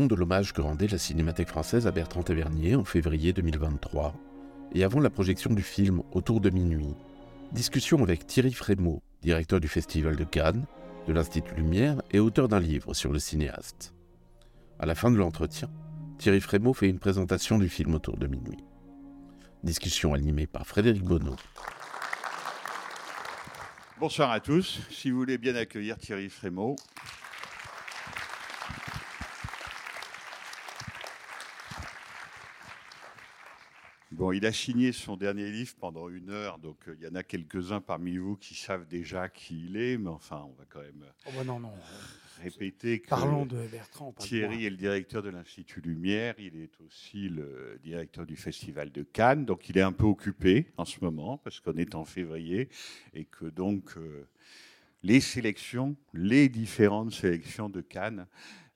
[0.00, 4.14] De l'hommage que rendait la Cinémathèque française à Bertrand Tavernier en février 2023,
[4.74, 6.94] et avant la projection du film Autour de minuit,
[7.52, 10.64] discussion avec Thierry Frémaux, directeur du Festival de Cannes,
[11.06, 13.92] de l'Institut Lumière et auteur d'un livre sur le cinéaste.
[14.78, 15.68] À la fin de l'entretien,
[16.16, 18.64] Thierry Frémaux fait une présentation du film Autour de minuit.
[19.62, 21.36] Discussion animée par Frédéric Bonneau.
[24.00, 24.80] Bonsoir à tous.
[24.90, 26.76] Si vous voulez bien accueillir Thierry Frémaux.
[34.22, 37.16] Bon, il a signé son dernier livre pendant une heure, donc euh, il y en
[37.16, 40.78] a quelques-uns parmi vous qui savent déjà qui il est, mais enfin, on va quand
[40.78, 41.72] même Oh bah non, non.
[42.40, 44.14] répéter que Parlons de Bertrand.
[44.16, 48.92] de Thierry est le directeur de l'Institut Lumière, il est aussi le directeur du Festival
[48.92, 52.04] de Cannes, donc il est un peu occupé en ce moment parce qu'on est en
[52.04, 52.68] février
[53.14, 54.28] et que donc euh,
[55.02, 58.28] les sélections, les différentes sélections de Cannes,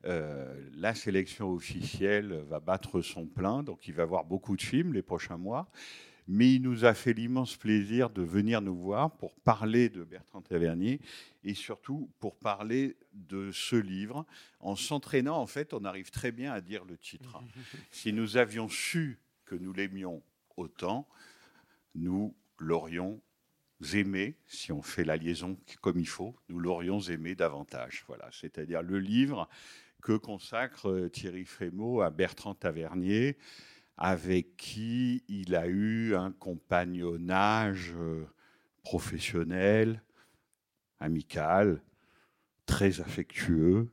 [0.07, 4.93] euh, la sélection officielle va battre son plein, donc il va voir beaucoup de films
[4.93, 5.69] les prochains mois.
[6.29, 10.43] Mais il nous a fait l'immense plaisir de venir nous voir pour parler de Bertrand
[10.43, 11.01] Tavernier
[11.45, 14.27] et surtout pour parler de ce livre.
[14.59, 17.41] En s'entraînant, en fait, on arrive très bien à dire le titre.
[17.91, 20.23] Si nous avions su que nous l'aimions
[20.57, 21.09] autant,
[21.95, 23.21] nous l'aurions
[23.95, 28.05] aimé, si on fait la liaison comme il faut, nous l'aurions aimé davantage.
[28.07, 29.49] Voilà, c'est-à-dire le livre
[30.07, 33.37] que consacre euh, Thierry Frémaux à Bertrand Tavernier,
[33.97, 38.25] avec qui il a eu un compagnonnage euh,
[38.85, 40.01] professionnel,
[41.01, 41.83] amical,
[42.67, 43.91] très affectueux,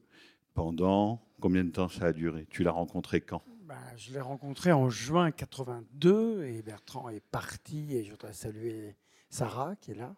[0.54, 2.46] pendant combien de temps ça a duré?
[2.52, 3.42] Tu l'as rencontré quand?
[3.64, 8.96] Bah, je l'ai rencontré en juin 82 et Bertrand est parti et je voudrais saluer
[9.32, 10.16] Sarah qui est là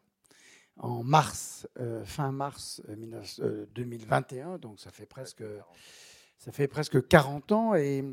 [0.77, 5.43] en mars, euh, fin mars euh, 19 euh, 2021, donc ça fait presque,
[6.37, 8.03] ça fait presque 40 ans et,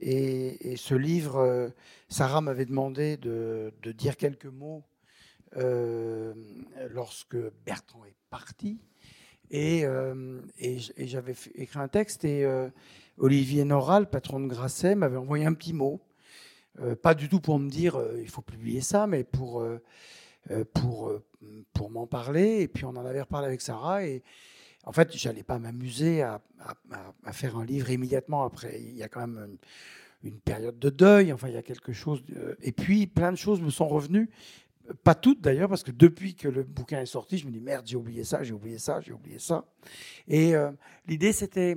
[0.00, 1.68] et, et ce livre, euh,
[2.08, 4.82] Sarah m'avait demandé de, de dire quelques mots
[5.56, 6.34] euh,
[6.90, 8.80] lorsque Bertrand est parti
[9.50, 12.68] et, euh, et j- et j'avais écrit un texte et euh,
[13.16, 16.00] Olivier Noral, patron de Grasset, m'avait envoyé un petit mot.
[16.80, 19.64] Euh, pas du tout pour me dire euh, il faut publier ça, mais pour, euh,
[19.74, 19.78] euh,
[20.72, 21.24] pour, euh,
[21.72, 22.60] pour m'en parler.
[22.60, 24.04] Et puis on en avait reparlé avec Sarah.
[24.04, 24.22] Et
[24.84, 26.40] en fait, j'allais pas m'amuser à,
[27.24, 28.80] à- faire un livre immédiatement après.
[28.80, 29.58] Il y a quand même
[30.22, 31.32] une, période de deuil.
[31.32, 32.22] Enfin, il y a quelque chose.
[32.62, 34.30] Et puis plein de choses me sont revenues.
[35.04, 37.86] Pas toutes d'ailleurs, parce que depuis que le bouquin est sorti, je me dis merde,
[37.86, 39.66] j'ai oublié ça, j'ai oublié ça, j'ai oublié ça.
[40.26, 40.70] Et euh,
[41.06, 41.76] l'idée, c'était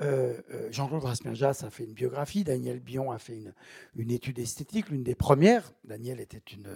[0.00, 3.54] euh, euh, Jean-Claude Rasperjas a fait une biographie, Daniel Bion a fait une,
[3.96, 5.72] une étude esthétique, l'une des premières.
[5.84, 6.68] Daniel était une,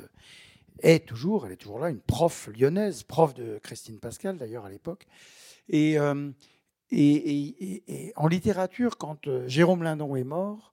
[0.83, 4.71] est toujours, elle est toujours là, une prof lyonnaise, prof de Christine Pascal d'ailleurs à
[4.71, 5.07] l'époque.
[5.69, 6.31] Et, euh,
[6.91, 10.73] et, et- et- et en littérature, quand euh, Jérôme Lindon est mort,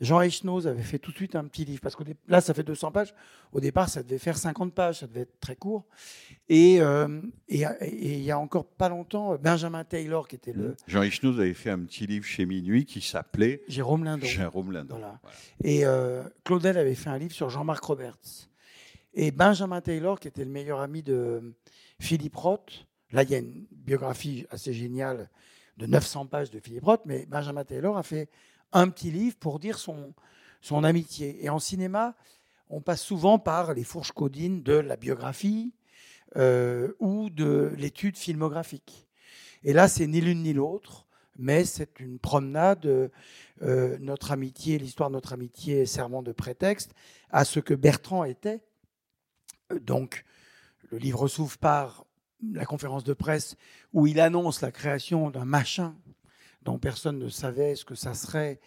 [0.00, 2.62] Jean Echnoz avait fait tout de suite un petit livre, parce que là, ça fait
[2.62, 3.12] 200 pages.
[3.52, 5.84] Au départ, ça devait faire 50 pages, ça devait être très court.
[6.48, 10.74] Et, euh, et, et il y a encore pas longtemps, Benjamin Taylor, qui était le
[10.86, 14.24] Jean Hichnoz avait fait un petit livre chez Minuit qui s'appelait Jérôme Lindon.
[14.26, 14.94] Jérôme Lindon.
[14.96, 15.18] Voilà.
[15.22, 15.36] Voilà.
[15.64, 18.48] Et euh, Claudel avait fait un livre sur Jean-Marc Roberts.
[19.14, 21.54] Et Benjamin Taylor, qui était le meilleur ami de
[21.98, 25.28] Philippe Roth, là, il y a une biographie assez géniale
[25.76, 28.28] de 900 pages de Philippe Roth, mais Benjamin Taylor a fait
[28.72, 30.14] un petit livre pour dire son,
[30.60, 31.44] son amitié.
[31.44, 32.14] Et en cinéma,
[32.68, 35.72] on passe souvent par les fourches codines de la biographie
[36.36, 39.08] euh, ou de l'étude filmographique.
[39.64, 41.06] Et là, c'est ni l'une ni l'autre,
[41.36, 42.86] mais c'est une promenade.
[42.86, 43.08] euh,
[43.62, 46.94] euh, notre amitié, l'histoire de notre amitié, servant de prétexte
[47.30, 48.62] à ce que Bertrand était.
[49.72, 50.24] Euh, Donc,
[50.90, 52.04] le livre s'ouvre par
[52.52, 53.56] la conférence de presse
[53.92, 55.94] où il annonce la création d'un machin
[56.62, 58.60] dont personne ne savait ce que ça serait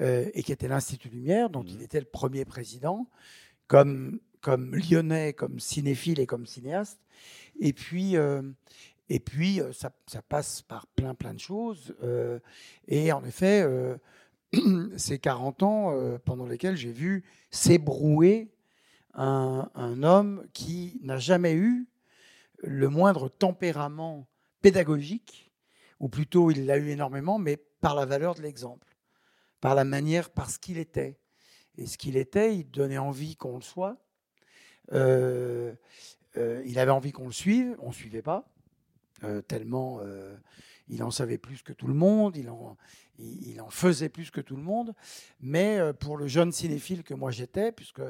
[0.00, 3.08] euh, et qui était l'Institut Lumière, dont il était le premier président,
[3.66, 7.00] comme, comme lyonnais, comme cinéphile et comme cinéaste.
[7.58, 8.42] Et puis, euh,
[9.08, 11.94] et puis ça, ça passe par plein, plein de choses.
[12.02, 12.38] euh,
[12.86, 13.66] et en effet,
[14.96, 18.48] ces 40 ans pendant lesquels j'ai vu s'ébrouer
[19.14, 21.88] un, homme qui n'a jamais eu
[22.62, 24.28] le moindre tempérament
[24.62, 25.52] pédagogique,
[26.00, 28.96] ou plutôt il l'a eu énormément, mais par la valeur de l'exemple,
[29.60, 31.18] par la manière, par ce qu'il était.
[31.76, 33.96] Et ce qu'il était, il donnait envie qu'on le soit.
[34.92, 35.74] Euh,
[36.36, 38.48] euh, il avait envie qu'on le suive, on ne suivait pas,
[39.24, 40.00] euh, tellement
[40.88, 42.76] il en savait plus que tout le monde, il en,
[43.18, 44.94] il, en faisait plus que tout le monde.
[45.40, 48.02] Mais euh, pour le jeune cinéphile que moi j'étais, puisque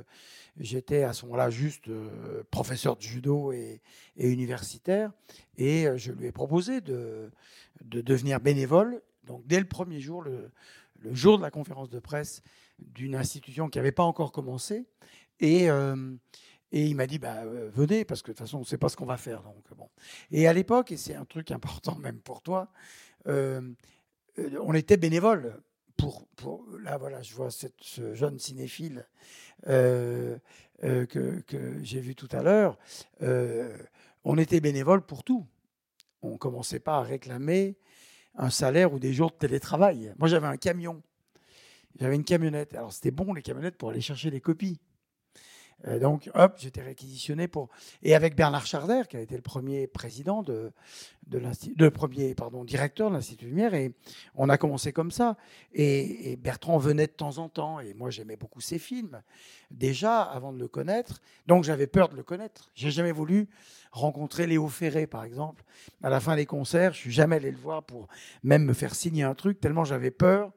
[0.59, 3.81] j'étais à ce moment-là juste euh, professeur de judo et,
[4.17, 5.13] universitaire,
[5.57, 7.31] et euh, je lui ai proposé de,
[7.83, 9.03] de devenir bénévole.
[9.25, 10.51] Donc dès le premier jour, le,
[11.13, 12.43] jour de la conférence de presse
[12.79, 14.87] d'une institution qui n'avait pas encore commencé,
[15.41, 15.69] et,
[16.73, 18.79] et il m'a dit bah, euh, venez parce que de toute façon on ne sait
[18.79, 19.43] pas ce qu'on va faire.
[19.43, 19.89] Donc bon.
[20.31, 22.71] Et à l'époque, et c'est un truc important même pour toi,
[23.27, 23.61] euh,
[24.39, 25.61] euh, on était bénévole.
[25.97, 29.05] Pour, pour, là, voilà, je vois ce jeune cinéphile
[29.67, 30.39] euh,
[30.85, 32.79] euh, que, que j'ai vu tout à l'heure.
[33.23, 33.77] Euh,
[34.23, 35.45] on était bénévole pour tout.
[36.23, 37.77] On ne commençait pas à réclamer
[38.37, 40.15] un salaire ou des jours de télétravail.
[40.19, 41.03] Moi, j'avais un camion.
[41.99, 42.75] J'avais une camionnette.
[42.75, 44.79] Alors, c'était bon, les camionnettes, pour aller chercher des copies.
[45.87, 47.69] Euh, donc, hop, j'étais réquisitionné pour.
[48.03, 50.73] Et avec Bernard Charder, qui a été le premier président de,
[51.29, 53.93] de premier pardon directeur de l'Institut Lumière, et
[54.35, 55.37] on a commencé comme ça.
[55.73, 59.23] Et, et Bertrand venait de temps en temps, et moi j'aimais beaucoup ses films
[59.71, 61.21] déjà avant de le connaître.
[61.47, 62.71] Donc j'avais peur de le connaître.
[62.75, 63.49] J'ai jamais voulu
[63.93, 65.65] rencontrer Léo Ferré, par exemple.
[66.03, 68.09] À la fin des concerts, je suis jamais allé le voir pour
[68.43, 70.53] même me faire signer un truc, tellement j'avais peur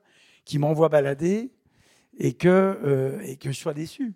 [0.46, 1.52] qu'il m'envoie balader
[2.18, 4.16] et que euh, et que je sois déçu.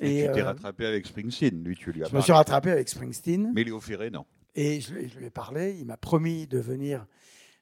[0.00, 2.70] Et, tu t'es euh, rattrapé avec Springsteen, lui, tu lui as je me suis rattrapé
[2.70, 4.26] avec Springsteen Mais Léo Ferré, non?
[4.56, 5.76] et je, lui- je lui ai parlé.
[5.78, 7.06] Il m'a promis de venir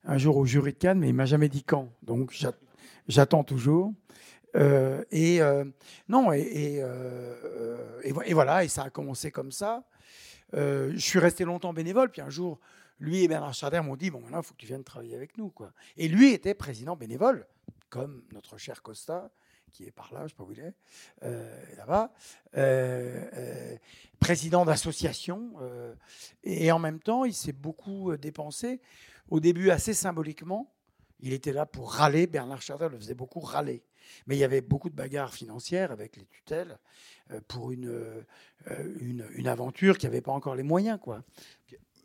[0.04, 1.90] un jour au jury de Cannes, mais il m'a jamais dit quand.
[2.02, 2.58] Donc j'at-
[3.08, 3.92] j'attends toujours.
[4.56, 5.64] Euh, et euh,
[6.08, 9.84] non, et, et, euh, et vo- et voilà, et ça a commencé comme ça.
[10.54, 12.60] Je suis resté longtemps bénévole, puis un jour,
[13.00, 15.38] lui et Bernard Charder m'ont dit bon, maintenant, il faut que tu viennes travailler avec
[15.38, 15.72] nous, quoi.
[15.96, 17.46] Et lui était président bénévole,
[17.88, 19.30] comme notre cher Costa,
[19.72, 20.74] qui est par là, je ne sais pas où il est,
[21.22, 22.12] euh, là-bas,
[22.56, 23.76] euh, euh,
[24.20, 25.54] président d'association.
[26.44, 28.80] et en même temps, il s'est beaucoup dépensé.
[29.28, 30.72] Au début, assez symboliquement,
[31.20, 32.26] il était là pour râler.
[32.26, 33.84] Bernard Charder le faisait beaucoup râler.
[34.26, 36.78] Mais il y avait beaucoup de bagarres financières avec les tutelles
[37.48, 38.24] pour une
[39.46, 40.98] aventure qui n'avait pas encore les moyens.
[41.00, 41.22] Quoi.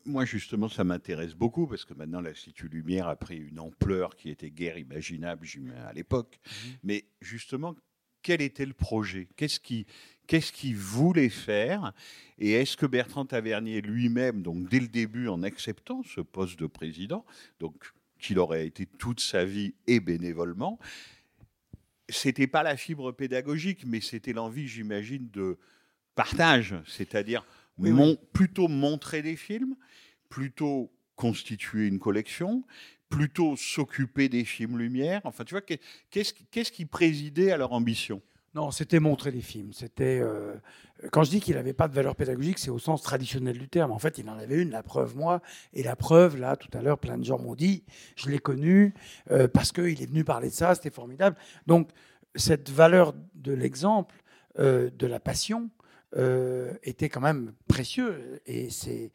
[0.08, 4.30] Moi, justement, ça m'intéresse beaucoup parce que maintenant, l'Institut Lumière a pris une ampleur qui
[4.30, 5.46] était guère imaginable
[5.86, 6.40] à l'époque.
[6.82, 7.76] Mais justement,
[8.22, 9.28] quel était le projet?
[9.36, 9.86] Qu'est-ce qui,
[10.26, 11.92] qu'est-ce qu'il voulait faire?
[12.38, 16.68] Et est-ce que Bertrand Tavernier lui-même, donc dès le début, en acceptant ce poste de
[16.68, 17.26] président,
[17.60, 20.80] donc qu'il aurait été toute sa vie et bénévolement,
[22.08, 25.58] c'était pas la fibre pédagogique, mais c'était l'envie, j'imagine, de
[26.16, 27.46] partage, c'est-à-dire
[27.80, 29.76] Oui, mon- plutôt montrer des films,
[30.30, 32.64] plutôt constituer une collection,
[33.10, 35.22] plutôt s'occuper des films lumière.
[35.24, 38.22] Enfin, tu vois, qu'est- qu'est-ce qui- qu'est-ce qui présidait à leur ambition?
[38.54, 39.72] Non, c'était montrer des films.
[39.72, 40.56] C'était euh,
[41.12, 43.92] quand je dis qu'il n'avait pas de valeur pédagogique, c'est au sens traditionnel du terme.
[43.92, 44.72] En fait, il en avait une.
[44.72, 45.42] La preuve, moi,
[45.74, 47.84] et la preuve, là, tout à l'heure, plein de gens m'ont dit,
[48.16, 48.94] je l'ai connu
[49.30, 50.74] euh, parce qu'il est venu parler de ça.
[50.74, 51.38] C'était formidable.
[51.68, 51.90] Donc,
[52.36, 54.16] cette valeur de l'exemple,
[54.60, 55.70] euh, de la passion.
[56.16, 59.12] Euh, était quand même précieux et c'est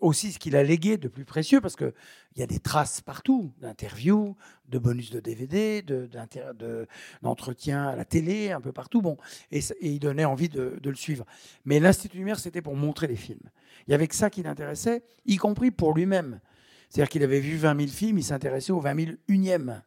[0.00, 1.92] aussi ce qu'il a légué de plus précieux parce que
[2.36, 4.36] il y a des traces partout d'interviews,
[4.68, 6.86] de bonus de DVD, de, d'inter- de,
[7.22, 9.00] d'entretien à la télé, un peu partout.
[9.02, 9.16] Bon,
[9.50, 11.24] et, il donnait envie de, de le suivre.
[11.64, 13.50] Mais l'Institut Lumière, c'était pour montrer des films.
[13.88, 16.40] Il y avait que ça qui l'intéressait, y compris pour lui-même.
[16.88, 19.82] C'est-à-dire qu'il avait vu 20 000 films, il s'intéressait aux 20 000 unièmes.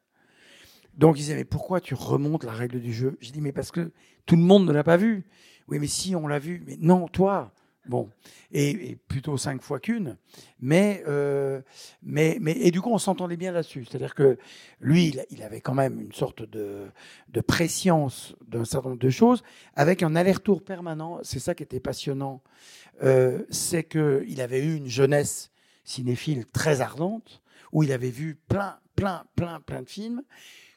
[0.95, 3.17] Donc il disait, mais pourquoi tu remontes la règle du jeu?
[3.21, 3.91] J'ai dit, mais parce que
[4.25, 5.23] tout le monde ne l'a pas vu.
[5.69, 6.63] Oui, mais si, on l'a vu.
[6.65, 7.51] Mais non, toi.
[7.87, 8.09] Bon,
[8.51, 10.17] et, plutôt cinq fois qu'une.
[10.59, 11.61] Mais, euh,
[12.03, 13.85] mais, mais, et du coup, on s'entendait bien là-dessus.
[13.85, 14.37] C'est-à-dire que
[14.79, 16.87] lui, il, il avait quand même une sorte de,
[17.29, 19.43] de préscience d'un certain nombre de choses,
[19.75, 21.19] avec un aller-retour permanent.
[21.23, 22.41] C'est ça qui était passionnant.
[23.01, 25.51] Euh, c'est qu'il avait eu une jeunesse
[25.83, 30.21] cinéphile très ardente, où il avait vu plein, plein, plein, plein de films.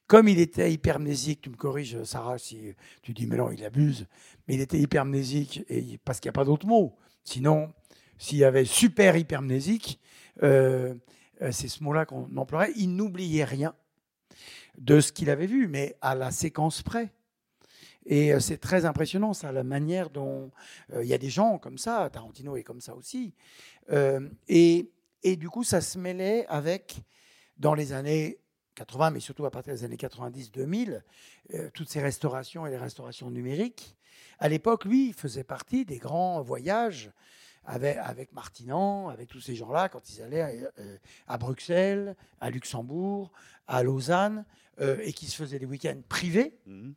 [0.06, 4.06] Comme il était hypermnésique, tu me corriges, Sarah, si tu dis, mais non, il abuse,
[4.47, 6.97] mais il était hypermnésique, et, parce qu'il n'y a pas d'autre mot.
[7.25, 7.73] Sinon,
[8.18, 10.00] s'il y avait super hypermnésique,
[10.42, 10.94] euh,
[11.40, 13.75] euh, c'est ce mot-là qu'on emploierait, il n'oubliait rien
[14.78, 17.12] de ce qu'il avait vu, mais à la séquence près.
[18.04, 20.50] Et euh, c'est très impressionnant, ça, la manière dont
[21.00, 23.35] il y a des gens comme ça, Tarantino est comme ça aussi.
[24.49, 24.90] Et,
[25.23, 27.02] et du coup, ça se mêlait avec,
[27.56, 28.38] dans les années
[28.74, 31.02] 80, mais surtout à partir des années 90-2000,
[31.54, 33.96] euh, toutes ces restaurations et les restaurations numériques.
[34.38, 37.10] À l'époque, lui, il faisait partie des grands voyages
[37.64, 40.96] avec, avec Martinan, avec tous ces gens-là, quand ils allaient euh,
[41.28, 43.30] à Bruxelles, à Luxembourg,
[43.68, 44.44] à Lausanne,
[44.80, 46.94] euh, et qui se faisaient des week-ends privés, Mhm.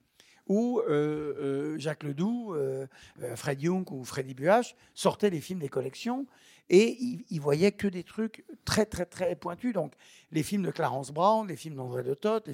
[0.47, 2.87] où euh, euh, Jacques Ledoux, euh,
[3.35, 6.25] Fred Young ou Freddy Buach sortaient les films des collections
[6.69, 9.73] et ils, ils voyaient que des trucs très très très pointus.
[9.73, 9.93] Donc
[10.31, 12.49] les films de Clarence Brown, les films d'André de Toth.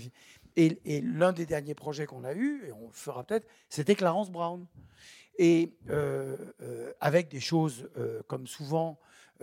[0.57, 4.29] Et, l'un des derniers projets qu'on a eu, et on le fera peut-être, c'était Clarence
[4.29, 4.65] Brown.
[5.37, 8.99] Et euh, euh, avec des choses euh, comme souvent,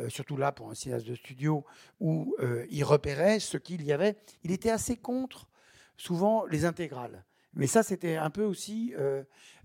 [0.08, 1.64] surtout là pour un cinéaste de studio,
[1.98, 2.36] où
[2.70, 4.16] il repérait ce qu'il y avait.
[4.44, 5.48] Il était assez contre
[5.96, 7.24] souvent les intégrales.
[7.54, 8.94] Mais ça, c'était un peu aussi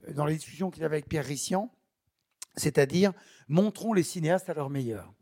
[0.08, 1.72] dans les discussions qu'il avait avec Pierre Rissian,
[2.56, 3.14] c'est-à-dire
[3.48, 5.14] montrons les cinéastes à leur meilleur.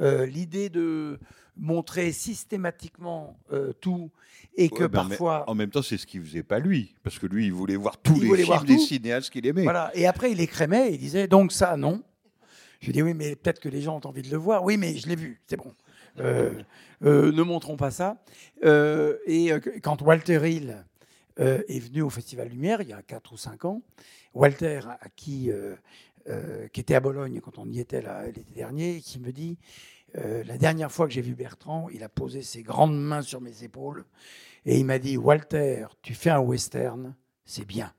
[0.00, 1.18] Euh, L'idée de
[1.56, 4.10] montrer systématiquement euh, tout
[4.56, 5.48] et que Ouais, ben, parfois.
[5.50, 7.98] En même temps, c'est ce qu'il faisait pas lui, parce que lui, il voulait voir
[7.98, 9.64] tous Il les films voir des cinéastes qu'il aimait.
[9.64, 9.90] Voilà.
[9.94, 12.02] Et après, il écrémait et il disait donc ça, non.
[12.80, 14.64] Je dis oui, mais peut-être que les gens ont envie de le voir.
[14.64, 15.72] Oui, mais je l'ai vu, c'est bon.
[16.18, 16.62] Euh,
[17.00, 18.22] ne montrons pas ça.
[18.64, 19.52] Et
[19.82, 20.84] quand Walter Hill
[21.38, 23.82] est venu au Festival Lumière, il y a 4 ou 5 ans,
[24.34, 25.50] Walter, à qui,
[26.28, 29.58] euh, qui était à Bologne quand on y était l'été dernier, qui me dit
[30.16, 33.40] euh, La dernière fois que j'ai vu Bertrand, il a posé ses grandes mains sur
[33.40, 34.04] mes épaules
[34.64, 37.14] et il m'a dit Walter, tu fais un western,
[37.44, 37.92] c'est bien.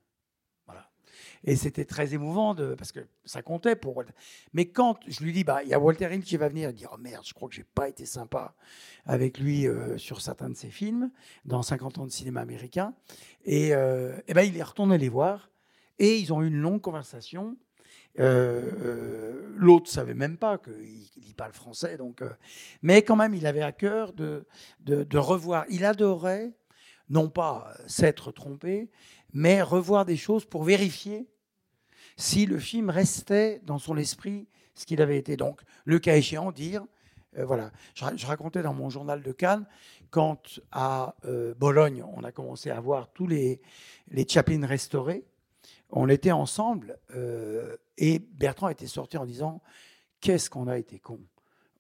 [1.46, 4.14] Et c'était très émouvant parce que ça comptait pour Walter.
[4.54, 6.76] Mais quand je lui dis, bah, il y a Walter Hill qui va venir, il
[6.76, 8.56] dit, oh merde, je crois que j'ai pas été sympa
[9.06, 11.12] avec lui euh, sur certains de ses films,
[11.44, 12.94] dans 50 ans de cinéma américain.
[13.44, 15.52] Et, euh, eh ben, il est retourné les voir
[16.00, 17.58] et ils ont eu une longue conversation.
[18.20, 20.74] Euh, euh, L'autre savait même pas qu'il
[21.18, 22.22] lit pas le français, donc.
[22.22, 22.30] euh,
[22.82, 24.46] mais quand même, il avait à cœur de,
[24.82, 25.66] de, revoir.
[25.70, 26.52] Il adorait,
[27.10, 28.90] non pas s'être trompé,
[29.34, 31.28] mais revoir des choses pour vérifier
[32.18, 35.38] si le film restait dans son esprit ce qu'il avait été.
[35.38, 36.86] Donc, le cas échéant, dire,
[37.38, 39.66] euh, voilà, je, ra- je racontais dans mon journal de Cannes,
[40.10, 43.62] quand à euh, Bologne, on a commencé à voir tous les,
[44.10, 44.26] les
[44.66, 45.24] restaurés,
[45.94, 49.62] on était ensemble euh, et Bertrand était sorti en disant,
[50.20, 51.20] qu'est-ce qu'on a été con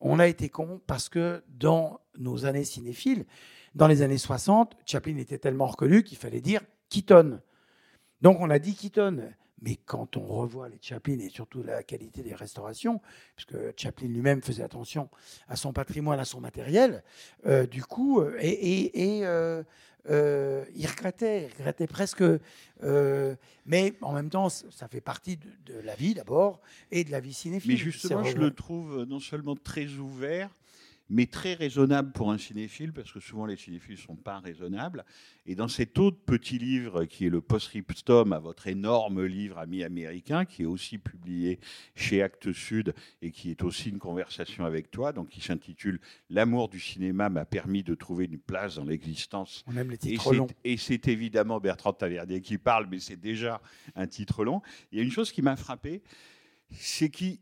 [0.03, 3.25] on a été con parce que dans nos années cinéphiles,
[3.73, 7.39] dans les années 60, Chaplin était tellement reconnu qu'il fallait dire Keaton.
[8.21, 9.31] Donc on a dit Keaton.
[9.65, 12.99] Mais quand on revoit les Chaplin et surtout la qualité des restaurations,
[13.35, 15.09] puisque Chaplin lui-même faisait attention
[15.47, 17.01] à son patrimoine, à son matériel,
[17.45, 19.63] euh, du coup, euh, et, et- et, euh,
[20.09, 22.23] euh, il regrettait, il regrettait presque.
[23.65, 26.59] mais en même temps, ça fait partie de, de la vie d'abord
[26.91, 27.71] et de la vie cinéphile.
[27.71, 30.49] Mais justement, je le trouve non seulement très ouvert,
[31.13, 35.05] mais très raisonnable pour un cinéphile, parce que souvent les cinéphiles ne sont pas raisonnables.
[35.45, 39.83] Et dans cet autre petit livre qui est le post-scriptum à votre énorme livre ami
[39.83, 41.59] américain, qui est aussi publié
[41.93, 45.99] chez Actes Sud et qui est aussi une conversation avec toi, donc qui s'intitule
[46.31, 49.99] L'amour du cinéma m'a permis de trouver une place dans l'existence On aime les et
[49.99, 50.47] titres c'est- longs.
[50.63, 53.61] Et c'est évidemment Bertrand Tavernier qui parle, mais c'est déjà
[53.95, 54.63] un titre long.
[54.91, 56.01] Il y a une chose qui m'a frappé,
[56.71, 57.37] c'est qu'il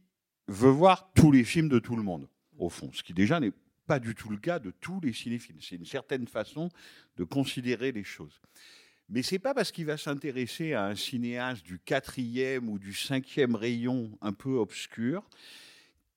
[0.49, 3.53] veut voir tous les films de tout le monde, au fond, ce qui déjà n'est
[3.91, 5.57] pas du tout le cas de tous les cinéphiles.
[5.59, 6.69] C'est une certaine façon
[7.17, 8.39] de considérer les choses.
[9.09, 13.53] Mais c'est pas parce qu'il va s'intéresser à un cinéaste du quatrième ou du cinquième
[13.53, 15.27] rayon un peu obscur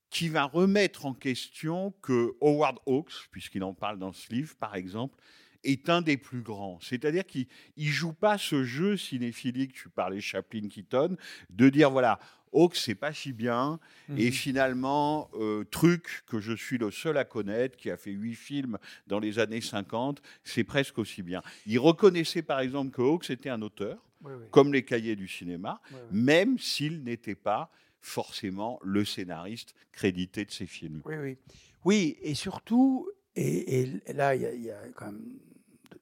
[0.09, 4.77] qui va remettre en question que Howard Hawks, puisqu'il en parle dans ce livre, par
[4.77, 5.19] exemple,
[5.65, 6.79] est un des plus grands.
[6.81, 11.17] C'est-à-dire qu'il ne joue pas ce jeu cinéphilique, tu parlais Chaplin Keaton,
[11.51, 12.21] de dire voilà,
[12.55, 13.79] Hawks, c'est pas si bien,
[14.17, 18.35] et finalement, euh, truc que je suis le seul à connaître, qui a fait huit
[18.37, 21.43] films dans les années 50, c'est presque aussi bien.
[21.67, 24.47] Il reconnaissait par exemple que Hawks était un auteur, Oui, oui.
[24.51, 25.81] comme les cahiers du cinéma,
[26.11, 27.71] même s'il n'était pas
[28.01, 31.01] forcément le scénariste crédité de ses films.
[31.07, 31.37] Oui, oui.
[31.85, 35.39] Oui, et surtout, et, et là, il y, a- il y a quand même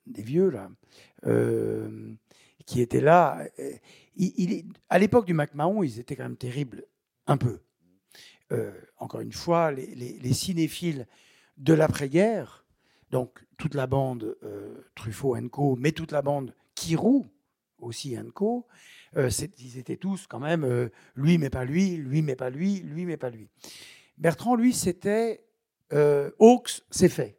[0.07, 0.69] des vieux, là,
[1.27, 2.13] euh,
[2.67, 3.47] qui étaient là.
[3.59, 3.73] Euh,
[4.89, 6.85] à l'époque du MacMahon, ils étaient quand même terribles,
[7.27, 7.61] un peu.
[8.53, 11.07] Euh, encore une fois, les, les- les cinéphiles
[11.57, 12.65] de l'après-guerre,
[13.11, 17.27] donc toute la bande euh, Truffaut Co, mais toute la bande Kirou
[17.79, 18.67] aussi Co,
[19.17, 23.17] ils étaient tous quand même lui mais pas lui, lui mais pas lui, lui mais
[23.17, 23.49] pas lui.
[24.19, 25.45] Bertrand, lui, c'était
[25.91, 27.39] Hawks, c'est fait.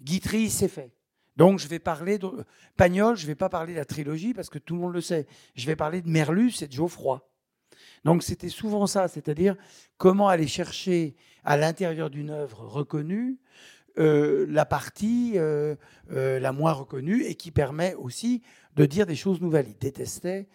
[0.00, 0.95] Guitry, c'est fait.
[1.36, 2.28] Donc, je vais parler de
[2.76, 5.00] Pagnol, je ne vais pas parler de la trilogie parce que tout le monde le
[5.00, 5.26] sait.
[5.54, 7.28] Je vais parler de Merlus et de Geoffroy.
[8.04, 9.56] Donc, c'était souvent ça, c'est-à-dire
[9.98, 13.38] comment aller chercher à l'intérieur d'une œuvre reconnue
[13.98, 15.74] euh, la partie euh,
[16.12, 18.42] euh, la moins reconnue et qui permet aussi
[18.74, 19.68] de dire des choses nouvelles.
[19.68, 20.48] Il détestait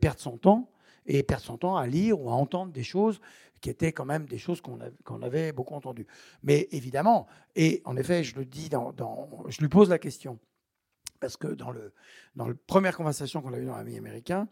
[0.00, 0.70] perdre son temps
[1.06, 3.20] et perdre son temps à lire ou à entendre des choses
[3.60, 6.06] qui étaient quand même des choses qu'on qu'on avait beaucoup entendues.
[6.42, 8.94] Mais évidemment, et en effet, je le dis, dans,
[9.48, 10.38] je lui pose la question.
[11.20, 11.92] Parce que dans, le,
[12.36, 14.46] dans la première conversation qu'on a eue dans l'ami américain,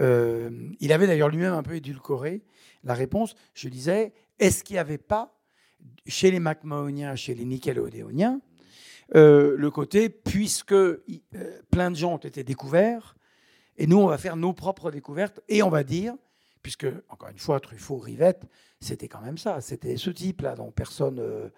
[0.00, 0.50] euh,
[0.80, 2.42] il avait d'ailleurs lui-même un peu édulcoré
[2.82, 3.36] la réponse.
[3.54, 5.38] Je disais, est-ce qu'il n'y avait pas,
[6.06, 8.40] chez les McMahoniens, chez les Nickelodeoniens,
[9.14, 11.02] euh, le côté, puisque euh,
[11.70, 13.16] plein de gens ont été découverts,
[13.76, 16.14] et nous, on va faire nos propres découvertes, et on va dire,
[16.62, 18.44] puisque, encore une fois, Truffaut, Rivette,
[18.80, 21.48] c'était quand même ça, c'était ce type-là dont personne euh,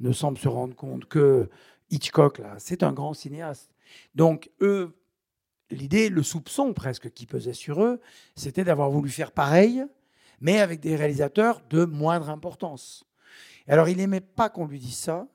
[0.00, 1.48] ne semble se rendre compte que
[1.90, 3.70] Hitchcock, c'est un grand cinéaste.
[4.14, 4.94] Donc, eux,
[5.70, 8.00] l'idée, le soupçon presque qui pesait sur eux,
[8.34, 9.84] c'était d'avoir voulu faire pareil,
[10.40, 13.04] mais avec des réalisateurs de moindre importance.
[13.66, 15.26] Alors, il n'aimait pas qu'on lui dise ça.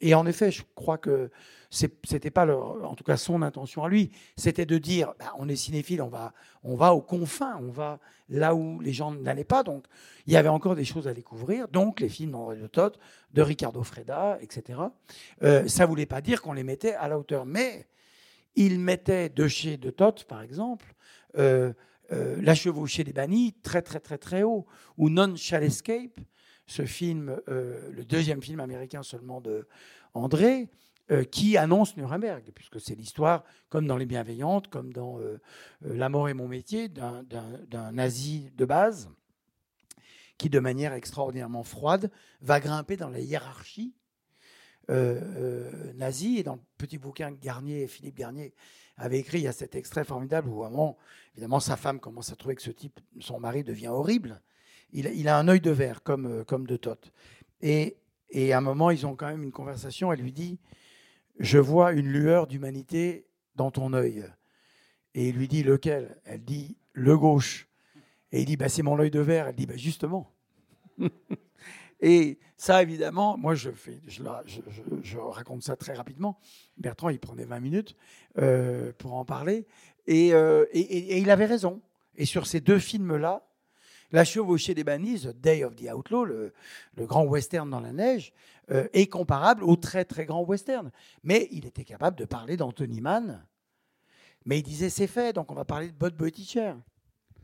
[0.00, 1.30] Et en effet, je crois que
[1.70, 4.10] ce n'était pas, leur- en tout cas, son intention à lui.
[4.36, 7.98] C'était de dire, bah, on est cinéphile, on va, on va aux confins, on va
[8.28, 9.62] là où les gens n'allaient pas.
[9.62, 9.84] Donc,
[10.26, 11.68] il y avait encore des choses à découvrir.
[11.68, 12.98] Donc, les films d'André de Toth,
[13.32, 14.80] de Ricardo Freda, etc.
[15.42, 17.44] Euh, ça voulait pas dire qu'on les mettait à la hauteur.
[17.46, 17.86] Mais
[18.54, 20.94] il mettait de chez de Toth, par exemple,
[21.36, 21.72] euh,
[22.12, 24.66] euh, La chevauchée des bannis, très, très, très, très haut.
[24.96, 26.18] Ou Non Shall Escape,
[26.66, 29.66] ce film, euh, le deuxième film américain seulement de
[30.14, 30.68] André,
[31.12, 35.38] euh, qui annonce Nuremberg, puisque c'est l'histoire, comme dans Les Bienveillantes, comme dans euh,
[35.82, 37.22] La mort est mon métier, d'un-
[37.92, 39.10] nazi de base,
[40.38, 43.94] qui, de manière extraordinairement froide, va grimper dans la hiérarchie
[44.88, 46.38] nazie.
[46.38, 48.54] Et dans le petit bouquin que Philippe Garnier
[48.96, 50.98] avait écrit, il y a cet extrait formidable où, moment,
[51.34, 54.42] évidemment, sa femme commence à trouver que ce type, son mari, devient horrible.
[54.92, 57.12] Il, a- un œil de verre, comme, euh, comme de Toth.
[57.60, 57.96] Et,
[58.30, 60.12] et à un moment, ils ont quand même une conversation.
[60.12, 60.58] Elle lui dit
[61.38, 63.26] Je vois une lueur d'humanité
[63.56, 64.24] dans ton œil.
[65.14, 66.18] Et il lui dit Lequel?
[66.24, 67.68] Elle dit Le gauche.
[68.32, 69.48] Et il dit bah, C'est mon œil de verre.
[69.48, 70.32] Elle dit bah, Justement.
[72.00, 74.22] Et ça, évidemment, moi, je, fais, je,
[75.02, 76.38] je- raconte ça très rapidement.
[76.76, 77.96] Bertrand, il prenait 20 minutes
[78.38, 79.66] euh, pour en parler.
[80.06, 81.80] Et, euh, et- et il avait raison.
[82.16, 83.46] Et sur ces deux films-là,
[84.12, 86.52] La chevauchée des bannis, The Day of the Outlaw, le,
[86.98, 88.32] grand western dans la neige,
[88.70, 90.90] euh, est comparable au très très grand western.
[91.22, 93.44] Mais il était capable de parler d'Anthony Mann.
[94.44, 96.76] Mais il disait c'est fait, donc on va parler de Bud Buttigieg.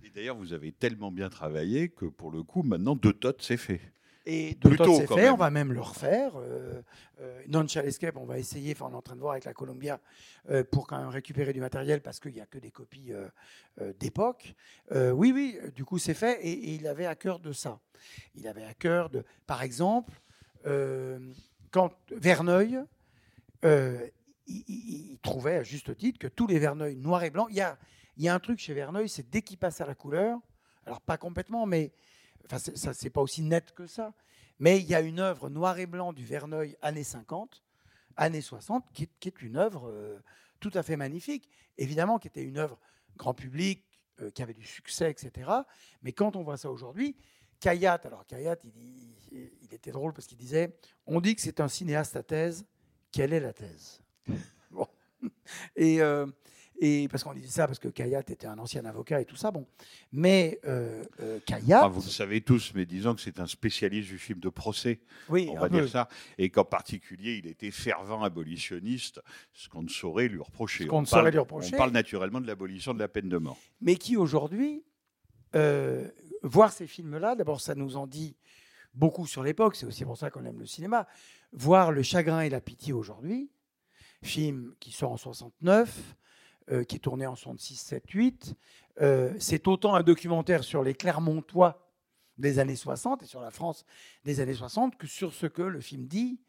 [0.04, 3.56] Et d'ailleurs, vous avez tellement bien travaillé que pour le coup, maintenant, deux totes, c'est
[3.56, 3.80] fait.
[4.24, 6.32] Et de Plutôt, c'est fait, on va même le refaire.
[6.36, 6.80] Euh,
[7.20, 9.52] euh, non Escape, on va essayer, enfin on est en train de voir avec la
[9.52, 9.98] Columbia
[10.48, 13.26] euh, pour quand même récupérer du matériel parce qu'il n'y a que des copies euh,
[13.80, 14.54] euh, d'époque.
[14.92, 17.80] Oui, oui, du coup c'est fait et, et il avait à cœur de ça.
[18.36, 20.12] Il avait à cœur de, par exemple,
[21.70, 22.78] quand Verneuil,
[23.64, 24.10] il,
[24.46, 27.60] il- il trouvait à juste titre que tous les Verneuil noirs et blancs, il y
[27.60, 27.78] a,
[28.16, 30.38] il y a un truc chez Verneuil, c'est dès qu'il passe à la couleur,
[30.86, 31.92] alors pas complètement, mais
[32.46, 34.14] enfin, ça c'est pas aussi net que ça,
[34.58, 37.62] mais il y a une œuvre noir et blanc du Verneuil années 50,
[38.16, 40.18] années 60, qui, est- une œuvre euh,
[40.60, 41.48] tout à fait magnifique.
[41.78, 42.78] Évidemment, qui était une œuvre
[43.16, 43.84] grand public,
[44.20, 45.50] euh, qui avait du succès, etc.
[46.02, 47.16] Mais quand on voit ça aujourd'hui,
[47.60, 48.56] Kayat, alors Kayat,
[49.32, 50.76] il était drôle parce qu'il disait
[51.06, 52.66] on dit que c'est un cinéaste à thèse,
[53.10, 54.00] quelle est la thèse?
[54.70, 54.86] Bon.
[55.76, 56.26] Et, euh,
[56.84, 59.52] et parce qu'on disait ça parce que Kayat était un ancien avocat et tout ça,
[59.52, 59.64] bon.
[60.10, 64.08] Mais euh, euh, Kayat, Ah, vous le savez tous, mais disons que c'est un spécialiste
[64.08, 65.76] du film de procès, oui, on va peu.
[65.76, 69.20] dire ça, et qu'en particulier, il était fervent abolitionniste,
[69.52, 70.82] ce qu'on ne saurait lui reprocher.
[70.84, 71.70] Ce qu'on On ne saurait lui reprocher.
[71.74, 73.58] On parle naturellement de l'abolition de la peine de mort.
[73.80, 74.82] mais qui aujourd'hui,
[75.54, 76.08] euh,
[76.42, 78.36] voir ces films-là, d'abord ça nous en dit
[78.92, 81.06] beaucoup sur l'époque, c'est aussi pour ça qu'on aime le cinéma,
[81.52, 83.52] voir Le chagrin et la pitié aujourd'hui,
[84.24, 86.16] film qui sort en 69,
[86.70, 88.54] euh, qui est tourné en 66, 7, 8,
[89.00, 91.90] euh, c'est autant un documentaire sur les Clermontois
[92.38, 93.84] des années 60 et sur la France
[94.24, 96.40] des années 60 que sur ce que le film dit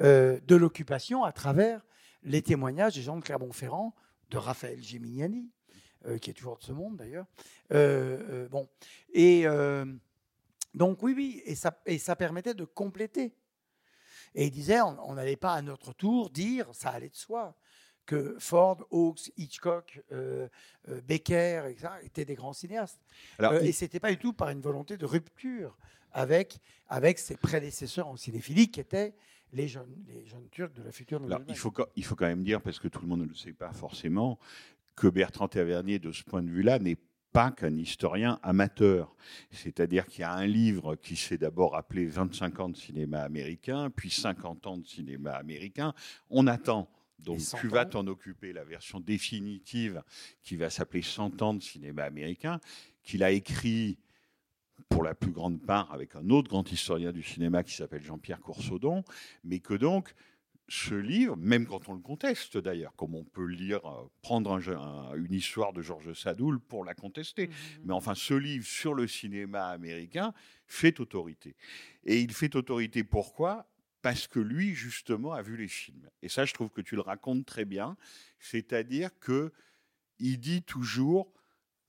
[0.00, 1.84] euh, de l'occupation à travers
[2.22, 3.94] les témoignages des gens de Clermont-Ferrand,
[4.30, 5.50] de Raphaël Geminiani,
[6.06, 7.26] euh, qui est toujours de ce monde d'ailleurs.
[8.50, 8.68] Bon,
[9.12, 9.44] et
[10.74, 13.34] donc oui, oui, et ça, et ça permettait de compléter.
[14.34, 17.56] Et il disait, on n'allait pas à notre tour dire, ça allait de soi,
[18.10, 20.48] que Ford, Hawks, Hitchcock, euh,
[20.88, 22.98] euh, Becker, etc., étaient des grands cinéastes.
[23.38, 25.78] Alors, Euh, il- et c'était pas du tout par une volonté de rupture
[26.10, 29.14] avec, avec ses prédécesseurs en cinéphilie, qui étaient
[29.52, 32.26] les jeunes, les jeunes Turcs de la future nouvelle Alors, il faut, il faut quand
[32.26, 34.40] même dire, parce que tout le monde ne le sait pas forcément,
[34.96, 36.98] que Bertrand Tavernier, de ce point de vue-là, n'est
[37.32, 39.14] pas qu'un historien amateur.
[39.52, 43.88] C'est-à-dire qu'il y a un livre qui s'est d'abord appelé 25 ans de cinéma américain,
[43.94, 45.94] puis 50 ans de cinéma américain.
[46.28, 46.88] On attend.
[47.24, 50.02] Donc Et 100 tu vas t'en occuper, la version définitive
[50.42, 52.60] qui va s'appeler 100 ans de cinéma américain,
[53.02, 53.98] qu'il a écrit
[54.88, 58.40] pour la plus grande part avec un autre grand historien du cinéma qui s'appelle Jean-Pierre
[58.40, 59.04] Coursaudon,
[59.44, 60.14] mais que donc
[60.68, 64.68] ce livre, même quand on le conteste d'ailleurs, comme on peut lire, euh, prendre un-
[64.68, 67.54] un- une histoire de Georges Sadoul pour la contester, Mhm.
[67.86, 70.32] mais enfin ce livre sur le cinéma américain
[70.66, 71.56] fait autorité.
[72.04, 73.69] Et il fait autorité pourquoi?
[74.02, 76.08] Parce que lui, justement, a vu les films.
[76.22, 77.96] Et ça, je trouve que tu le racontes très bien.
[78.38, 79.52] C'est-à-dire que
[80.18, 81.32] il dit toujours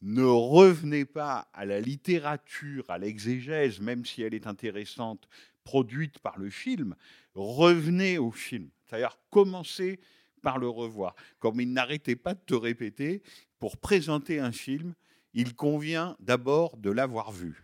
[0.02, 5.28] ne revenez pas à la littérature, à l'exégèse, même si elle est intéressante,
[5.64, 6.96] produite par le film,
[7.36, 8.70] revenez au film.
[8.86, 10.00] C'est-à-dire commencez
[10.42, 11.16] par le revoir.
[11.40, 13.22] Comme il n'arrêtait pas de te répéter,
[13.60, 14.96] pour présenter un film,
[15.36, 17.64] il convient d'abord de l'avoir vu.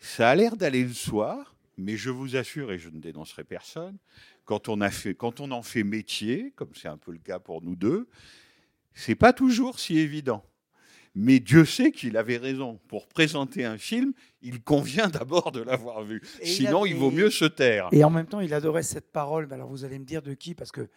[0.00, 1.46] Ça a l'air d'aller de soi,
[1.78, 3.96] mais je vous assure, et je ne dénoncerai personne,
[4.44, 7.38] quand on, a fait, quand on en fait métier, comme c'est un peu le cas
[7.38, 8.08] pour nous deux,
[8.94, 10.44] c'est pas toujours si évident.
[11.14, 12.78] Mais Dieu sait qu'il avait raison.
[12.86, 14.12] Pour présenter un film,
[14.42, 16.22] il convient d'abord de l'avoir vu.
[16.40, 17.88] Et il Sinon, a- il vaut mieux se taire.
[17.92, 19.46] Et en même temps, il adorait cette parole.
[19.48, 20.88] Mais alors, vous allez me dire de qui Parce que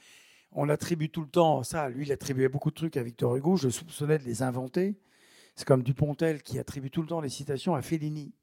[0.52, 1.90] on attribue tout le temps ça.
[1.90, 3.56] Lui, il attribuait beaucoup de trucs à Victor Hugo.
[3.56, 4.96] Je soupçonnais de les inventer.
[5.56, 8.34] C'est comme Dupontel qui attribue tout le temps les citations à Fellini.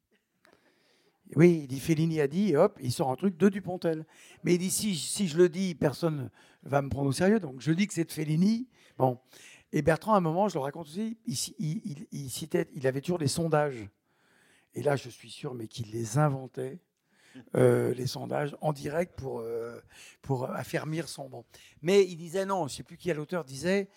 [1.37, 4.07] Oui, il dit Fellini a dit, et hop, il sort un truc de Dupontel.
[4.45, 6.31] Mais il dit si, si je le dis, personne
[6.63, 7.39] va me prendre au sérieux.
[7.41, 8.69] Donc je dis que c'est de Fellini.
[8.97, 9.19] Bon.
[9.73, 13.19] Et Bertrand, à un moment, je le raconte aussi, il, il- citait, il avait toujours
[13.19, 13.89] des sondages.
[14.75, 16.81] Et là, je suis sûr, mais qu'il les inventait
[17.55, 19.79] euh, les sondages en direct pour, euh,
[20.23, 21.45] pour affermir son bon.
[21.83, 23.89] Mais il disait non, je ne sais plus qui à l'auteur disait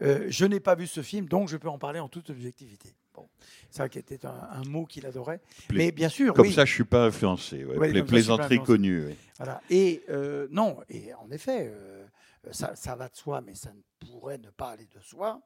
[0.00, 2.94] euh, je n'ai pas vu ce film, donc je peux en parler en toute objectivité.
[3.18, 3.28] Bon,
[3.70, 5.40] ça qui était un, un mot qu'il adorait.
[5.68, 7.64] Pla- Mais bien sûr, Comme oui, ça, je suis pas influencé.
[7.64, 7.76] ouais.
[7.76, 8.66] Ouais, Pla- comme ça, je suis pas plaisanterie influencé.
[8.66, 9.06] connue.
[9.06, 9.14] oui.
[9.38, 9.60] voilà.
[9.70, 12.06] Et euh, non, et en effet, euh,
[12.52, 15.40] ça, ça va de soi, mais ça ne pourrait ne pas aller de soi.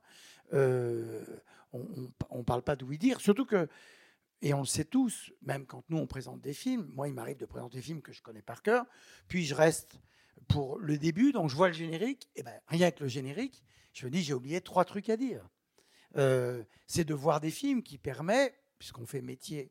[0.53, 1.25] Euh,
[1.73, 3.67] on ne parle pas de oui dire, surtout que,
[4.43, 7.39] et on le sait tous, même quand nous on présente des films, moi il m'arrive
[7.39, 8.85] de présenter des films que je connais par cœur,
[9.29, 9.99] puis je reste
[10.49, 13.63] pour le début, donc je vois le générique, et ben rien que le générique,
[13.95, 15.49] je me dis j'ai oublié trois trucs à dire.
[16.17, 19.71] Euh, c'est de voir des films qui permet, puisqu'on fait métier,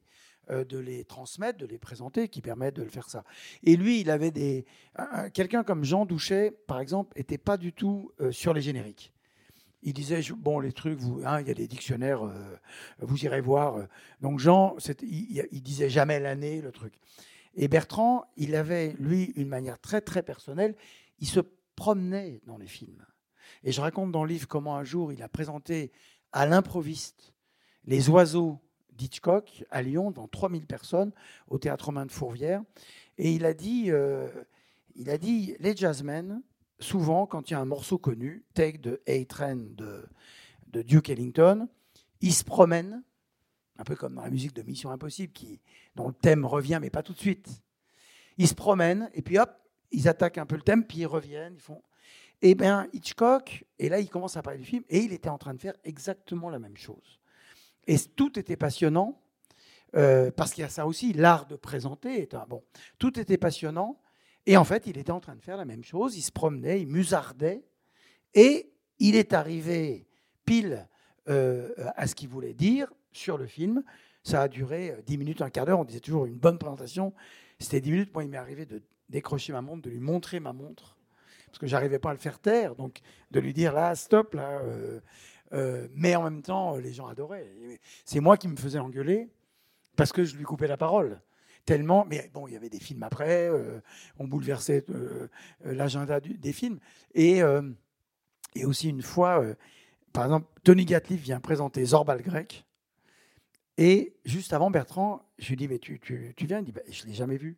[0.50, 3.24] euh, de les transmettre, de les présenter, qui permet de le faire ça.
[3.64, 4.66] Et lui, il avait des.
[4.96, 8.62] un- un- Quelqu'un comme Jean Douchet, par exemple, était pas du tout euh, sur les
[8.62, 9.14] génériques.
[9.84, 12.22] Il disait bon les trucs, vous, hein, il y a des dictionnaires,
[13.00, 13.88] vous irez voir.
[14.20, 16.94] Donc Jean, il disait jamais l'année, le truc.
[17.56, 20.76] Et Bertrand, il avait lui une manière très très personnelle.
[21.18, 21.40] Il se
[21.76, 23.04] promenait dans les films.
[23.64, 25.92] Et je raconte dans le livre comment un jour il a présenté
[26.34, 27.34] à l'improviste
[27.86, 28.60] les oiseaux
[28.94, 31.12] d'Hitchcock à Lyon, devant 3000 personnes,
[31.48, 32.62] au théâtre romain de Fourvière.
[33.18, 34.28] Et il a dit, euh,
[34.96, 36.42] il a dit les jazzmen,
[36.80, 40.06] souvent, quand il y a un morceau connu, Take de A-Train de,
[40.68, 41.68] de Duke Ellington,
[42.22, 43.04] ils se promènent,
[43.78, 45.60] un peu comme dans la musique de Mission Impossible, qui,
[45.96, 47.64] dont le thème revient, mais pas tout de suite.
[48.38, 49.52] Ils se promènent, et puis hop,
[49.92, 51.82] ils attaquent un peu le thème, puis ils reviennent, ils font.
[52.42, 55.38] Eh bien, Hitchcock, et là, il commence à parler du film, et il était en
[55.38, 57.20] train de faire exactement la même chose.
[57.88, 59.22] Et tout était passionnant,
[59.96, 62.64] euh, parce qu'il y a ça aussi, l'art de présenter est un bon.
[62.98, 64.00] Tout était passionnant,
[64.46, 66.18] et en fait, il était en train de faire la même chose.
[66.18, 67.64] Il se promenait, il musardait,
[68.34, 70.08] et il est arrivé
[70.46, 70.88] pile
[71.30, 73.84] euh, à ce qu'il voulait dire sur le film.
[74.24, 75.80] Ça a duré euh, 10 minutes, un quart d'heure.
[75.80, 77.14] On disait toujours une bonne présentation.
[77.60, 78.14] C'était 10 minutes.
[78.14, 80.98] Moi, il m'est arrivé de décrocher ma montre, de lui montrer ma montre,
[81.52, 82.76] parce que j'arrivais pas à le faire taire.
[82.76, 84.60] Donc, de lui dire là, stop, là.
[84.62, 85.02] euh,
[85.54, 87.52] euh, mais en même temps, les gens adoraient.
[88.06, 89.28] C'est moi qui me faisais engueuler
[89.98, 91.22] parce que je lui coupais la parole.
[91.66, 93.82] Tellement, mais bon, il y avait des films après, euh,
[94.18, 94.86] on bouleversait
[95.64, 96.80] l'agenda des films.
[97.14, 97.42] Et,
[98.64, 99.44] aussi une fois,
[100.14, 102.66] par exemple, Tony Gatliff vient présenter Zorbal grec.
[103.78, 106.60] Et juste avant, Bertrand, je lui dis, mais tu, tu, tu viens?
[106.60, 107.58] Il dit, bah, je ne l'ai jamais vu.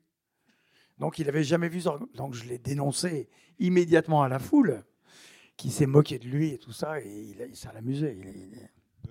[0.99, 1.81] Donc il n'avait jamais vu.
[2.15, 3.29] Donc je l'ai dénoncé
[3.59, 4.83] immédiatement à la foule,
[5.57, 8.17] qui s'est moqué de lui et tout ça, et il, il- ça l'amusait.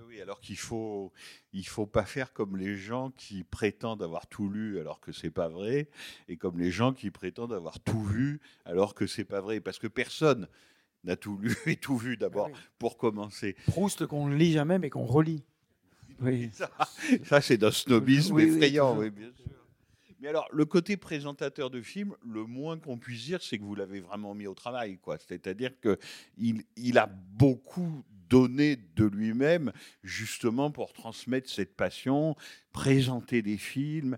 [0.08, 1.12] Oui, alors qu'il faut,
[1.52, 5.30] il faut pas faire comme les gens qui prétendent avoir tout lu alors que c'est
[5.30, 5.88] pas vrai,
[6.28, 9.78] et comme les gens qui prétendent avoir tout vu alors que c'est pas vrai, parce
[9.78, 10.48] que personne
[11.04, 12.60] n'a tout lu et tout vu d'abord Ah oui.
[12.78, 13.56] pour commencer.
[13.66, 15.44] Proust qu'on ne lit jamais, mais qu'on relit.
[16.20, 16.50] Oui.
[16.54, 16.70] Ça,
[17.24, 19.61] ça, c'est d'un snobisme Oui, effrayant, oui, bien sûr.
[20.22, 23.74] Mais alors, le côté présentateur de film, le moins qu'on puisse dire, c'est que vous
[23.74, 25.18] l'avez vraiment mis au travail, quoi.
[25.18, 25.98] C'est-à-dire que
[26.38, 29.72] il, il a beaucoup donné de lui-même,
[30.04, 32.36] justement pour transmettre cette passion,
[32.72, 34.16] présenter des films,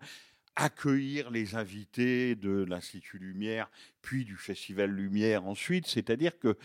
[0.57, 3.71] accueillir les invités de l'Institut Lumière,
[4.03, 5.87] puis du Festival Lumière ensuite.
[5.87, 6.59] C'est-à-dire que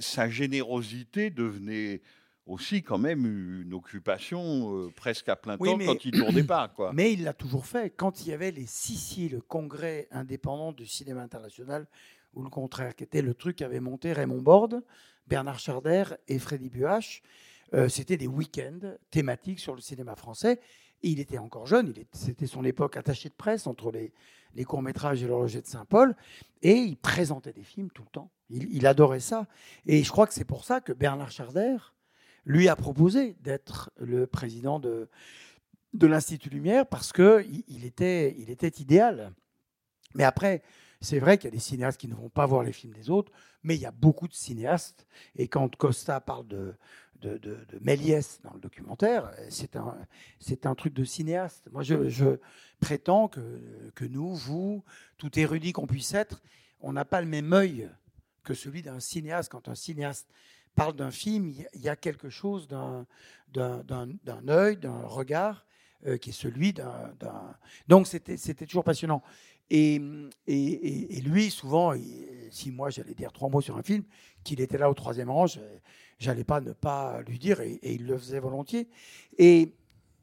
[0.00, 2.02] sa générosité devenait
[2.46, 3.24] aussi quand même
[3.62, 6.68] une occupation euh, presque à plein Oui, temps mais- quand il tournait pas.
[6.68, 6.92] Quoi.
[6.94, 7.90] Mais il l'a toujours fait.
[7.90, 11.86] Quand il y avait les Sissi, le congrès indépendant du cinéma international,
[12.34, 14.82] ou le contraire, qui était le truc qu'avait monté Raymond Borde,
[15.26, 17.22] Bernard Charder et Freddy Buach,
[17.74, 20.58] euh, c'était des week-ends thématiques sur le cinéma français.
[21.04, 24.12] Et il était encore jeune, c'était son époque attaché de presse entre les,
[24.54, 26.14] les courts-métrages et l'horloger de Saint-Paul,
[26.62, 28.30] et il présentait des films tout le temps.
[28.50, 29.48] Il, il adorait ça.
[29.84, 31.76] Et je crois que c'est pour ça que Bernard Charder
[32.44, 35.08] lui a proposé d'être le président de,
[35.94, 39.32] de l'Institut Lumière parce que il, il était, il était idéal.
[40.14, 40.62] Mais après,
[41.00, 43.10] c'est vrai qu'il y a des cinéastes qui ne vont pas voir les films des
[43.10, 45.06] autres, mais il y a beaucoup de cinéastes.
[45.36, 46.74] Et quand Costa parle de,
[47.16, 49.96] de, de, de Méliès dans le documentaire, c'est un,
[50.38, 51.68] c'est un truc de cinéaste.
[51.72, 52.38] Moi, je, je
[52.80, 54.84] prétends que, que nous, vous,
[55.16, 56.42] tout érudit qu'on puisse être,
[56.80, 57.88] on n'a pas le même œil
[58.44, 59.50] que celui d'un cinéaste.
[59.50, 60.28] Quand un cinéaste
[60.74, 63.06] parle d'un film, il y a- quelque chose d'un
[64.48, 65.66] œil, d'un regard
[66.06, 67.14] euh, qui est celui d'un.
[67.88, 69.22] Donc c'était toujours passionnant.
[69.70, 70.00] Et,
[70.46, 71.94] et, et- lui, souvent,
[72.50, 74.04] si moi j'allais dire trois mots sur un film,
[74.44, 75.46] qu'il était là au troisième rang,
[76.18, 78.88] j'allais pas ne pas lui dire, et, il le faisait volontiers.
[79.38, 79.72] Et,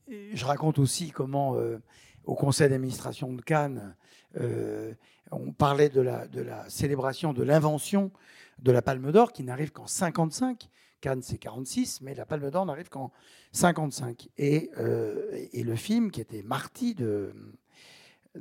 [0.07, 1.81] et je raconte aussi comment, euh,
[2.25, 3.95] au conseil d'administration de Cannes,
[4.39, 4.93] euh,
[5.31, 8.11] on parlait de la, de la célébration de l'invention
[8.61, 10.69] de la Palme d'Or qui n'arrive qu'en 55.
[11.01, 13.11] Cannes, c'est 46, mais la Palme d'Or n'arrive qu'en
[13.53, 14.29] 55.
[14.37, 17.33] Et, euh, et le film, qui était Marty de,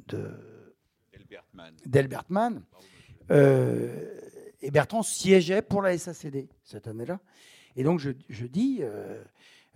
[0.09, 0.31] de,
[1.87, 2.62] d'Elbert Mann,
[3.31, 4.14] euh,
[4.61, 7.20] et Bertrand siégeait pour la SACD cette année-là.
[7.76, 8.83] Et donc je, je dis,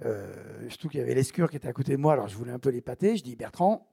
[0.04, 2.52] euh, surtout qu'il y avait Lescure qui était à côté de moi, alors je voulais
[2.52, 3.88] un peu l'épater, je dis Bertrand,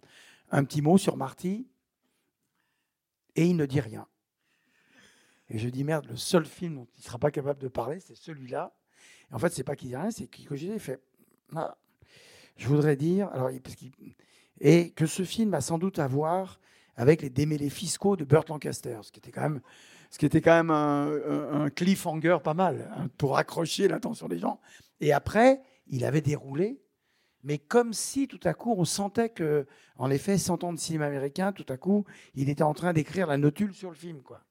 [0.50, 1.68] un petit mot sur Marty,
[3.36, 4.08] et il ne dit rien.
[5.50, 8.00] Et je dis merde, le seul film dont il ne sera pas capable de parler,
[8.00, 8.74] c'est celui-là.
[9.32, 11.00] En fait, c'est pas qu'il dit rien, c'est j'ai fait.
[11.56, 11.78] Ah,
[12.58, 13.92] je voudrais dire, alors, qu'il-
[14.60, 16.60] et que ce film a sans doute à voir
[16.96, 19.62] avec les démêlés fiscaux de Burt Lancaster, ce qui était quand même,
[20.12, 24.60] ce qui était quand même un cliffhanger pas mal hein, pour accrocher l'attention des gens.
[25.00, 26.82] Et après, il avait déroulé,
[27.44, 31.06] mais comme si tout à coup on sentait que, en effet, 100 ans de cinéma
[31.06, 34.44] américain, tout à coup, il était en train d'écrire la notule sur le film, quoi.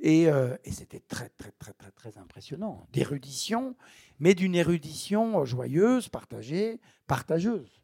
[0.00, 2.86] Et, euh, et c'était très, très, très, très, très impressionnant.
[2.92, 3.76] D'érudition,
[4.20, 7.80] mais d'une érudition joyeuse, partagée, partageuse.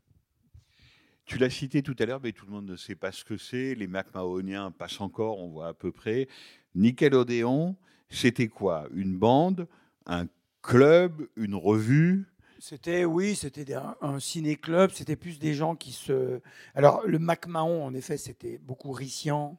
[1.24, 3.37] Tu l'as cité tout à l'heure, mais tout le monde ne sait pas ce que
[3.37, 3.74] c'est.
[3.74, 6.29] Les MacMahoniens passent encore, on voit à peu près.
[6.74, 7.77] Nickelodeon,
[8.11, 8.88] c'était quoi?
[8.94, 9.66] Une bande,
[10.07, 10.27] un
[10.62, 12.27] club, une revue?
[12.59, 16.40] C'était, oui, c'était un, un ciné-club, c'était plus des gens qui se...
[16.74, 19.59] Alors, le MacMahon, en effet, c'était beaucoup Rician,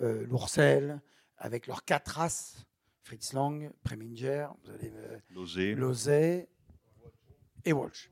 [0.00, 1.00] euh, Lourcel,
[1.42, 2.64] avec leurs quatre races,
[3.02, 4.46] Fritz Lang, Preminger,
[5.30, 6.48] Lozé.
[7.64, 8.10] Et Walsh.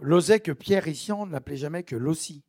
[0.00, 2.44] Lozay que Pierre Rician ne l'appelait jamais que Lossi.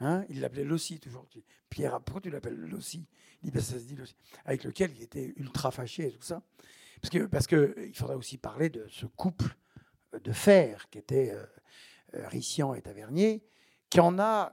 [0.00, 1.26] Hein il l'appelait Lossi toujours.
[1.68, 3.06] Pierre, pourquoi tu l'appelles Lossi
[3.42, 4.16] Il dit, ben, ça se dit Lossi.
[4.44, 6.42] Avec lequel il était ultra fâché et tout ça.
[7.00, 9.56] Parce que parce que il faudrait aussi parler de ce couple
[10.12, 11.44] de fer qui était euh,
[12.14, 13.44] euh, Rician et Tavernier,
[13.88, 14.52] qui en a,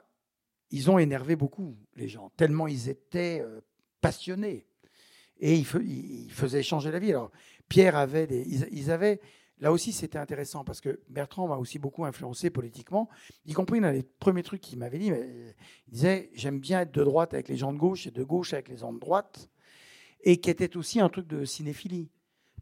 [0.71, 3.61] ils ont énervé beaucoup les gens, tellement ils étaient euh,
[4.01, 4.65] passionnés.
[5.39, 7.11] Et ils faisaient changer la vie.
[7.11, 7.31] Alors,
[7.69, 8.41] Pierre avait des.
[8.71, 9.21] Ils, avaient.
[9.59, 13.09] Là aussi, c'était intéressant parce que Bertrand m'a aussi beaucoup influencé politiquement,
[13.45, 15.11] y compris dans les premiers trucs qu'il m'avait dit.
[15.11, 15.55] mais,
[15.87, 18.53] Il disait J'aime bien être de droite avec les gens de gauche et de gauche
[18.53, 19.49] avec les gens de droite.
[20.21, 22.09] Et qui était aussi un truc de cinéphilie.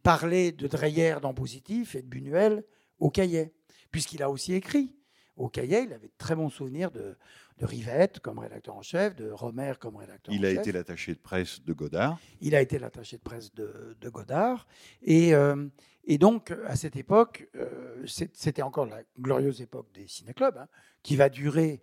[0.04, 2.63] Parler de Dreyer dans Positif et de Buñuel
[3.00, 3.52] au Cahier,
[3.91, 4.95] puisqu'il a aussi écrit.
[5.36, 7.17] Au Cahier, il avait de très bons souvenirs de,
[7.58, 10.60] de Rivette comme rédacteur en chef, de Romer comme rédacteur Il en a chef.
[10.60, 12.20] été l'attaché de presse de Godard.
[12.41, 14.67] Il a été l'attaché de presse de, de Godard.
[15.02, 15.67] Et, euh,
[16.06, 20.67] et donc, à cette époque, euh, c'était encore la glorieuse époque des ciné-clubs, hein,
[21.04, 21.82] qui va durer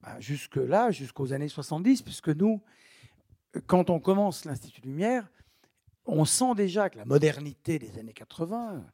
[0.00, 2.62] bah, jusque-là, jusqu'aux années 70, puisque nous,
[3.66, 5.28] quand on commence l'Institut Lumière,
[6.06, 8.84] on sent déjà que la modernité des années 80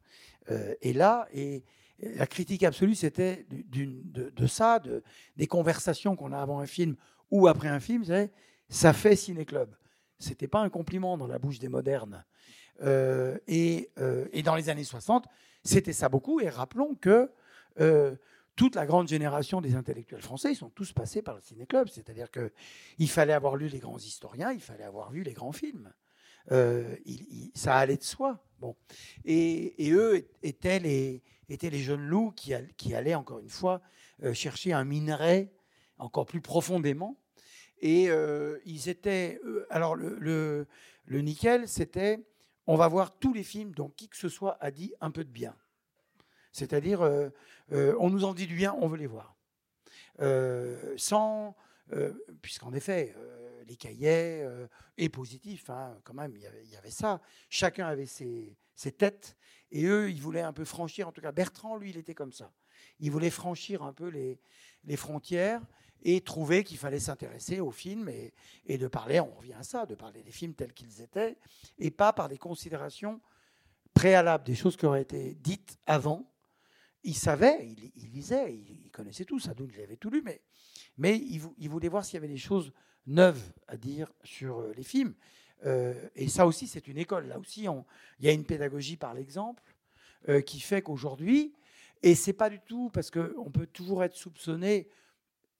[0.49, 1.27] euh, est là.
[1.33, 1.63] Et
[1.99, 5.03] la critique absolue, c'était de, ça, de,
[5.37, 6.95] des conversations qu'on a avant un film
[7.31, 8.03] ou après un film.
[8.03, 8.29] savez,
[8.69, 9.75] Ça fait ciné-club.
[10.19, 12.25] C'était pas un compliment dans la bouche des modernes.
[12.81, 15.25] Euh, et, euh, et dans les années 60,
[15.63, 16.39] c'était ça beaucoup.
[16.39, 17.31] Et rappelons que
[17.79, 18.15] euh,
[18.55, 21.87] toute la grande génération des intellectuels français, ils sont tous passés par le ciné-club.
[21.89, 25.91] C'est-à-dire qu'il fallait avoir lu les grands historiens, il fallait avoir vu les grands films.
[26.51, 28.43] Il- il- ça allait de soi.
[28.59, 28.75] Bon.
[29.25, 33.81] Et, et eux étaient les, étaient les jeunes loups qui, qui allaient, encore une fois,
[34.23, 35.51] euh, chercher un minerai
[35.97, 37.17] encore plus profondément.
[37.79, 39.39] Et euh, ils étaient.
[39.43, 40.67] euh, alors, le,
[41.07, 42.25] nickel, c'était
[42.65, 45.23] on va voir tous les films dont qui que ce soit a dit un peu
[45.25, 45.55] de bien.
[46.53, 47.01] C'est-à-dire,
[47.71, 49.35] on nous en dit du bien, on veut les voir.
[50.95, 51.55] Sans,
[52.41, 53.13] puisqu'en effet,
[53.67, 54.47] les cahiers
[54.97, 57.19] est positif, hein, quand même, il y avait ça.
[57.49, 59.35] Chacun avait ses, ses têtes,
[59.71, 62.31] et eux, ils voulaient un peu franchir, en tout cas Bertrand, lui, il était comme
[62.31, 62.53] ça.
[62.99, 64.39] Il voulait franchir un peu les,
[64.83, 65.61] les frontières
[66.03, 68.33] et trouver qu'il fallait s'intéresser aux films et,
[68.65, 71.37] et de parler, on revient à ça, de parler des films tels qu'ils étaient,
[71.77, 73.21] et pas par des considérations
[73.93, 76.29] préalables, des choses qui auraient été dites avant.
[77.03, 80.41] Il savait, il, lisait, il, connaissait tout, Sadoun, il avait tout lu, mais,
[80.97, 82.71] mais il voulait voir s'il y avait des choses
[83.05, 85.13] neuves à dire sur euh, les films.
[85.65, 87.27] Euh, et ça aussi, c'est une école.
[87.27, 87.67] Là aussi,
[88.19, 89.63] il y a une pédagogie par l'exemple
[90.29, 91.53] euh, qui fait qu'aujourd'hui,
[92.01, 94.89] et c'est pas du tout parce qu'on peut toujours être soupçonné,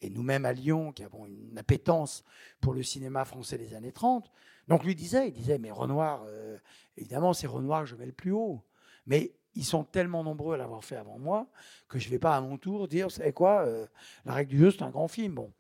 [0.01, 2.25] et nous-mêmes à Lyon, qui avons une appétence
[2.59, 4.29] pour le cinéma français des années 30,
[4.67, 6.57] donc lui disait, il disait, mais Renoir, euh,
[6.97, 8.61] évidemment, c'est Renoir je mets le plus haut.
[9.05, 11.47] Mais ils sont tellement nombreux à l'avoir fait avant moi
[11.87, 13.85] que je ne vais pas à mon tour dire, savez quoi, euh,
[14.25, 15.35] La règle du jeu, c'est un grand film.
[15.35, 15.51] Bon.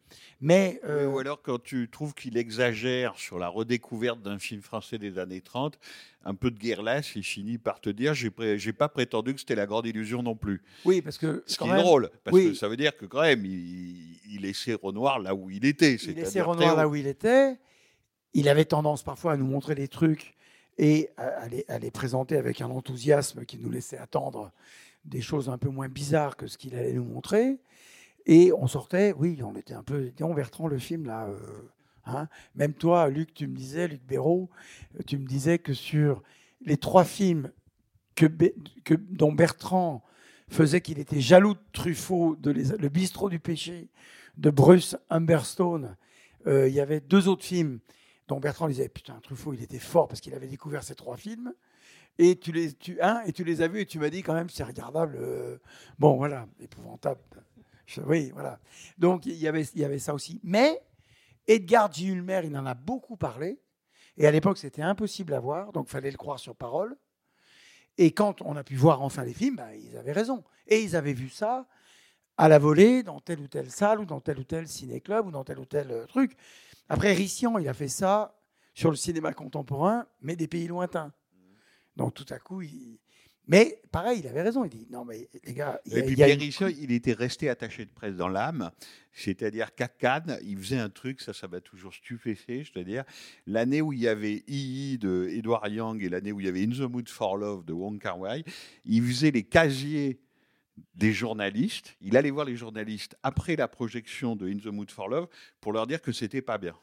[0.41, 0.79] Mais.
[0.83, 5.19] euh, Ou alors quand tu trouves qu'il exagère sur la redécouverte d'un film français des
[5.19, 5.77] années 30,
[6.25, 9.55] un peu de guerlasse, il finit par te dire j'ai pré- pas prétendu que c'était
[9.55, 10.63] la grande illusion non plus.
[10.85, 11.43] oui, parce que.
[11.45, 12.49] Ce qui est même, drôle, parce oui.
[12.49, 15.95] que ça veut dire que quand même, il, il laissait Renoir là où il était.
[15.95, 17.57] il laissait Renoir là où il était.
[18.33, 20.33] Il avait tendance parfois à nous montrer des trucs
[20.77, 24.51] et à, les, présenter avec un enthousiasme qui nous laissait attendre
[25.05, 27.59] des choses un peu moins bizarres que ce qu'il allait nous montrer.
[28.25, 30.11] Et on sortait, oui, on était un peu.
[30.17, 31.27] Donc, Bertrand, le film là.
[31.27, 31.37] euh,
[32.05, 32.27] hein.
[32.55, 34.49] Même toi, Luc, tu me disais, Luc Béraud,
[34.95, 36.23] euh, tu me disais que sur
[36.61, 37.51] les trois films
[38.15, 38.27] que,
[39.09, 40.03] dont Bertrand
[40.47, 43.89] faisait qu'il était jaloux de Truffaut, de Le bistrot du péché
[44.37, 45.95] de Bruce Humberstone,
[46.47, 47.79] euh, il y avait deux autres films
[48.27, 51.53] dont Bertrand disait Putain, Truffaut, il était fort parce qu'il avait découvert ces trois films.
[52.19, 54.33] Et tu les, tu, hein, et tu les as vus et tu m'as dit quand
[54.33, 55.17] même c'est regardable.
[55.19, 55.57] euh,
[55.99, 57.19] bon, voilà, épouvantable.
[57.85, 58.59] Je- oui, voilà.
[58.97, 60.39] Donc il y avait, il y avait ça aussi.
[60.43, 60.81] Mais
[61.47, 62.09] Edgar J.
[62.09, 63.59] Ulmer, il en a beaucoup parlé.
[64.17, 66.95] Et à l'époque, c'était impossible à voir, donc fallait le croire sur parole.
[67.97, 70.43] Et quand on a pu voir enfin les films, bah, ils avaient raison.
[70.67, 71.67] Et ils avaient vu ça
[72.37, 75.31] à la volée dans telle ou telle salle ou dans tel ou tel ciné-club ou
[75.31, 76.35] dans tel ou tel euh, truc.
[76.89, 78.39] Après, Rissian, il a fait ça
[78.73, 81.13] sur le cinéma contemporain, mais des pays lointains.
[81.95, 82.99] Donc tout à coup, il...
[83.45, 84.63] Mais pareil, il avait raison.
[84.63, 86.37] Il dit non, mais les gars, il y a, Et puis il y a Pierre
[86.37, 88.71] une- Richard, il était resté attaché de presse dans l'âme,
[89.11, 93.03] c'est-à-dire qu'à Cannes, il faisait un truc, ça, ça m'a toujours stupéfait, je veux dire,
[93.45, 96.63] l'année où il y avait II de Edward Young et l'année où il y avait
[96.63, 98.45] In the Mood for Love de Wong Kar Wai,
[98.85, 100.21] il faisait les casiers
[100.95, 105.07] des journalistes, il allait voir les journalistes après la projection de In the Mood for
[105.07, 105.27] Love
[105.61, 106.75] pour leur dire que c'était pas bien.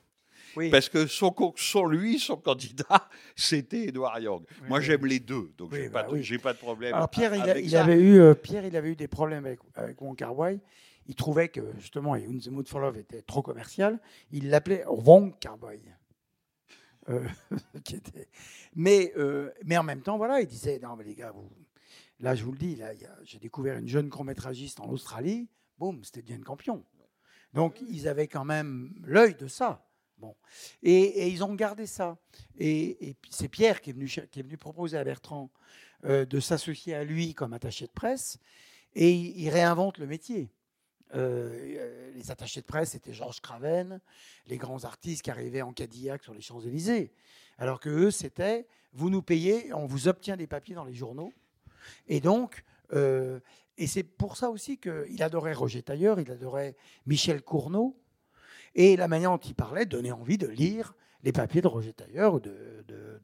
[0.57, 0.69] Oui.
[0.71, 4.43] Parce que son, son lui, son candidat, c'était Edward Young.
[4.63, 4.85] Oui, Moi, oui.
[4.85, 6.95] j'aime les deux, donc j'ai bah pas, de- pas problème.
[6.95, 9.45] Alors Pierre, il, a- avec il avait eu, euh, Pierre, il avait eu des problèmes
[9.47, 10.61] avec, avec Wong Kar Wai.
[11.07, 13.99] Il trouvait que justement, In the Mood for Love était trop commercial.
[14.33, 15.81] Il l'appelait Wong Kar Wai.
[17.09, 17.25] Euh,
[17.85, 18.29] qui était-
[18.75, 21.51] mais, euh, mais en même temps, voilà, il disait non, mais les gars, vous-
[22.21, 25.49] là, je vous le dis, là, j'ai découvert une jeune court-métragiste en Australie.
[25.79, 26.85] Boum, c'était Diane Campion.
[27.53, 29.87] Donc, ils avaient quand même l'œil de ça.
[30.19, 30.37] Bon.
[30.83, 32.19] Et, et ils ont gardé ça.
[32.59, 35.51] Et, c'est Pierre qui est, venu, qui est venu proposer à Bertrand
[36.05, 38.39] euh, de s'associer à lui comme attaché de presse.
[38.95, 40.51] Et il, il réinvente le métier.
[41.15, 44.01] Euh, euh, les attachés de presse, c'était Georges Craven,
[44.47, 47.13] les grands artistes qui arrivaient en Cadillac sur les Champs-Élysées.
[47.59, 51.33] Alors que eux, c'était vous nous payez, on vous obtient des papiers dans les journaux.
[52.09, 53.41] Et donc, euh,
[53.79, 57.97] et c'est pour ça aussi qu'il adorait Roger Tailleur, il adorait Michel Cournot.
[58.75, 62.35] Et la manière dont il parlait donnait envie de lire les papiers de Roger Tailleur
[62.35, 63.21] ou de, de-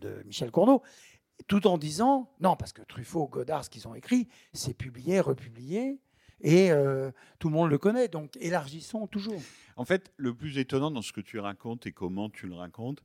[0.00, 0.82] de- Michel Cournot,
[1.46, 5.98] tout en disant non, parce que Truffaut, Godard, ce qu'ils ont écrit, c'est publié, republié,
[6.42, 8.08] et euh, tout le monde le connaît.
[8.08, 9.40] Donc élargissons toujours.
[9.76, 13.02] En fait, le plus étonnant dans ce que tu racontes et comment tu le racontes,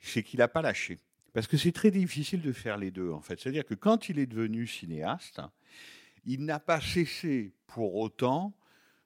[0.00, 0.98] c'est qu'il n'a pas lâché.
[1.32, 3.40] Parce que c'est très difficile de faire les deux, en fait.
[3.40, 5.40] C'est-à-dire que quand il est devenu cinéaste,
[6.24, 8.54] il n'a pas cessé pour autant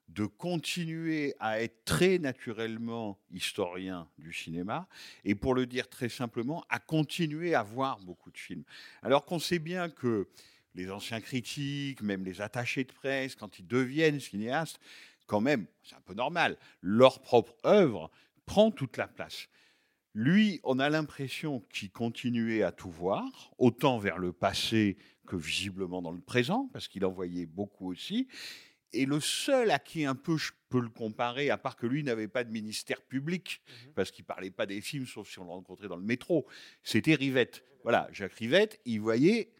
[0.08, 4.88] de continuer à être très naturellement historien du cinéma
[5.24, 8.64] et pour le dire très simplement, à continuer à voir beaucoup de films.
[9.02, 10.28] Alors qu'on sait bien que
[10.74, 14.78] les anciens critiques, même les attachés de presse, quand ils deviennent cinéastes,
[15.26, 18.10] quand même, c'est un peu normal, leur propre œuvre
[18.44, 19.48] prend toute la place.
[20.18, 24.96] Lui, on a l'impression qu'il continuait à tout voir, autant vers le passé
[25.26, 28.26] que visiblement dans le présent, parce qu'il en voyait beaucoup aussi.
[28.94, 32.02] Et le seul à qui un peu je peux le comparer, à part que lui
[32.02, 33.60] n'avait pas de ministère public,
[33.94, 36.46] parce qu'il parlait pas des films, sauf si on le rencontrait dans le métro,
[36.82, 37.62] c'était Rivette.
[37.82, 39.52] Voilà, Jacques Rivette, il voyait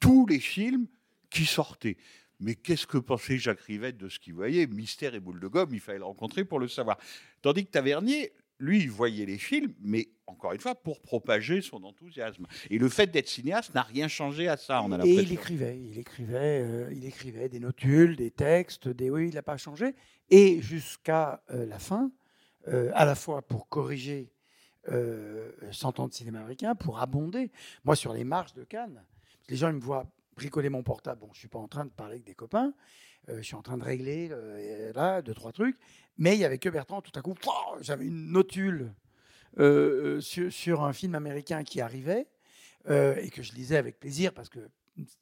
[0.00, 0.88] tous les films
[1.30, 1.96] qui sortait.
[2.40, 4.66] Mais qu'est-ce que pensait Jacques Rivette de ce qu'il voyait?
[4.66, 6.98] Mystère et boule de gomme, il fallait le rencontrer pour le savoir.
[7.40, 11.84] Tandis que Tavernier, lui, il voyait les films, mais encore une fois, pour propager son
[11.84, 12.46] enthousiasme.
[12.70, 15.22] Et le fait d'être cinéaste n'a rien changé à ça, on a Et l'impression.
[15.22, 19.42] il écrivait, il écrivait, euh, il écrivait des notules, des textes, des oui, il n'a
[19.42, 19.94] pas changé.
[20.30, 22.10] Et jusqu'à euh, la fin,
[22.68, 24.32] euh, à la fois pour corriger
[24.88, 27.50] euh, 100 ans de cinéma américain, pour abonder.
[27.84, 29.02] Moi, sur les marches de Cannes,
[29.48, 31.20] les gens ils me voient bricoler mon portable.
[31.20, 32.72] Bon, je suis pas en train de parler avec des copains.
[33.28, 35.76] euh, je suis en train de régler euh, là deux trois trucs.
[36.18, 37.02] Mais il y avait que Bertrand.
[37.02, 37.34] Tout à coup,
[37.80, 38.92] j'avais une notule
[39.58, 42.26] euh, euh, sur, un film américain qui arrivait
[42.88, 44.60] euh, et que je lisais avec plaisir parce que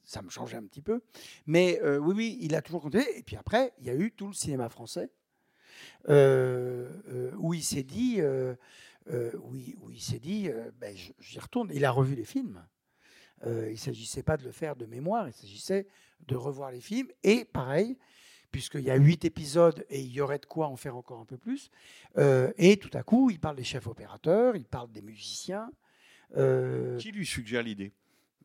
[0.05, 1.03] ça me changeait un petit peu.
[1.47, 3.19] Mais oui, oui, il a toujours continué.
[3.19, 5.11] Et puis après, il y a eu tout le cinéma français
[6.09, 11.71] où il s'est dit, où il, il s'est dit, ben, j'y retourne.
[11.75, 12.65] Il a revu les films.
[13.47, 15.89] Il ne s'agissait pas de le faire de mémoire, il s'agissait
[16.21, 17.09] de revoir les films.
[17.25, 17.99] Et pareil,
[18.55, 21.25] puisqu'il y a huit épisodes et il y aurait de quoi en faire encore un
[21.25, 21.73] peu plus.
[22.19, 25.69] euh, et tout à coup, il parle des chefs opérateurs, il parle des musiciens.
[26.37, 27.91] euh, Qui lui suggère l'idée?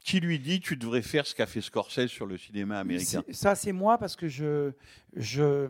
[0.04, 3.22] Qui lui dit tu devrais faire ce qu'a fait Scorsese sur le cinéma américain?
[3.32, 4.72] Ça, c'est moi parce que je,
[5.16, 5.68] je,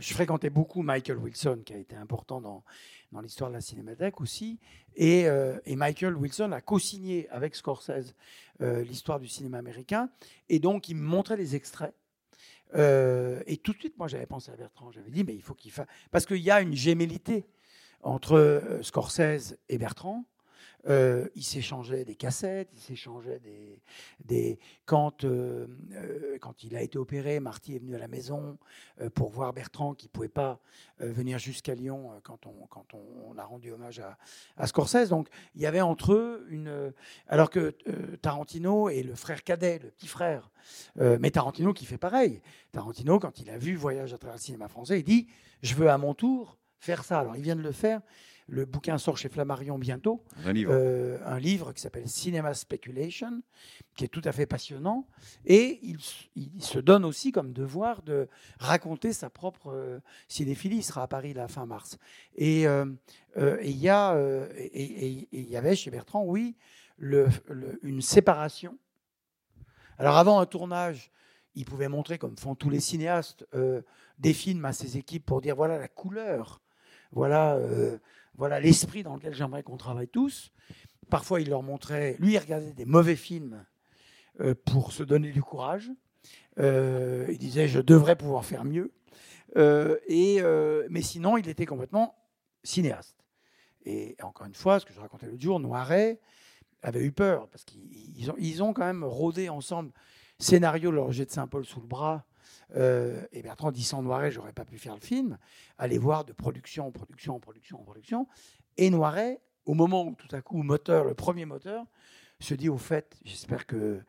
[0.00, 2.64] je fréquentais beaucoup Michael Wilson, qui a été important dans,
[3.12, 4.58] dans l'histoire de la cinémathèque aussi.
[4.96, 8.14] Et, euh, et Michael Wilson a co-signé avec Scorsese
[8.60, 10.10] euh, l'histoire du cinéma américain.
[10.48, 11.94] Et donc, il me montrait les extraits.
[12.74, 14.90] Euh, et tout de suite, moi, j'avais pensé à Bertrand.
[14.90, 15.86] J'avais dit, mais il faut qu'il fasse.
[16.10, 17.46] Parce qu'il y a une gémellité
[18.02, 20.24] entre euh, Scorsese et Bertrand.
[20.88, 23.80] Euh, ils s'échangeaient des cassettes, ils s'échangeaient des,
[24.24, 28.58] des quand euh, euh, quand il a été opéré, Marty est venu à la maison
[29.00, 30.60] euh, pour voir Bertrand qui pouvait pas
[30.98, 34.18] venir jusqu'à Lyon quand on quand on, a rendu hommage à,
[34.56, 35.08] à Scorsese.
[35.08, 36.92] Donc il y avait entre eux une
[37.28, 37.74] alors que
[38.20, 40.50] Tarantino est le frère cadet, le petit frère,
[40.96, 42.40] mais Tarantino qui fait pareil.
[42.72, 45.28] Tarantino quand il a vu Voyage à travers le cinéma français, il dit
[45.62, 47.20] je veux à mon tour faire ça.
[47.20, 48.00] Alors il vient de le faire.
[48.48, 50.72] Le bouquin sort chez Flammarion bientôt Un livre.
[50.74, 53.40] euh, un livre qui s'appelle Cinema Speculation,
[53.94, 55.06] qui est tout à fait passionnant.
[55.46, 55.98] Et il,
[56.60, 58.28] se donne aussi comme devoir de
[58.58, 60.78] raconter sa propre euh, cinéphilie.
[60.78, 61.98] Il sera à Paris la fin mars.
[62.36, 62.84] Et euh,
[63.62, 64.16] il y a
[64.60, 66.56] et il y avait chez Bertrand, oui,
[66.98, 68.76] le- le- une séparation.
[69.98, 71.10] Alors avant un tournage,
[71.54, 73.82] il pouvait montrer, comme font tous les cinéastes, euh,
[74.18, 76.60] des films à ses équipes pour dire voilà la couleur,
[77.12, 77.98] voilà, euh,
[78.36, 80.52] voilà l'esprit dans lequel j'aimerais qu'on travaille tous.
[81.10, 83.64] Parfois, il leur montrait, lui, il regardait des mauvais films
[84.40, 85.90] euh, pour se donner du courage.
[86.58, 88.92] Euh, il disait je devrais pouvoir faire mieux.
[89.56, 90.40] Euh, et,
[90.88, 92.14] mais sinon, il était complètement
[92.64, 93.18] cinéaste.
[93.84, 96.20] Et encore une fois, ce que je racontais l'autre jour, Noiret
[96.82, 99.92] avait eu peur parce qu'ils ils ont, quand même rôdé ensemble
[100.38, 102.24] scénario de l'orgie de Saint-Paul sous le bras.
[102.74, 105.38] Euh, et Bertrand dit sans Noiret, j'aurais pas pu faire le film.
[105.78, 108.28] Aller voir de production en production en production en production.
[108.76, 111.86] Et Noiret, au moment où tout à coup, moteur, le premier moteur,
[112.40, 114.00] se dit au fait, j'espère que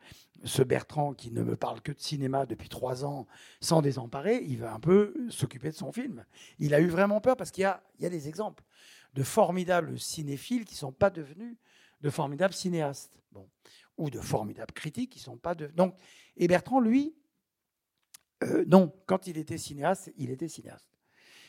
[0.44, 3.26] ce Bertrand qui ne me parle que de cinéma depuis trois ans
[3.60, 6.24] sans désemparer, il va un peu s'occuper de son film.
[6.58, 8.64] Il a eu vraiment peur parce qu'il y a, des exemples
[9.14, 11.56] de formidables cinéphiles qui ne sont pas devenus
[12.00, 13.12] de formidables cinéastes.
[13.32, 13.48] Bon.
[13.96, 15.92] Ou de formidables critiques qui ne sont pas devenus.
[16.36, 17.14] Et Bertrand, lui,
[18.42, 20.86] euh, non, quand il était cinéaste, il était cinéaste.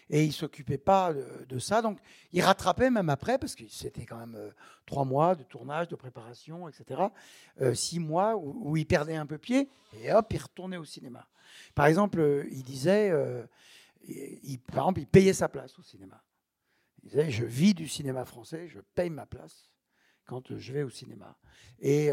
[0.10, 1.82] Et il ne s'occupait pas de, ça.
[1.82, 1.98] Donc,
[2.32, 4.52] il rattrapait même après, parce que c'était quand même euh,
[4.86, 7.02] trois mois de tournage, de préparation, etc.
[7.62, 9.68] Euh, six mois où, il perdait un peu pied,
[10.00, 11.28] et hop, il retournait au cinéma.
[11.74, 13.12] Par exemple, il disait,
[14.08, 16.22] il, par exemple, il payait sa place au cinéma.
[17.02, 19.72] Il disait, je vis du cinéma français, je paye ma place
[20.26, 21.36] quand je vais au cinéma.
[21.80, 22.12] Et,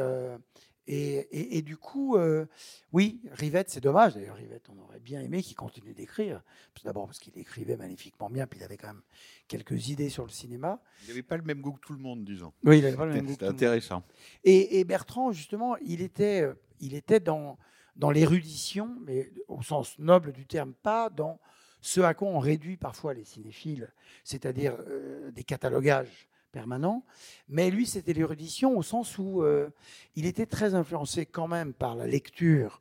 [0.86, 2.46] et, et- et du coup, euh,
[2.92, 4.14] oui, Rivette, c'est dommage.
[4.14, 6.42] D'ailleurs, Rivette, on aurait bien aimé qu'il continue d'écrire.
[6.84, 9.02] D'abord parce qu'il écrivait magnifiquement bien, puis il avait quand même
[9.48, 10.82] quelques idées sur le cinéma.
[11.04, 12.52] Il n'avait pas le même goût que tout le monde, disons.
[12.64, 14.02] Oui, il avait pas le même goût C'était intéressant.
[14.44, 17.58] Et, et Bertrand, justement, il était, euh, il était dans,
[17.96, 21.38] dans l'érudition, mais au sens noble du terme, pas dans
[21.80, 23.92] ce à quoi on réduit parfois les cinéphiles,
[24.24, 27.04] c'est-à-dire euh, des catalogages permanents.
[27.48, 29.70] Mais lui, c'était l'érudition au sens où euh,
[30.14, 32.80] il était très influencé quand même par la lecture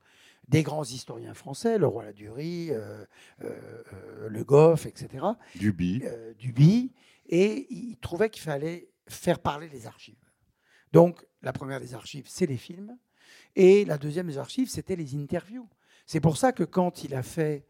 [0.52, 3.06] des grands historiens français, le roi Ladurie, euh,
[3.44, 3.50] euh,
[3.94, 6.04] euh, Le Goff, etc Duby.
[6.38, 6.92] Duby,
[7.28, 10.16] et il trouvait qu'il fallait faire parler les archives.
[10.92, 12.98] Donc, la première des archives, c'est les films,
[13.56, 15.70] et la deuxième des archives, c'était les interviews.
[16.06, 17.66] C'est pour ça que quand il a fait,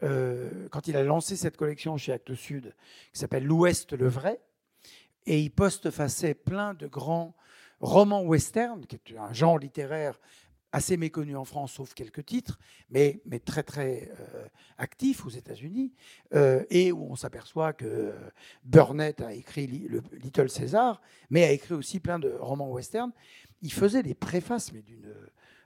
[0.00, 2.74] quand il a lancé cette collection chez Actes Sud,
[3.12, 4.40] qui s'appelle L'Ouest le vrai,
[5.26, 7.34] et il postfaçait plein de grands
[7.80, 10.20] romans western, qui est un genre littéraire
[10.74, 12.58] assez méconnu en France, sauf quelques titres,
[12.88, 14.46] mais, mais très très euh,
[14.78, 15.92] actif aux États-Unis,
[16.34, 18.14] euh, et où on s'aperçoit que
[18.64, 23.12] Burnett a écrit le Little César, mais a écrit aussi plein de romans western.
[23.60, 25.14] Il faisait des préfaces, mais d'une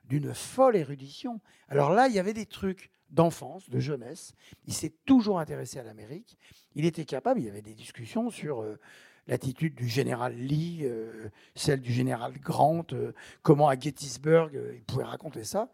[0.09, 1.41] d'une folle érudition.
[1.69, 4.35] Alors là, il y avait des trucs d'enfance, de jeunesse.
[4.67, 6.39] Il s'est toujours intéressé à l'Amérique.
[6.75, 8.79] Il était capable, il y avait des discussions sur euh,
[9.27, 13.13] l'attitude du général Lee, euh, celle du général Grant, euh,
[13.43, 15.71] comment à Gettysburg, euh, il pouvait raconter ça.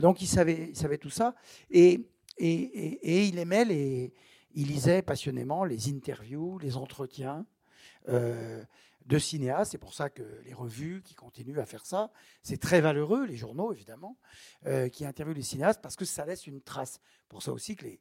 [0.00, 1.34] Donc il savait, il savait tout ça.
[1.70, 2.06] Et,
[2.38, 4.12] et, et- il aimait les.
[4.54, 7.44] Il lisait passionnément les interviews, les entretiens
[8.08, 9.72] de cinéastes.
[9.72, 12.10] C'est pour ça que les revues qui continuent à faire ça,
[12.42, 14.16] c'est très valeureux, les journaux évidemment,
[14.92, 17.00] qui interviewent les cinéastes parce que ça laisse une trace.
[17.28, 18.00] Pour ça aussi que les,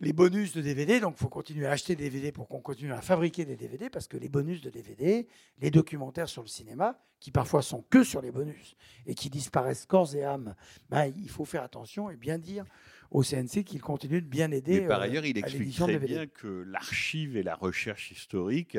[0.00, 2.92] les bonus de DVD, donc il faut continuer à acheter des DVD pour qu'on continue
[2.92, 5.26] à fabriquer des DVD, parce que les bonus de DVD,
[5.60, 8.76] les documentaires sur le cinéma, qui parfois sont que sur les bonus
[9.06, 10.54] et qui disparaissent corps et âme,
[10.88, 12.64] ben, il faut faire attention et bien dire
[13.10, 14.82] au CNC qu'il continue de bien aider.
[14.82, 18.78] Mais par euh, ailleurs, il explique très bien que l'archive et la recherche historique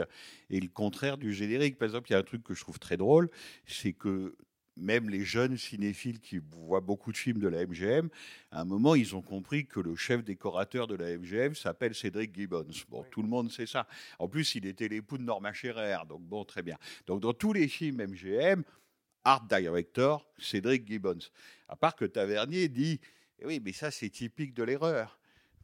[0.50, 1.78] est le contraire du générique.
[1.78, 3.30] Par exemple, il y a un truc que je trouve très drôle,
[3.66, 4.38] c'est que
[4.80, 8.10] même les jeunes cinéphiles qui voient beaucoup de films de la MGM,
[8.52, 12.34] à un moment, ils ont compris que le chef décorateur de la MGM s'appelle Cédric
[12.36, 12.68] Gibbons.
[12.90, 13.88] Bon, tout le monde sait ça.
[14.18, 16.78] En plus, il était l'époux de Norma Scherer, donc bon, très bien.
[17.08, 18.64] Donc, dans tous les films MGM,
[19.24, 21.20] Art Director, Cédric Gibbons.
[21.68, 23.00] À part que Tavernier dit
[23.42, 25.20] eh oui, mais ça, c'est typique de l'erreur.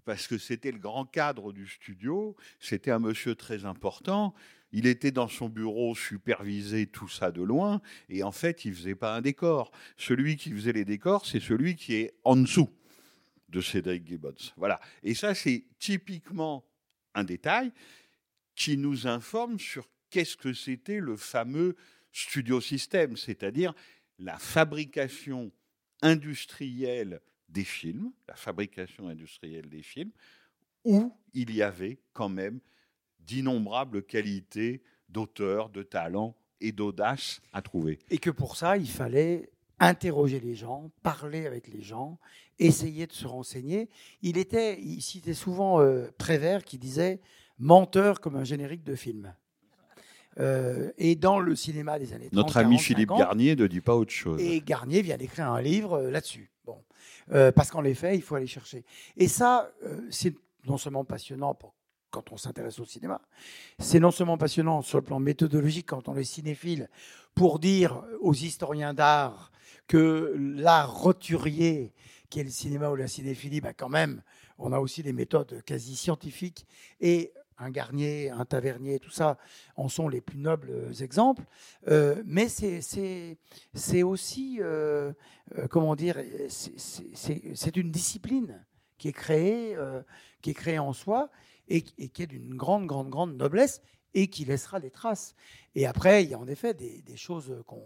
[0.06, 4.36] Parce que c'était le grand cadre du studio, c'était un monsieur très important.
[4.72, 8.96] Il était dans son bureau, supervisé tout ça de loin, et en fait, il faisait
[8.96, 9.72] pas un décor.
[9.98, 12.70] Celui qui faisait les décors, c'est celui qui est en dessous
[13.50, 14.34] de Cédric Gibbons.
[14.58, 14.80] Voilà.
[15.04, 16.66] Et ça, c'est typiquement
[17.14, 17.72] un détail
[18.56, 21.76] qui nous informe sur qu'est-ce que c'était le fameux
[22.12, 23.74] studio système, c'est-à-dire
[24.20, 25.52] la fabrication
[26.02, 30.12] industrielle des films, la fabrication industrielle des films,
[30.84, 32.60] où il y avait quand même
[33.26, 38.00] d'innombrables qualités d'auteur, de talent et d'audace à trouver.
[38.10, 39.50] Et que pour ça, il fallait
[39.80, 42.18] interroger les gens, parler avec les gens,
[42.60, 43.90] essayer de se renseigner.
[44.22, 47.20] Il était, il citait souvent euh, Prévert qui disait
[47.60, 49.34] menteur comme un générique de film.
[50.40, 53.68] Euh, et dans le cinéma des années 30, Notre ami 40, Philippe 50, Garnier ne
[53.68, 54.42] dit pas autre chose.
[54.42, 56.52] Et Garnier vient d'écrire un livre euh, là-dessus.
[56.66, 56.78] Bon,
[57.32, 58.84] Euh, parce qu'en effet, il faut aller chercher.
[59.18, 59.72] Et ça,
[60.10, 60.36] c'est
[60.68, 61.74] non seulement passionnant pour
[62.16, 63.20] quand on s'intéresse au cinéma,
[63.78, 66.90] c'est non seulement passionnant sur le plan méthodologique quand on est cinéphile,
[67.34, 69.52] pour dire aux historiens d'art
[69.86, 71.94] que l'art roturier,
[72.30, 74.22] qui est le cinéma ou la cinéphilie, bah quand même,
[74.58, 76.66] on a aussi des méthodes quasi scientifiques
[77.02, 79.38] et un Garnier, un Tavernier, tout ça
[79.76, 81.44] en sont les plus nobles exemples.
[81.90, 85.12] Euh, mais c'est- aussi, euh,
[85.58, 88.66] euh, comment dire, c'est- une discipline
[88.98, 90.02] qui est créée, euh,
[90.42, 91.30] qui est créée en soi
[91.68, 93.82] et, qui- est d'une grande, grande, grande noblesse
[94.14, 95.36] et qui laissera des traces.
[95.76, 97.84] Et après, il y a en effet des, choses qu'on...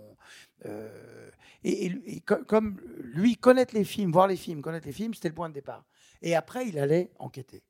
[0.66, 1.30] euh,
[1.64, 5.14] et, et- et co- comme lui, connaître les films, voir les films, connaître les films,
[5.14, 5.86] c'était le point de départ.
[6.22, 7.64] Et après, il allait enquêter.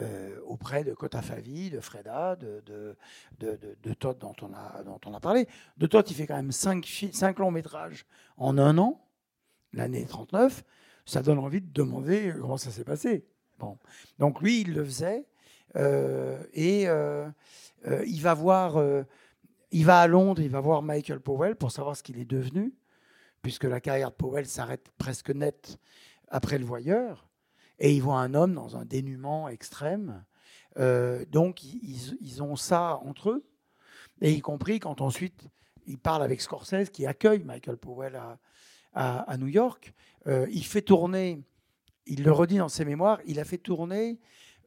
[0.00, 2.96] euh, auprès de Kota Favi, de Freda, de, de,
[3.38, 5.46] de, de- Todd dont on, a, dont on a parlé.
[5.76, 8.06] De Todd, il fait quand même cinq, cinq longs métrages
[8.38, 9.04] en un an,
[9.74, 10.64] l'année 39.
[11.04, 13.26] Ça donne envie de demander comment ça s'est passé.
[13.58, 13.78] Bon.
[14.18, 15.26] Donc lui, il le faisait.
[15.76, 17.28] Euh, et euh,
[17.86, 18.82] euh, il va voir,
[19.70, 22.74] il va à Londres, il va voir Michael Powell pour savoir ce qu'il est devenu,
[23.42, 25.78] puisque la carrière de Powell s'arrête presque net
[26.28, 27.28] après le voyeur.
[27.78, 30.24] Et il voit un homme dans un dénuement extrême.
[30.76, 33.44] Donc ils, ont ça entre eux,
[34.20, 35.48] et y compris quand ensuite
[35.86, 38.18] il parle avec Scorsese qui accueille Michael Powell
[38.94, 39.92] à, New York.
[40.26, 41.42] Il fait tourner,
[42.06, 44.18] il le redit dans ses mémoires, il a fait tourner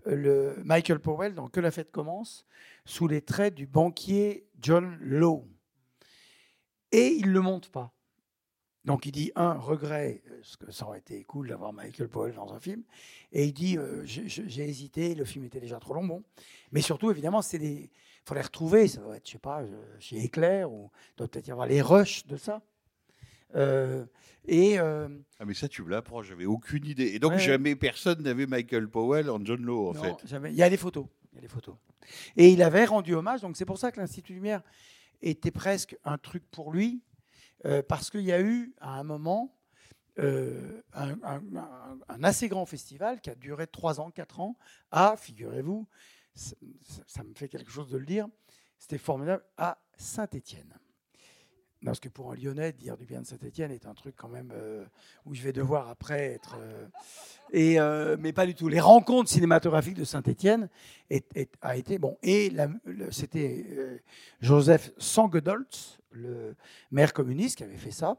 [0.06, 2.46] le Michael Powell dans Que la fête commence
[2.86, 5.48] sous les traits du banquier John Lowe.
[6.92, 7.92] Et il ne le monte pas.
[8.86, 12.54] Donc il dit, un, regret, parce que ça aurait été cool d'avoir Michael Powell dans
[12.54, 12.84] un film.
[13.32, 16.06] Et il dit, euh, j'ai hésité, le film était déjà trop long.
[16.06, 16.24] Bon.
[16.72, 17.90] Mais surtout, évidemment, c'est des...
[17.92, 21.28] Il faut les retrouver, ça doit être, je sais pas, euh, chez Éclair, ou doit
[21.28, 22.62] peut-être y avoir les rushs de ça.
[23.56, 24.06] Euh,
[24.48, 25.08] et euh,
[25.40, 27.08] Ah, mais ça, tu me l'apprends, j'avais aucune idée.
[27.14, 27.40] Et donc, Ouais.
[27.40, 30.28] jamais personne n'avait Michael Powell en John Lowe, en non, fait.
[30.28, 30.52] jamais.
[30.52, 31.06] il y a des photos.
[31.32, 31.76] Il y a des photos.
[32.38, 34.62] Et il avait rendu hommage, donc c'est pour ça que l'Institut Lumière
[35.22, 37.02] était presque un truc pour lui,
[37.66, 39.52] euh, parce qu'il y a eu à un moment
[40.18, 44.58] euh, un, un- un- un assez grand festival qui a duré 3 ans, 4 ans,
[44.92, 45.88] à, figurez-vous,
[46.34, 48.28] ça, ça- ça me fait quelque chose de le dire,
[48.80, 50.74] c'était formidable, à Saint-Étienne.
[51.86, 54.52] Parce que pour un Lyonnais, dire du bien de Saint-Etienne est un truc quand même
[54.56, 54.84] euh,
[55.26, 56.58] où je vais devoir après être.
[56.60, 56.88] euh,
[57.80, 58.68] euh, mais pas du tout.
[58.68, 60.68] Les rencontres cinématographiques de Saint-Etienne
[61.62, 62.18] a été bon.
[62.24, 62.52] Et
[63.12, 64.02] c'était
[64.42, 66.56] Joseph Sanguedoltz, le
[66.92, 68.18] maire communiste, qui avait fait ça.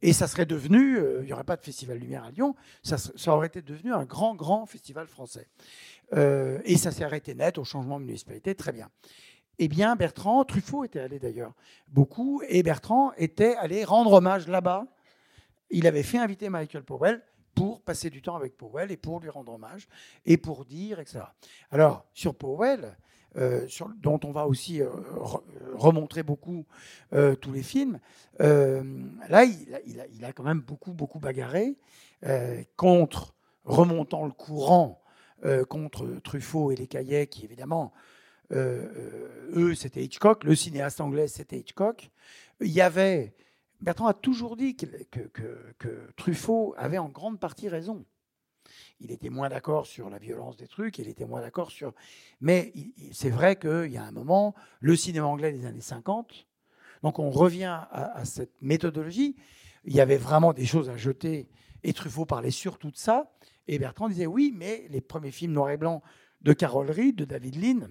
[0.00, 2.54] Et ça serait devenu, il n'y aurait pas de festival Lumière à Lyon,
[2.84, 2.96] ça,
[3.34, 5.48] aurait été devenu un grand, grand festival français.
[6.12, 8.88] Et ça s'est arrêté net au changement de municipalité, très bien.
[9.58, 11.52] Eh bien, Bertrand, Truffaut était allé d'ailleurs
[11.88, 14.86] beaucoup, et Bertrand était allé rendre hommage là-bas.
[15.70, 17.22] Il avait fait inviter Michael Powell
[17.54, 19.88] pour passer du temps avec Powell et pour lui rendre hommage
[20.26, 21.20] et pour dire, etc.
[21.72, 22.96] Alors, sur Powell,
[23.36, 25.42] euh, sur- dont on va aussi euh, re-
[25.74, 26.64] remontrer beaucoup
[27.12, 27.98] euh, tous les films,
[28.40, 28.82] euh,
[29.28, 31.76] là, il a, quand même beaucoup, beaucoup bagarré
[32.24, 33.34] euh, contre,
[33.64, 35.02] remontant le courant,
[35.44, 38.17] euh, contre Truffaut et les Caillets, qui évidemment, euh, euh,
[38.52, 42.10] eux, c'était Hitchcock, le cinéaste anglais, c'était Hitchcock.
[42.60, 43.34] Il y avait.
[43.80, 48.04] Bertrand a toujours dit que, Truffaut avait en grande partie raison.
[49.00, 51.94] Il était moins d'accord sur la violence des trucs, il était moins d'accord sur.
[52.40, 52.72] Mais
[53.12, 56.46] c'est vrai qu'il y a un moment, le cinéma anglais des années 50,
[57.02, 59.36] donc on revient à, à cette méthodologie.
[59.84, 61.48] Il y avait vraiment des choses à jeter,
[61.84, 63.32] et Truffaut parlait surtout de ça.
[63.68, 66.02] Et Bertrand disait oui, mais les premiers films noir et blanc
[66.40, 67.88] de Carol Reed, de David Lean,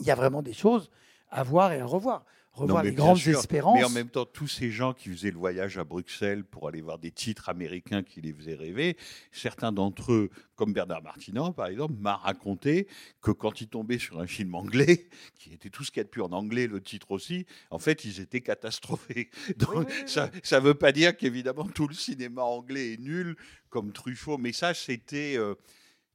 [0.00, 0.90] il y a vraiment des choses
[1.30, 2.24] à voir et à revoir.
[2.54, 3.38] Revoir Non, les grandes sûr.
[3.38, 3.78] espérances.
[3.78, 6.82] Mais en même temps, tous ces gens qui faisaient le voyage à Bruxelles pour aller
[6.82, 8.98] voir des titres américains qui les faisaient rêver,
[9.30, 12.88] certains d'entre eux, comme Bernard Martinan par exemple, m'a raconté
[13.22, 16.04] que quand ils tombaient sur un film anglais, qui était tout ce qu'il y a
[16.04, 19.30] de plus en anglais, le titre aussi, en fait, ils étaient catastrophés.
[19.56, 20.30] Donc, oui, oui, ça
[20.60, 23.34] ne veut pas dire qu'évidemment tout le cinéma anglais est nul,
[23.70, 25.38] comme Truffaut, mais ça, c'était.
[25.38, 25.54] euh,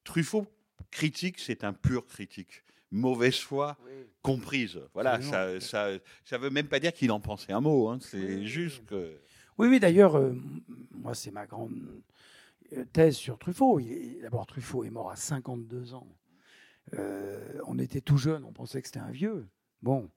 [0.03, 0.45] Truffaut
[0.91, 2.63] critique, c'est un pur critique.
[2.91, 3.91] Mauvaise foi Oui.
[4.21, 4.79] comprise.
[4.93, 5.89] Voilà, ça, ça,
[6.25, 7.89] ça veut même pas dire qu'il en pensait un mot.
[7.89, 7.99] hein.
[8.01, 9.17] C'est juste que.
[9.57, 10.33] Oui, oui, d'ailleurs, euh,
[10.91, 11.73] moi, c'est ma grande
[12.73, 13.79] euh, thèse sur Truffaut.
[14.21, 16.07] D'abord, Truffaut est mort à 52 ans.
[16.93, 19.47] Euh, on était tout jeune, on pensait que c'était un vieux.
[19.81, 20.09] Bon,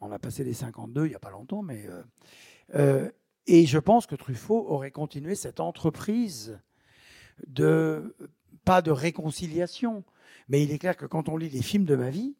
[0.00, 1.86] on a passé les 52 il n'y a pas longtemps, mais.
[1.86, 2.02] euh,
[2.74, 3.10] euh,
[3.48, 6.58] et je pense que Truffaut aurait continué cette entreprise
[7.46, 8.16] de.
[8.64, 10.04] pas de réconciliation,
[10.48, 12.34] mais il est clair que quand on lit les films de ma vie,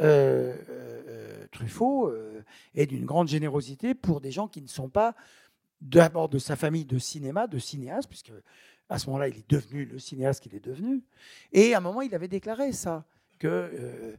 [0.00, 2.42] euh, euh, Truffaut euh,
[2.74, 5.14] est d'une grande générosité pour des gens qui ne sont pas
[5.80, 8.32] d'abord de sa famille de cinéma, de cinéaste, puisque
[8.88, 11.04] à ce moment-là, il est devenu le cinéaste qu'il est devenu.
[11.52, 13.04] Et à un moment, il avait déclaré ça,
[13.38, 14.16] que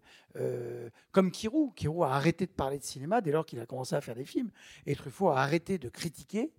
[1.11, 4.01] comme Kirou, Kirou a arrêté de parler de cinéma dès lors qu'il a commencé à
[4.01, 4.51] faire des films,
[4.85, 6.51] et Truffaut a arrêté de critiquer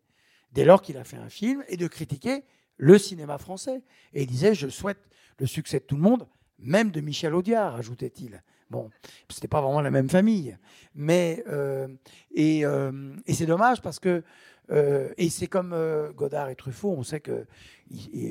[0.53, 2.45] dès lors qu'il a fait un film et de critiquer
[2.77, 3.83] le cinéma français.
[4.12, 4.99] Et il disait, je souhaite
[5.39, 6.27] le succès de tout le monde,
[6.59, 8.43] même de Michel Audiard, ajoutait-il.
[8.70, 8.91] Bon,
[9.29, 10.57] c'était pas vraiment la même famille,
[10.95, 11.87] mais euh,
[12.33, 14.24] et, euh, et c'est dommage parce que
[14.72, 15.77] euh, et c'est comme
[16.16, 17.47] Godard et Truffaut, on sait que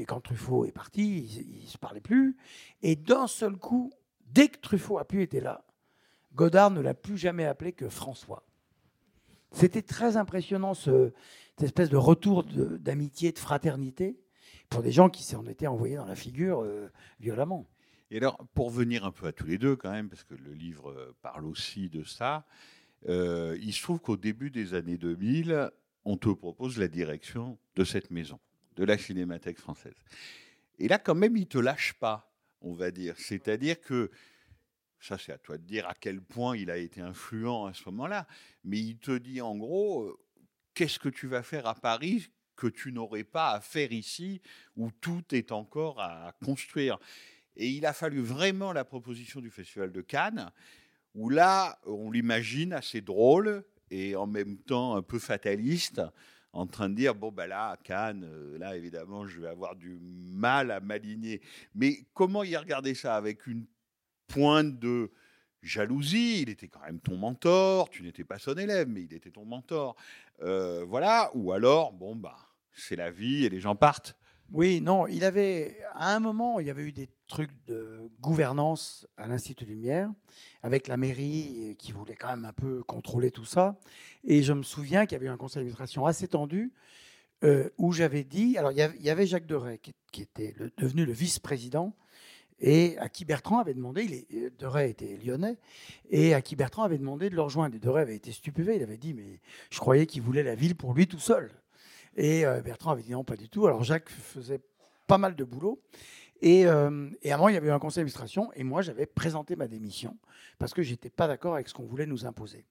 [0.08, 2.36] quand Truffaut est parti, ils, ils se parlaient plus,
[2.82, 3.94] et d'un seul coup,
[4.26, 5.64] dès que Truffaut a pu être là,
[6.34, 8.44] Godard ne l'a plus jamais appelé que François.
[9.54, 11.14] C'était très impressionnant ce,
[11.52, 14.20] cette espèce de retour d'amitié, de, fraternité
[14.70, 17.68] pour des gens qui s'en étaient envoyés dans la figure euh, violemment.
[18.12, 20.54] Et alors, pour venir un peu à tous les deux, quand même, parce que le
[20.54, 22.46] livre euh, parle aussi de ça,
[23.08, 25.72] euh, il se trouve qu'au début des années 2000,
[26.06, 28.40] on te propose la direction de cette maison,
[28.76, 29.96] de la Cinémathèque française.
[30.78, 33.16] Et là, quand même, il ne te lâche pas, on va dire.
[33.18, 34.12] C'est-à-dire que,
[35.00, 37.84] ça c'est à toi de dire à quel point il a été influent à ce
[37.90, 38.28] moment-là,
[38.64, 40.18] mais il te dit en gros,
[40.74, 44.42] qu'est-ce que tu vas faire à Paris que tu n'aurais pas à faire ici,
[44.76, 46.98] où tout est encore à construire.
[47.56, 50.52] Et il a fallu vraiment la proposition du Festival de Cannes,
[51.14, 56.02] où là, on l'imagine assez drôle et en même temps un peu fataliste,
[56.52, 59.76] en train de dire, bon, ben là, à Cannes, euh, là, évidemment, je vais avoir
[59.76, 61.42] du mal à m'aligner.
[61.74, 63.16] Mais comment il regardait ça?
[63.16, 63.66] Avec une
[64.28, 65.12] pointe de
[65.62, 69.32] jalousie, il était quand même ton mentor, tu n'étais pas son élève, mais il était
[69.32, 69.96] ton mentor.
[70.42, 72.38] Euh, voilà, ou alors, bon, bah,
[72.76, 74.16] c'est la vie et les gens partent.
[74.52, 79.08] Oui, non, il avait, à un moment, il y avait eu des trucs de gouvernance
[79.18, 80.12] à l'Institut Lumière,
[80.62, 83.80] avec la mairie qui voulait quand même un peu contrôler tout ça.
[84.24, 86.74] Et je me souviens qu'il y avait eu un conseil d'administration assez tendu,
[87.44, 91.12] euh, où j'avais dit, alors il y avait, Jacques Deray, qui, qui était devenu le
[91.12, 91.96] vice-président,
[92.60, 95.58] et à qui Bertrand avait demandé, il est, Deray était lyonnais,
[96.10, 97.76] et à qui Bertrand avait demandé de le rejoindre.
[97.76, 100.76] Et Deray avait été stupéfait, il avait dit, mais je croyais qu'il voulait la ville
[100.76, 101.52] pour lui tout seul.
[102.16, 103.68] Et euh, Bertrand avait dit non, pas du tout.
[103.68, 104.62] Alors Jacques faisait
[105.08, 105.82] pas mal de boulot.
[106.42, 110.18] Et, euh, il y avait eu un conseil d'administration, et moi, j'avais présenté ma démission,
[110.60, 112.66] parce que j'étais pas d'accord avec ce qu'on voulait nous imposer.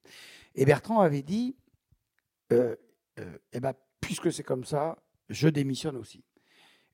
[0.54, 1.56] Et Bertrand avait dit,
[2.52, 2.76] euh,
[3.18, 6.22] euh, eh ben, puisque c'est comme ça, je démissionne aussi.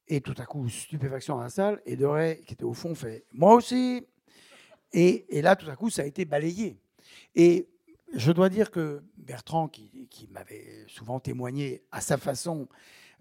[0.06, 3.24] Et tout à coup, stupéfaction dans la salle, et Doré, qui était au fond, fait
[3.32, 4.06] Moi aussi
[4.92, 6.80] et, et là, tout à coup, ça a été balayé.
[7.36, 7.68] Et
[8.14, 12.68] je dois dire que Bertrand, qui, m'avait souvent témoigné à sa façon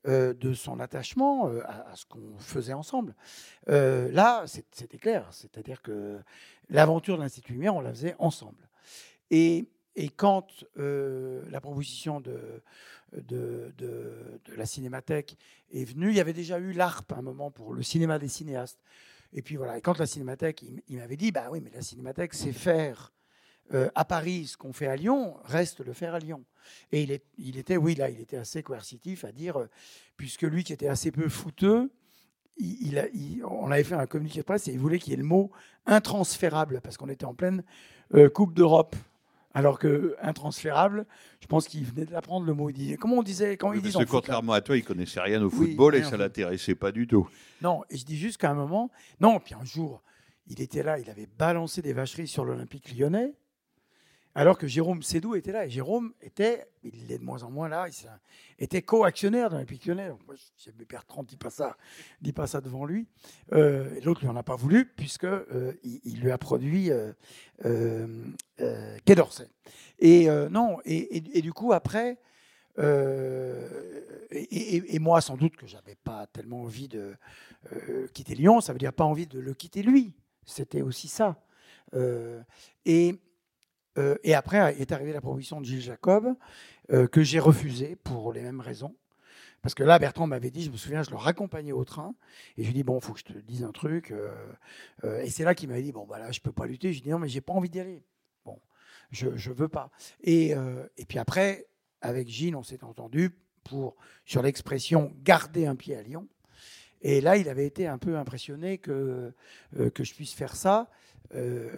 [0.08, 3.16] euh, de son attachement euh, à, ce qu'on faisait ensemble,
[3.70, 5.28] euh, là, c'était clair.
[5.32, 6.20] C'est-à-dire que
[6.70, 8.68] l'aventure de l'Institut Lumière, on la faisait ensemble.
[9.32, 9.68] Et,
[10.16, 12.64] quand la proposition de,
[14.56, 15.38] la Cinémathèque
[15.74, 18.30] est venue, il y avait déjà eu l'ARP à un moment pour le cinéma des
[18.30, 18.80] cinéastes.
[19.34, 22.34] Et puis voilà, et quand la Cinémathèque, il m'avait dit, bah oui, mais la Cinémathèque,
[22.34, 23.12] c'est faire
[23.74, 26.44] euh, à Paris ce qu'on fait à Lyon, reste le faire à Lyon.
[26.92, 29.70] Et il, est, il était, oui, là, il était assez coercitif à dire, euh,
[30.18, 31.92] puisque lui qui était assez peu fouteux,
[32.58, 35.12] il, il a- il- on avait fait un communiqué de presse et il voulait qu'il
[35.12, 35.52] y ait le mot
[35.86, 37.64] intransférable, parce qu'on était en pleine
[38.16, 38.96] euh, Coupe d'Europe.
[39.56, 41.08] Alors que intransférable,
[41.42, 42.70] je pense qu'il venait d'apprendre le mot.
[42.70, 45.20] Il disait, comment on disait quand Oui, parce en que contrairement à toi, il connaissait
[45.22, 47.28] rien au Oui, football et ça l'intéressait pas du tout.
[47.64, 50.04] Non, et je dis juste qu'à un moment, non, puis un jour,
[50.48, 53.34] il était là, il avait balancé des vacheries sur l'Olympique lyonnais,
[54.40, 55.66] alors que Jérôme Sédou était là.
[55.66, 60.08] Et Jérôme était, il est de moins en moins là, il était co-actionnaire l'Olympique lyonnais.
[60.08, 61.76] Donc moi, je Bertrand, dis pas ça,
[62.22, 63.06] dis pas ça devant lui.
[63.52, 67.12] Euh, L'autre lui en a pas voulu, puisque euh, il, lui a produit euh,
[67.66, 68.08] euh,
[69.04, 69.50] Quai d'Orsay.
[70.00, 72.18] Et non, et, du coup, après,
[72.78, 77.14] et, moi, sans doute que j'avais pas tellement envie de
[78.14, 80.14] quitter Lyon, ça veut dire pas envie de le quitter lui.
[80.46, 81.44] C'était aussi ça.
[82.86, 83.20] Et,
[84.00, 86.34] euh, et après est arrivée la proposition de Gilles Jacob,
[86.92, 88.96] euh, que j'ai refusée pour les mêmes raisons.
[89.62, 92.16] Parce que là, Bertrand m'avait dit, je me souviens, je le raccompagnais au train,
[92.58, 94.12] et je lui ai dit, bon, il faut que je te dise un truc.
[94.12, 96.94] euh, et c'est là qu'il m'avait dit, bon, bah là, je peux pas lutter.
[96.94, 98.02] Je lui ai dit, non, mais j'ai pas envie d'y aller.
[98.46, 98.58] Bon,
[99.12, 99.92] je ne veux pas.
[100.24, 100.52] Et,
[100.98, 101.68] et puis après,
[102.02, 103.36] avec Gilles, on s'est entendu
[103.66, 106.28] pour, sur l'expression garder un pied à Lyon.
[107.02, 109.34] Et là, il avait été un peu impressionné que,
[109.94, 110.90] que je puisse faire ça.
[111.36, 111.70] Euh,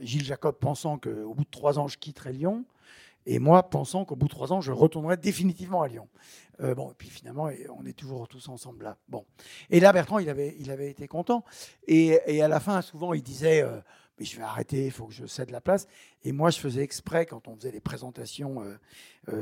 [0.00, 2.64] Gilles Jacob pensant qu'au bout de trois ans, je quitterais Lyon.
[3.28, 6.08] Et moi, pensant qu'au bout de trois ans, je retournerais définitivement à Lyon.
[6.60, 8.96] Euh, bon, et puis finalement, on est toujours tous ensemble là.
[9.08, 9.24] Bon.
[9.68, 11.44] Et là, Bertrand, il avait, il avait été content.
[11.88, 13.80] Et, à la fin, souvent, il disait euh,
[14.18, 15.88] Mais je vais arrêter, il faut que je cède la place.
[16.22, 18.62] Et moi, je faisais exprès, quand on faisait les présentations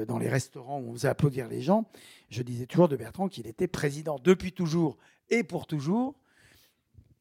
[0.08, 1.84] dans les restaurants où on faisait applaudir les gens,
[2.30, 4.96] je disais toujours de Bertrand qu'il était président depuis toujours
[5.28, 6.14] et pour toujours.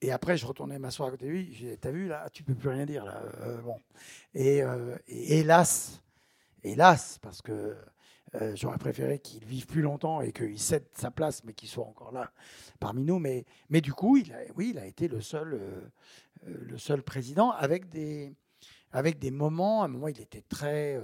[0.03, 1.45] Et après, je retournais m'asseoir à côté de lui.
[1.45, 3.05] Disais, T'as vu, là, tu peux plus rien dire.
[3.05, 3.23] Là.
[3.39, 3.79] Euh, bon.
[4.35, 6.01] et, euh, et hélas,
[6.61, 7.77] hélas, parce que
[8.35, 11.85] euh, j'aurais préféré qu'il vive plus longtemps et qu'il cède sa place, mais qu'il soit
[11.85, 12.31] encore là
[12.81, 13.17] parmi nous.
[13.17, 14.17] Mais, mais du coup,
[14.57, 15.57] oui, il a été le seul,
[16.45, 18.33] le seul président avec des,
[18.91, 19.83] avec des moments.
[19.83, 21.01] À un moment, il était très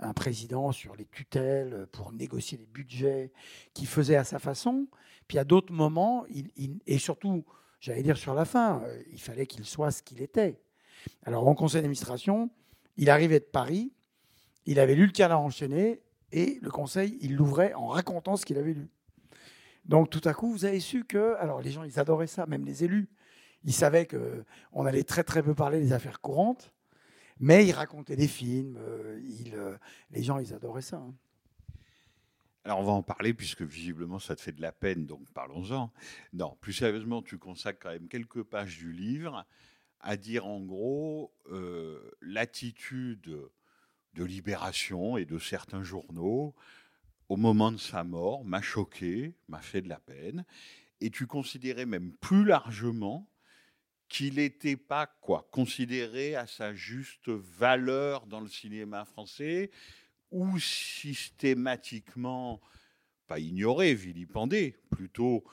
[0.00, 3.30] un président sur les tutelles pour négocier les budgets,
[3.72, 4.88] qui faisait à sa façon.
[5.28, 6.26] Puis à d'autres moments,
[6.86, 7.44] et surtout,
[7.86, 10.60] j'allais dire sur la fin, euh, il fallait qu'il soit ce qu'il était.
[11.24, 12.50] Alors en conseil d'administration,
[12.96, 13.92] il arrivait de Paris,
[14.64, 18.58] il avait lu le canard enchaîné et le conseil, il l'ouvrait en racontant ce qu'il
[18.58, 18.88] avait lu.
[19.84, 22.64] Donc tout à coup, vous avez su que, alors les gens, ils adoraient ça, même
[22.64, 23.08] les élus.
[23.62, 26.72] Ils savaient que on allait très très peu parler des affaires courantes,
[27.38, 28.78] mais ils racontaient des films.
[28.80, 29.20] euh,
[29.54, 29.76] euh,
[30.10, 30.96] les gens, ils adoraient ça.
[30.96, 31.14] hein.
[32.66, 35.92] Alors on va en parler puisque visiblement ça te fait de la peine, donc parlons-en.
[36.32, 39.46] Non, plus sérieusement, tu consacres quand même quelques pages du livre
[40.00, 43.38] à dire en gros euh, l'attitude
[44.14, 46.56] de Libération et de certains journaux
[47.28, 50.44] au moment de sa mort m'a choqué, m'a fait de la peine.
[51.00, 53.30] Et tu considérais même plus largement
[54.08, 59.70] qu'il n'était pas quoi considéré à sa juste valeur dans le cinéma français
[60.30, 62.60] ou systématiquement
[63.26, 65.44] pas ignoré, vilipendé, plutôt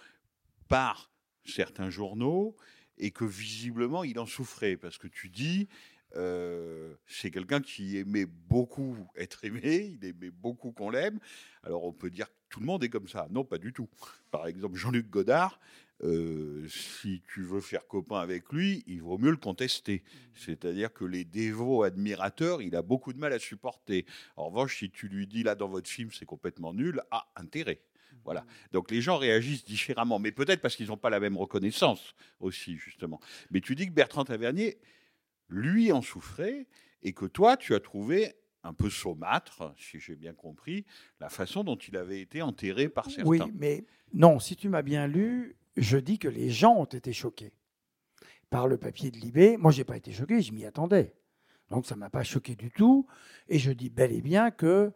[0.68, 1.12] par
[1.46, 2.56] certains journaux,
[2.98, 5.68] et que visiblement il en souffrait, parce que tu dis,
[6.16, 11.20] euh, c'est quelqu'un qui aimait beaucoup être aimé, il aimait beaucoup qu'on l'aime.
[11.64, 13.28] Alors on peut dire que tout le monde est comme ça.
[13.32, 13.90] Non, pas du tout.
[14.30, 15.60] Par exemple, Jean-Luc Godard,
[16.04, 20.04] euh, si tu veux faire copain avec lui, il vaut mieux le contester.
[20.34, 24.06] C'est-à-dire que les dévots admirateurs, il a beaucoup de mal à supporter.
[24.36, 27.82] En revanche, si tu lui dis là dans votre film c'est complètement nul, ah, intérêt.
[28.26, 28.46] Voilà.
[28.72, 32.78] Donc les gens réagissent différemment, mais peut-être parce qu'ils n'ont pas la même reconnaissance aussi,
[32.78, 33.20] justement.
[33.52, 34.78] Mais tu dis que Bertrand Tavernier,
[35.50, 36.68] lui, en souffrait,
[37.02, 38.34] et que toi, tu as trouvé
[38.64, 40.86] un peu saumâtre, si j'ai bien compris,
[41.20, 43.30] la façon dont il avait été enterré par certains.
[43.30, 47.14] Oui, mais non, si tu m'as bien lu, je dis que les gens ont été
[47.14, 47.54] choqués
[48.50, 49.58] par le papier de Libé.
[49.58, 51.16] Moi, je n'ai pas été choqué, je m'y attendais.
[51.70, 53.08] Donc, ça ne m'a pas choqué du tout.
[53.50, 54.92] Et je dis bel et bien que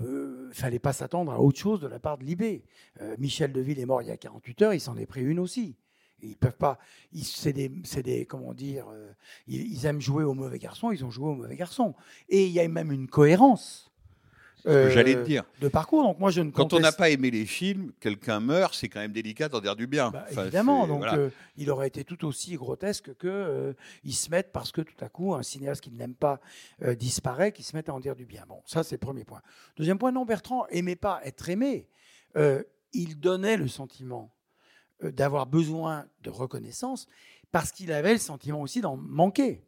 [0.00, 2.64] euh, fallait pas s'attendre à autre chose de la part de Libé.
[3.00, 5.38] Euh, Michel Deville est mort il y a 48 heures, il s'en est pris une
[5.38, 5.76] aussi.
[6.22, 6.78] Ils peuvent pas.
[7.22, 8.88] C'est des, des, comment dire.
[8.88, 9.12] euh,
[9.46, 10.90] ils, ils aiment jouer au mauvais garçon.
[10.90, 11.94] Ils ont joué au mauvais garçon.
[12.28, 13.92] Et il y a même une cohérence.
[14.66, 15.44] Euh, J'allais te dire.
[15.60, 16.02] De parcours.
[16.02, 19.00] Donc moi je ne Quand on n'a pas aimé les films, quelqu'un meurt, c'est quand
[19.00, 20.10] même délicat d'en dire du bien.
[20.10, 21.16] Bah, Enfin, évidemment, donc voilà.
[21.16, 23.72] euh, il aurait été tout aussi grotesque que euh,
[24.04, 26.40] ils se mettent parce que tout à coup un cinéaste qui n'aime pas
[26.82, 28.44] euh, disparaît, qui se met à en dire du bien.
[28.48, 29.42] Bon, ça c'est le premier point.
[29.76, 31.88] Deuxième point, non, Bertrand aimait pas être aimé.
[32.36, 32.62] Euh,
[32.92, 34.32] il donnait le sentiment
[35.02, 37.06] euh, d'avoir besoin de reconnaissance
[37.52, 39.62] parce qu'il avait le sentiment aussi d'en manquer.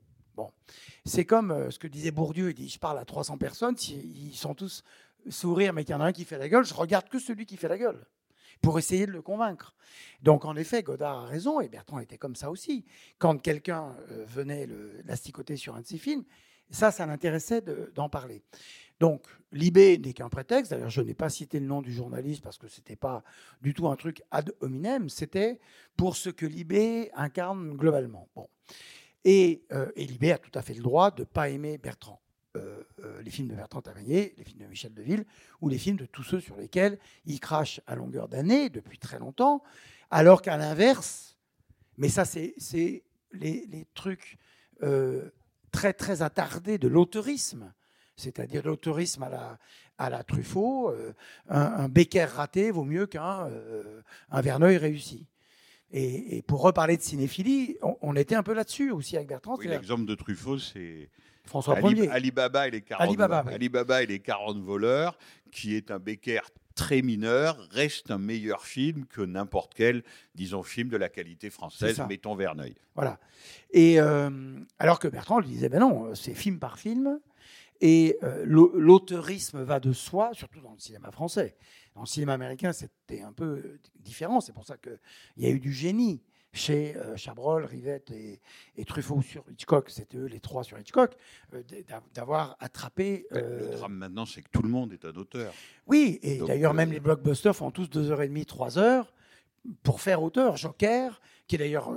[1.04, 2.50] C'est comme euh, ce que disait Bourdieu.
[2.50, 4.82] Il dit je parle à 300 personnes, ils sont tous
[5.28, 7.46] sourire, mais qu'il y en a un qui fait la gueule, je regarde que celui
[7.46, 8.06] qui fait la gueule
[8.62, 9.74] pour essayer de le convaincre.
[10.22, 12.84] Donc en effet, Godard a raison, et Bertrand était comme ça aussi.
[13.18, 14.68] Quand quelqu'un euh, venait
[15.04, 16.24] l'asticoter sur un de ses films,
[16.70, 18.42] ça, ça l'intéressait de- d'en parler.
[18.98, 20.70] Donc Libé n'est qu'un prétexte.
[20.72, 23.22] D'ailleurs, je n'ai pas cité le nom du journaliste parce que c'était pas
[23.62, 25.08] du tout un truc ad hominem.
[25.08, 25.60] C'était
[25.96, 28.28] pour ce que Libé incarne globalement.
[28.34, 28.48] Bon.
[29.28, 29.90] Et, euh,
[30.32, 32.22] a tout à fait le droit de ne pas aimer Bertrand.
[32.56, 35.24] Euh, euh, les films de Bertrand Tavernier, les films de Michel Deville,
[35.60, 39.18] ou les films de tous ceux sur lesquels il crache à longueur d'année depuis très
[39.18, 39.64] longtemps,
[40.12, 41.36] alors qu'à l'inverse,
[41.98, 42.54] mais ça c'est
[43.32, 44.38] les, trucs
[44.84, 45.28] euh,
[45.72, 47.74] très très attardés de l'auteurisme,
[48.16, 49.24] c'est-à-dire l'auteurisme
[49.98, 50.94] à la, Truffaut,
[51.48, 53.50] un, un Becker raté vaut mieux qu'un
[54.30, 55.26] un Verneuil réussi.
[55.92, 59.56] Et, et pour reparler de cinéphilie, on, on était un peu là-dessus aussi avec Bertrand.
[59.58, 61.08] Oui, l'exemple de Truffaut, c'est
[61.44, 62.08] François Ali- Ier.
[62.10, 63.54] Alibaba et les 40 Alibaba, oui.
[63.54, 65.16] Alibaba et les 40 voleurs,
[65.52, 66.40] qui est un Becker
[66.74, 70.02] très mineur, reste un meilleur film que n'importe quel,
[70.34, 72.06] disons, film de la qualité française, ça.
[72.06, 72.74] mettons Verneuil.
[72.94, 73.18] Voilà.
[73.70, 74.28] Et euh,
[74.78, 77.18] alors que Bertrand lui disait, ben non, c'est film par film.
[77.80, 81.56] Et euh, l'au- l'auteurisme va de soi, surtout dans le cinéma français.
[81.94, 84.40] Dans le cinéma américain, c'était un peu différent.
[84.40, 84.98] C'est pour ça qu'il
[85.38, 86.22] y a eu du génie
[86.52, 88.40] chez euh, Chabrol, Rivette et,
[88.76, 89.90] et Truffaut sur Hitchcock.
[89.90, 91.14] C'était eux les trois sur Hitchcock,
[91.52, 93.26] euh, d'a- d'avoir attrapé.
[93.30, 95.52] Le euh, drame maintenant, c'est que tout le monde est un auteur.
[95.86, 99.12] oui, et d'ailleurs, euh, même les blockbusters font tous deux heures et demie, trois heures
[99.82, 100.56] pour faire auteur.
[100.56, 101.90] Joker, qui est d'ailleurs,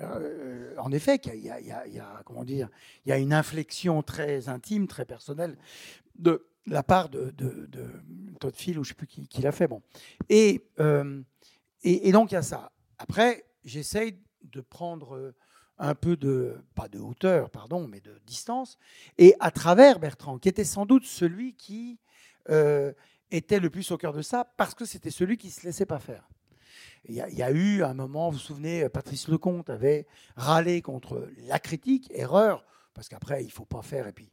[0.00, 2.68] euh, en effet, il y a- comment dire,
[3.04, 5.56] il y a une inflexion très intime, très personnelle
[6.16, 7.90] de la part de, de, de
[8.40, 9.66] Todd Field, ou je ne sais plus qui, l'a fait.
[9.66, 9.82] Bon.
[10.28, 11.22] Et, euh,
[11.82, 12.72] et, et donc, il y a ça.
[12.98, 15.34] Après, j'essaye de prendre
[15.78, 18.78] un peu de, pas de hauteur, pardon, mais de distance,
[19.16, 21.98] et à travers Bertrand, qui était sans doute celui qui
[22.50, 22.92] euh,
[23.30, 26.00] était le plus au cœur de ça, parce que c'était celui qui se laissait pas
[26.00, 26.28] faire.
[27.04, 30.06] Il y, a, eu un moment, vous vous souvenez, Patrice Lecomte avait
[30.36, 34.30] râlé contre la critique, erreur, parce qu'après, il faut pas faire, et puis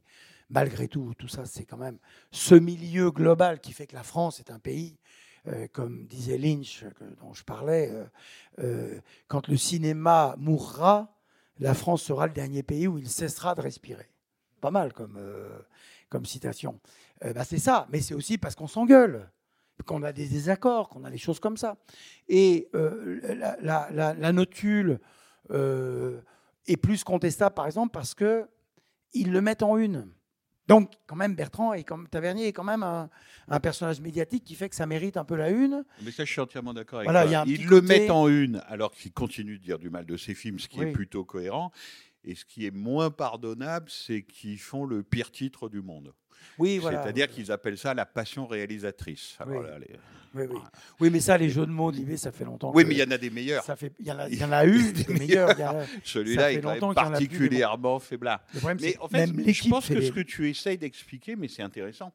[0.50, 1.98] malgré tout, tout ça, c'est quand même
[2.30, 4.98] ce milieu global qui fait que la France est un pays,
[5.48, 6.84] euh, comme disait Lynch,
[7.20, 8.04] dont je parlais, euh,
[8.58, 11.16] euh, quand le cinéma mourra,
[11.58, 14.10] la France sera le dernier pays où il cessera de respirer.
[14.60, 16.80] Pas mal comme, citation.
[17.20, 19.30] Bah, c'est ça, mais c'est aussi parce qu'on s'engueule,
[19.84, 21.76] qu'on a des désaccords, qu'on a des choses comme ça.
[22.28, 25.00] Et euh, la, la- la- la notule
[25.50, 26.20] euh,
[26.66, 28.46] est plus contestable, par exemple, parce que
[29.12, 30.08] ils le mettent en une.
[30.66, 33.08] Donc, quand même, Bertrand et comme Tavernier est quand même un,
[33.46, 35.84] un personnage médiatique qui fait que ça mérite un peu la une.
[36.02, 37.44] Mais ça, je suis entièrement d'accord avec Voilà, toi.
[37.46, 40.34] Ils le côté- mettent en une, alors qu'ils continuent de dire du mal de ses
[40.34, 40.86] films, ce qui Oui.
[40.86, 41.70] est plutôt cohérent.
[42.26, 46.12] Et ce qui est moins pardonnable, c'est qu'ils font le pire titre du monde.
[46.58, 47.02] Oui, voilà.
[47.02, 49.36] C'est-à-dire qu'ils appellent ça la passion réalisatrice.
[49.38, 49.66] Alors Oui.
[49.66, 49.96] là, les-
[50.34, 50.58] Oui, oui.
[51.00, 52.72] oui, mais ça, les jeux de mots de Libé, ça fait longtemps.
[52.74, 53.64] Oui, que- mais il y en a des meilleurs.
[53.64, 55.58] Ça fait, il y en a, il y en a eu Des des meilleurs.
[55.60, 58.44] a- Celui-là est quand même particulièrement faiblard.
[58.80, 62.12] Mais en fait, je pense que des- ce que tu essayes d'expliquer, mais c'est intéressant,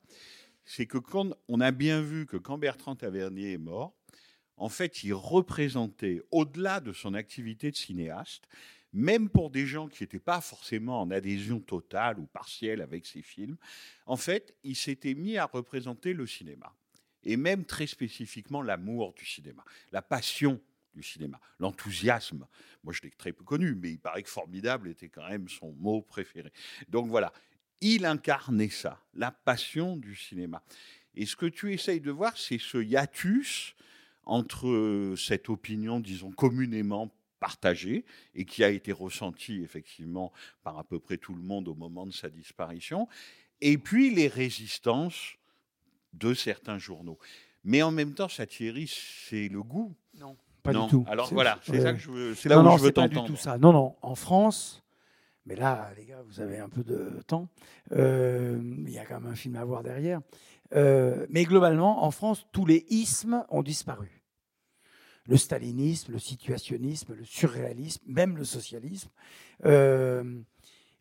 [0.66, 3.95] c'est que quand on a bien vu que quand Bertrand Tavernier est mort,
[4.57, 8.43] en fait, il représentait, au-delà de son activité de cinéaste,
[8.94, 13.22] même pour des gens qui n'étaient pas forcément en adhésion totale ou partielle avec ses
[13.22, 13.58] films,
[14.06, 16.74] en fait, il s'était mis à représenter le cinéma.
[17.24, 20.60] Et même très spécifiquement l'amour du cinéma, la passion
[20.94, 22.48] du cinéma, l'enthousiasme.
[22.84, 25.72] Moi, je l'ai très peu connu, mais il paraît que formidable était quand même son
[25.74, 26.52] mot préféré.
[26.89, 27.32] Donc voilà,
[27.80, 30.64] il incarnait ça, la passion du cinéma.
[31.16, 33.76] Et ce que tu essayes de voir, c'est ce hiatus
[34.24, 37.12] entre cette opinion, disons, communément
[37.42, 40.32] partagée et qui a été ressentie effectivement
[40.64, 43.10] par à peu près tout le monde au moment de sa disparition,
[43.60, 45.34] et puis les résistances
[46.14, 47.18] de certains journaux.
[47.66, 48.88] Mais en même temps, ça, Thierry,
[49.30, 49.94] c'est le goût.
[50.18, 50.86] Non, pas Non.
[50.86, 51.06] du tout.
[51.08, 51.82] Alors voilà, c'est ouais.
[51.82, 52.36] ça que je veux.
[52.36, 53.34] C'est là non, où non, je veux c'est pas du t'entendre.
[53.36, 53.58] tout ça.
[53.58, 53.96] Non, non.
[54.02, 54.84] En France,
[55.46, 57.50] mais là, les gars, vous avez un peu de temps.
[57.92, 60.22] euh, Il y a quand même un film à voir derrière.
[60.76, 64.21] Euh, mais globalement, en France, tous les ismes ont disparu.
[65.26, 69.10] Le stalinisme, le situationnisme, le surréalisme, même le socialisme.
[69.66, 70.42] Euh,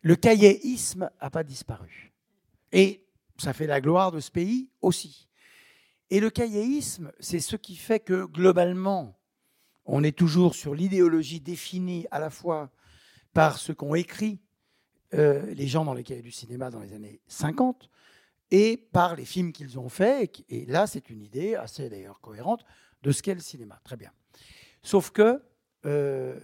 [0.01, 2.13] le cahiéisme n'a pas disparu.
[2.71, 3.05] Et
[3.37, 5.27] ça fait la gloire de ce pays aussi.
[6.09, 9.17] Et le cahiéisme, c'est ce qui fait que globalement,
[9.85, 12.69] on est toujours sur l'idéologie définie à la fois
[13.33, 14.39] par ce qu'ont écrit
[15.13, 17.89] euh, les gens dans les cahiers du cinéma dans les années 50
[18.51, 20.43] et par les films qu'ils ont faits.
[20.49, 22.65] Et, là, c'est une idée assez d'ailleurs cohérente
[23.03, 23.79] de ce qu'est le cinéma.
[23.83, 24.11] Très bien.
[24.83, 25.41] Sauf que
[25.85, 26.39] euh,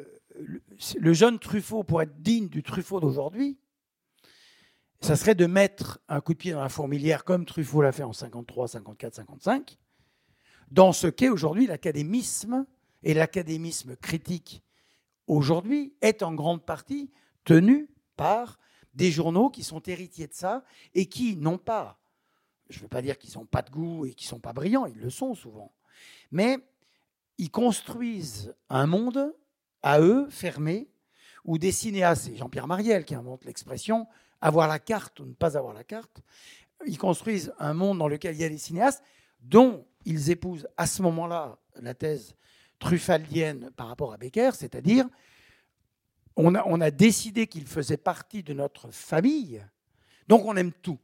[0.99, 3.57] le, jeune Truffaut, pour être digne du Truffaut d'aujourd'hui,
[5.01, 8.03] ça serait de mettre un coup de pied dans la fourmilière comme Truffaut l'a fait
[8.03, 9.77] en 53, 54, 55,
[10.71, 12.65] dans ce qu'est aujourd'hui l'académisme
[13.03, 14.63] et l'académisme critique
[15.27, 17.11] aujourd'hui est en grande partie
[17.43, 18.57] tenu par
[18.93, 20.63] des journaux qui sont héritiers de ça
[20.95, 21.99] et qui n'ont pas,
[22.69, 24.53] je ne veux pas dire qu'ils n'ont pas de goût et qu'ils ne sont pas
[24.53, 25.71] brillants, ils le sont souvent,
[26.31, 26.57] mais
[27.37, 29.33] ils construisent un monde
[29.83, 30.89] à eux fermé
[31.45, 34.07] où des cinéastes, c'est Jean-Pierre Mariel qui invente l'expression
[34.41, 36.21] avoir la carte ou ne pas avoir la carte,
[36.85, 39.03] ils construisent un monde dans lequel il y a des cinéastes
[39.41, 42.35] dont ils épousent à ce moment-là la thèse
[42.79, 45.07] truffaldienne par rapport à Becker, c'est-à-dire
[46.35, 49.65] on a, on a décidé qu'il faisait partie de notre famille,
[50.27, 50.99] donc on aime tout.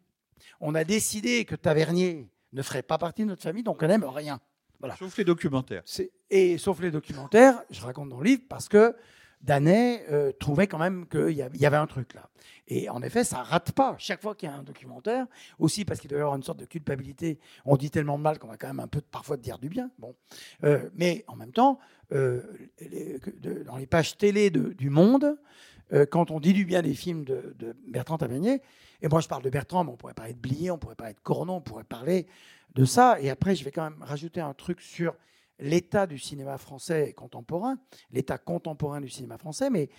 [0.59, 4.03] On a décidé que Tavernier ne ferait pas partie de notre famille, donc on n'aime
[4.03, 4.39] rien.
[4.79, 4.95] Voilà.
[4.97, 5.83] Sauf les documentaires.
[6.29, 8.95] Et sauf les documentaires, je raconte dans le livre, parce que
[9.43, 12.29] Danet euh, trouvait quand même qu'il y avait un truc là.
[12.67, 15.27] Et en effet, ça rate pas chaque fois qu'il y a un documentaire,
[15.59, 17.39] aussi parce qu'il doit y avoir une sorte de culpabilité.
[17.65, 19.91] On dit tellement de mal qu'on va quand même un peu parfois dire du bien.
[19.99, 20.15] Bon,
[20.63, 21.79] euh, mais en même temps,
[22.13, 22.41] euh,
[22.79, 25.37] les, de, dans les pages télé de, du Monde,
[26.09, 28.63] quand on dit du bien des films de, de, Bertrand Tavernier,
[29.03, 31.13] et moi je parle de Bertrand, mais on pourrait parler de Blier, on pourrait parler
[31.13, 32.25] de Cornon, on pourrait parler
[32.73, 33.19] de ça.
[33.19, 35.13] Et après, je vais quand même rajouter un truc sur
[35.59, 37.77] l'état du cinéma français contemporain,
[38.11, 39.89] l'état contemporain du cinéma français, mais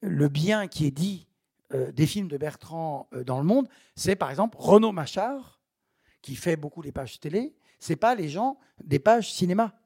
[0.00, 1.28] le bien qui est dit
[1.74, 5.60] euh, des films de Bertrand euh, dans le monde, c'est par exemple Renaud Machard,
[6.22, 9.78] qui fait beaucoup les pages télé, c'est pas les gens des pages cinéma.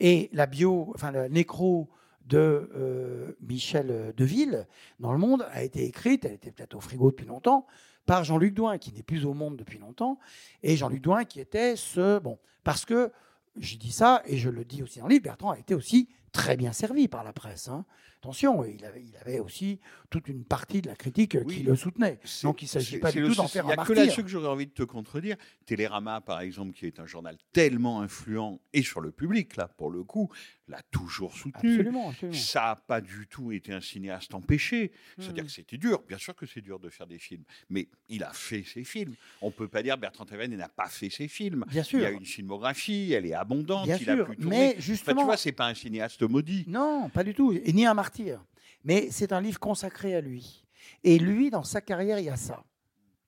[0.00, 1.88] Et la bio, enfin le nécro
[2.26, 4.66] de euh, Michel Deville
[5.00, 7.66] dans le monde a été écrite, elle était peut-être au frigo depuis longtemps,
[8.04, 10.18] par Jean-Luc Douin, qui n'est plus au monde depuis longtemps,
[10.62, 12.18] et Jean-Luc Douin qui était ce...
[12.18, 13.12] Bon, parce que
[13.58, 16.08] je dis ça, et je le dis aussi dans le livre, Bertrand a été aussi
[16.36, 17.68] très bien servi par la presse.
[17.68, 17.84] Hein.
[18.18, 19.78] Attention, il avait, il avait, aussi
[20.10, 22.18] toute une partie de la critique oui, qui le soutenait.
[22.42, 23.70] Donc il ne s'agit pas du tout d'en faire un.
[23.70, 25.36] Il n'y a que là-dessus que j'aurais envie de te contredire.
[25.64, 29.90] Télérama, par exemple, qui est un journal tellement influent, et sur le public, là, pour
[29.90, 30.30] le coup,
[30.68, 31.74] l'a toujours soutenu.
[31.74, 32.38] Absolument, absolument.
[32.38, 34.92] Ça n'a pas du tout été un cinéaste empêché.
[35.18, 35.46] C'est-à-dire mmh.
[35.46, 36.02] que c'était dur.
[36.08, 39.14] Bien sûr que c'est dur de faire des films, mais il a fait ses films.
[39.40, 41.64] On ne peut pas dire Bertrand Tavernier n'a pas fait ses films.
[41.68, 42.00] Bien sûr.
[42.00, 43.86] Il y a une filmographie, elle est abondante.
[43.86, 44.20] Bien il sûr.
[44.20, 44.74] a pu tourner.
[44.74, 46.64] Mais justement, enfin, tu vois, c'est pas un cinéaste maudit.
[46.66, 48.44] Non, pas du tout, et ni un martyr.
[48.84, 50.64] Mais c'est un livre consacré à lui.
[51.02, 52.64] Et lui, dans sa carrière, il y a ça.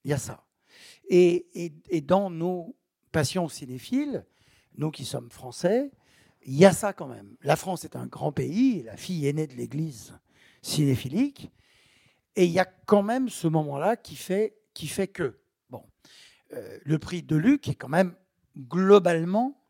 [0.05, 0.47] Il y a ça.
[1.09, 2.77] Et, et, et dans nos
[3.11, 4.25] passions cinéphiles,
[4.77, 5.91] nous qui sommes français,
[6.43, 7.37] il y a ça quand même.
[7.43, 10.15] La France est un grand pays, la fille aînée de l'Église
[10.63, 11.51] cinéphilique,
[12.37, 15.41] et il y a quand même ce moment-là qui fait, qui fait que,
[15.71, 15.83] bon,
[16.53, 18.15] euh, le prix de Luc est quand même
[18.57, 19.61] globalement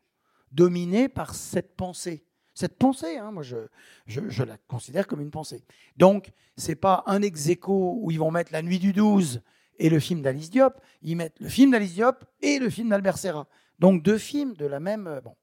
[0.51, 2.25] dominé par cette pensée.
[2.59, 5.63] Cette pensée, hein, moi je, la considère comme une pensée.
[5.95, 9.41] Donc, c'est pas un ex où ils vont mettre La Nuit du 12
[9.77, 13.17] et le film d'Alice Diop, ils mettent le film d'Alice Diop et le film d'Albert
[13.17, 13.47] Serra.
[13.79, 15.21] Donc deux films de la même.
[15.23, 15.37] Bon.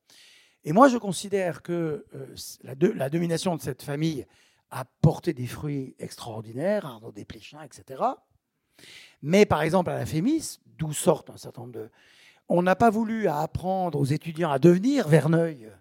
[0.63, 4.27] Et moi, je considère que euh, la, domination de cette famille
[4.71, 8.03] a porté des fruits extraordinaires, Arnaud Desplechin, etc.
[9.23, 11.91] Mais par exemple, à la Fémis, d'où sortent un certain nombre de.
[12.51, 15.73] On n'a pas voulu apprendre aux étudiants à devenir Verneuil,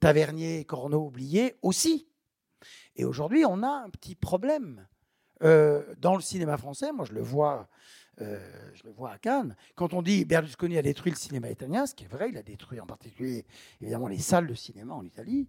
[0.00, 2.08] Tavernier, Corneau, oublié aussi.
[2.96, 4.86] Et aujourd'hui, on a un petit problème.
[5.42, 7.66] Euh, dans le cinéma français, moi je le vois
[8.20, 8.38] euh,
[8.74, 11.94] je le vois à Cannes, quand on dit Berlusconi a détruit le cinéma italien, ce
[11.94, 13.46] qui est vrai, il a détruit en particulier
[13.80, 15.48] évidemment les salles de cinéma en Italie,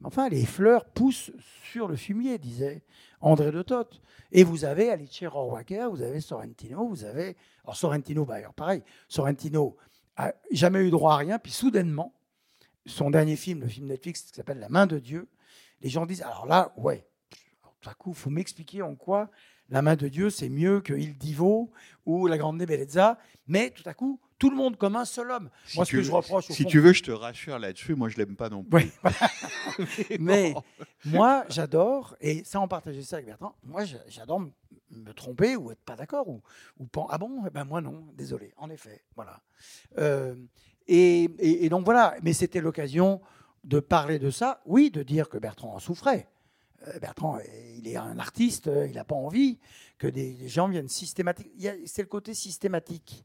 [0.00, 1.32] mais enfin les fleurs poussent
[1.64, 2.84] sur le fumier, disait
[3.20, 4.00] André de Toth.
[4.30, 7.36] Et vous avez Alice Rohrwacher, vous avez Sorrentino, vous avez...
[7.64, 9.76] Alors Sorrentino, bah, alors pareil, Sorrentino
[10.16, 12.14] a jamais eu droit à rien, puis soudainement,
[12.86, 15.28] son dernier film, le film Netflix qui s'appelle La main de Dieu,
[15.80, 17.06] les gens disent, alors là, ouais,
[17.80, 19.30] tout à coup, il faut m'expliquer en quoi
[19.72, 21.72] la main de Dieu, c'est mieux que Il Divo
[22.04, 23.18] ou La Grande Bellezza.
[23.46, 25.48] Mais tout à coup, tout le monde comme un seul homme.
[25.64, 26.50] Si moi, ce que veux, je reproche.
[26.50, 27.94] Au si fond, tu veux, je te rassure là-dessus.
[27.94, 28.84] Moi, je l'aime pas non plus.
[28.84, 30.16] Oui.
[30.20, 30.54] mais,
[31.06, 33.56] moi, j'adore, et ça, on partageait ça avec Bertrand.
[33.62, 34.42] Moi, j'adore
[34.90, 36.42] me tromper ou être pas d'accord ou,
[36.78, 37.42] ou pen- ah bon?
[37.46, 38.52] Eh ben moi non, désolé.
[38.58, 39.40] En effet, voilà.
[39.98, 40.34] Euh,
[40.88, 42.14] et, et- et donc voilà.
[42.22, 43.20] Mais c'était l'occasion
[43.64, 44.60] de parler de ça.
[44.66, 46.28] Oui, de dire que Bertrand en souffrait.
[46.88, 47.38] Euh, Bertrand,
[47.78, 49.58] il est un artiste, euh, il n'a pas envie
[49.98, 51.52] que des, des gens viennent systématiquement.
[51.84, 53.24] C'est le côté systématique.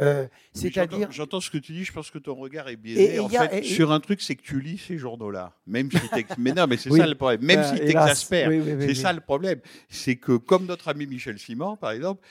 [0.00, 1.10] Euh, C'est-à-dire.
[1.12, 3.14] j'entends- ce que tu dis, je pense que ton regard est biaisé.
[3.14, 5.52] et en a- fait, et- sur un truc, c'est que tu lis ces journaux-là.
[5.66, 5.98] Même si
[6.38, 6.98] Mais non, mais c'est Oui.
[6.98, 7.42] ça le problème.
[7.42, 7.86] Même Euh, si hélas.
[7.86, 8.48] t'exaspères.
[8.48, 9.60] Oui, oui, oui, c'est ça le problème.
[9.88, 12.26] C'est que, comme notre ami Michel Simon, par exemple,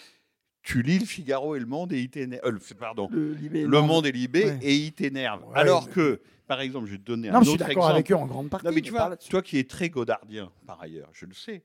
[0.65, 2.41] tu lis le Figaro et le Monde et il t'énerve.
[2.45, 3.07] euh, le- pardon.
[3.11, 4.59] Le, Libé- Le Monde et Libé Ouais.
[4.63, 5.43] et il t'énerve.
[5.47, 7.55] Ouais, Alors mais- que, par exemple, je vais te donner Non, un mais je suis
[7.55, 7.93] autre d'accord exemple.
[7.95, 8.65] avec eux en grande partie.
[8.65, 11.63] Non, mais tu vois, toi qui es très godardien, par ailleurs, je le sais,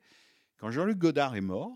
[0.58, 1.72] quand Jean-Luc Godard est mort,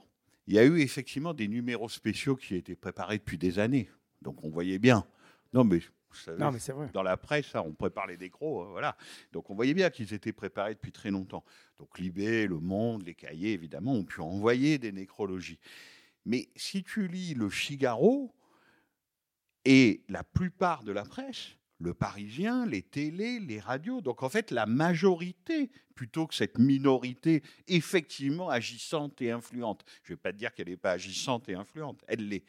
[0.46, 3.88] il y a eu effectivement des numéros spéciaux qui étaient préparés depuis des années.
[4.20, 5.06] Donc on voyait bien.
[5.54, 6.90] Non, mais vous savez, Non, mais c'est vrai.
[6.92, 8.96] dans la presse, ça, on prépare les décros, euh, voilà.
[9.32, 11.42] Donc on voyait bien qu'ils étaient préparés depuis très longtemps.
[11.78, 15.58] Donc Libé, Le Monde, les cahiers, évidemment, ont pu envoyer des nécrologies.
[16.26, 18.34] Mais si tu lis le Figaro
[19.64, 24.50] et la plupart de la presse, le Parisien, les télés, les radios, donc en fait
[24.50, 29.84] la majorité, plutôt que cette minorité effectivement agissante et influente.
[30.02, 32.44] Je ne vais pas te dire qu'elle n'est pas agissante et influente, elle l'est.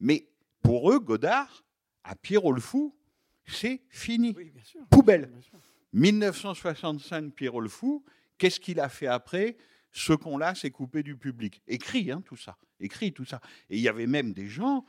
[0.00, 0.28] Mais
[0.62, 1.64] pour eux, Godard,
[2.04, 2.96] à Pierrot le Fou,
[3.46, 4.34] c'est fini.
[4.36, 4.80] Oui, bien sûr.
[4.90, 5.26] Poubelle.
[5.26, 5.58] Bien sûr.
[5.92, 8.04] 1965, Pierrot le Fou,
[8.38, 9.56] qu'est-ce qu'il a fait après?
[9.90, 11.60] Ce qu'on l'a, c'est coupé du public.
[11.66, 12.56] Écrit, hein, tout ça.
[12.82, 13.40] Écrit, tout ça.
[13.70, 14.84] Et il y avait même des gens,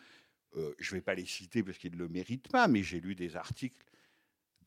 [0.58, 3.00] euh, je ne vais pas les citer parce qu'ils ne le méritent pas, mais j'ai
[3.00, 3.78] lu des articles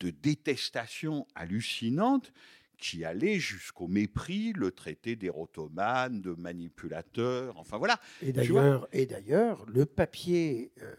[0.01, 2.33] de détestation hallucinante
[2.79, 7.99] qui allaient jusqu'au mépris, le traité d'érotomane, de manipulateur, enfin voilà.
[8.20, 10.95] Et d'ailleurs, et d'ailleurs, le papier euh,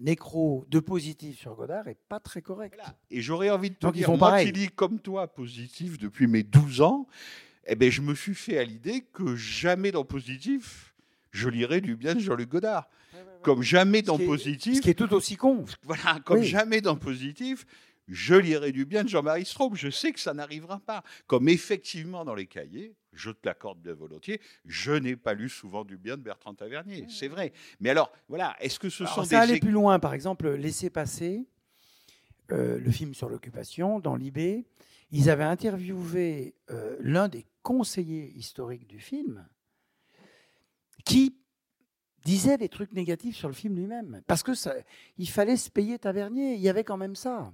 [0.00, 2.74] nécro de positif sur Godard est pas très correct.
[2.76, 2.94] Voilà.
[3.10, 4.52] Et j'aurais envie de te Donc, dire, moi pareil.
[4.52, 7.06] qui lis comme toi positif depuis mes 12 ans,
[7.66, 10.93] eh ben, je me suis fait à l'idée que jamais dans positif,
[11.34, 12.88] je lirai du bien de Jean-Luc Godard.
[13.42, 15.64] Comme jamais dans est- positif, Ce qui est tout aussi con.
[15.82, 16.46] voilà, comme Oui.
[16.46, 17.66] jamais dans positif,
[18.08, 19.74] je lirai du bien de Jean-Marie Straub.
[19.74, 21.02] Je sais que ça n'arrivera pas.
[21.26, 25.84] Comme effectivement dans les cahiers, je te l'accorde bien volontiers, je n'ai pas lu souvent
[25.84, 27.06] du bien de Bertrand Tavernier.
[27.10, 27.52] C'est vrai.
[27.80, 29.98] Mais alors, voilà, est-ce que ce Alors, sont ça des allait ex- plus loin.
[29.98, 31.44] Par exemple, Laisser passer,
[32.52, 34.64] euh, le film sur l'occupation, dans l'IB,
[35.10, 39.46] ils avaient interviewé euh, l'un des conseillers historiques du film
[41.04, 41.36] qui
[42.24, 44.22] disait des trucs négatifs sur le film lui-même.
[44.26, 44.74] Parce que ça,
[45.18, 46.54] il fallait se payer Tavernier.
[46.54, 47.52] Il y avait quand même ça.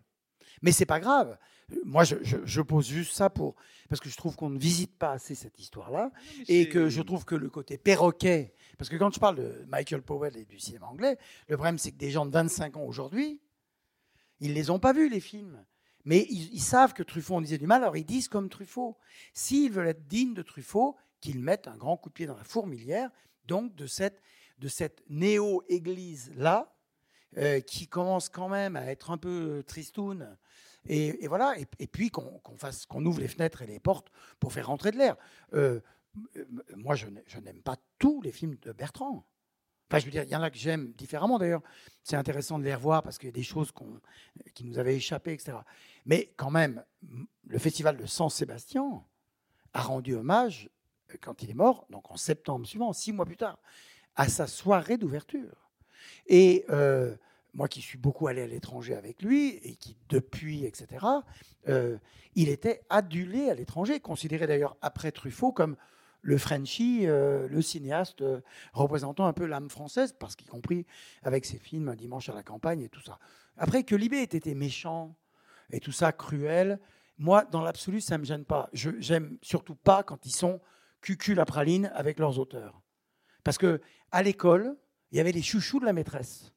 [0.63, 1.39] Mais c'est pas grave.
[1.85, 3.55] Moi, je, je- je pose juste ça pour
[3.89, 6.11] parce que je trouve qu'on ne visite pas assez cette histoire-là
[6.49, 10.03] et que je trouve que le côté perroquet, parce que quand je parle de Michael
[10.03, 11.17] Powell et du cinéma anglais,
[11.49, 13.41] le problème c'est que des gens de 25 ans aujourd'hui,
[14.41, 15.65] ils les ont pas vus les films,
[16.05, 18.97] mais ils, ils savent que Truffaut en disait du mal, alors ils disent comme Truffaut.
[19.33, 22.45] S'ils veulent être dignes de Truffaut, qu'ils mettent un grand coup de pied dans la
[22.45, 23.11] fourmilière,
[23.51, 24.21] donc de cette
[24.59, 26.73] de cette néo-église là,
[27.39, 30.37] euh, qui commence quand même à être un peu tristoune.
[30.87, 34.67] Et, voilà, et, puis qu'on fasse, qu'on ouvre les fenêtres et les portes pour faire
[34.67, 35.17] rentrer de l'air.
[35.55, 35.81] Euh,
[36.37, 36.45] euh,
[36.77, 39.25] moi, je n'ai- je n'aime pas tous les films de Bertrand.
[39.89, 41.63] Enfin, je veux dire, il y en a que j'aime différemment d'ailleurs.
[42.03, 44.01] C'est intéressant de les revoir parce qu'il y a des choses qu'on-
[44.55, 45.59] qui nous avaient échappé, etc.
[46.07, 46.85] Mais quand même,
[47.47, 49.03] le festival de San Sébastien
[49.73, 50.80] a rendu hommage, euh,
[51.19, 53.59] quand il est mort, donc en septembre suivant, six mois plus tard,
[54.17, 55.71] à sa soirée d'ouverture.
[56.27, 57.15] Et euh,
[57.55, 61.05] moi qui suis beaucoup allé à l'étranger avec lui, et qui depuis, etc.,
[61.69, 61.99] euh,
[62.35, 65.77] il était adulé à l'étranger, considéré d'ailleurs après Truffaut comme
[66.23, 68.23] le Frenchie, euh, le cinéaste
[68.73, 70.87] représentant un peu l'âme française, parce qu'y compris
[71.23, 73.19] avec ses films Un dimanche à la campagne et tout ça.
[73.57, 75.15] Après que Libé ait été méchant
[75.71, 76.79] et tout ça, cruel,
[77.21, 78.71] moi, dans l'absolu, ça ne me gêne pas.
[78.73, 80.59] Je j'aime surtout pas quand ils sont
[81.01, 82.81] cucul la praline avec leurs auteurs.
[83.45, 84.77] Parce que à l'école,
[85.13, 86.53] il y avait les chouchous de la maîtresse.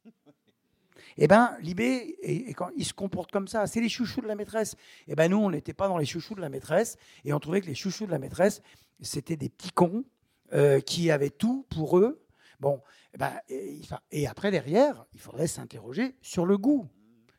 [1.18, 4.36] Eh ben, Libé, et, quand il se comporte comme ça, c'est les chouchous de la
[4.36, 4.76] maîtresse.
[5.08, 7.62] Eh ben, nous, on n'était pas dans les chouchous de la maîtresse, et on trouvait
[7.62, 8.62] que les chouchous de la maîtresse,
[9.02, 10.06] c'était des petits cons
[10.54, 12.26] euh, qui avaient tout pour eux.
[12.60, 12.82] Bon,
[13.14, 13.34] eh ben,
[14.12, 16.88] et après, derrière, il faudrait s'interroger sur le goût.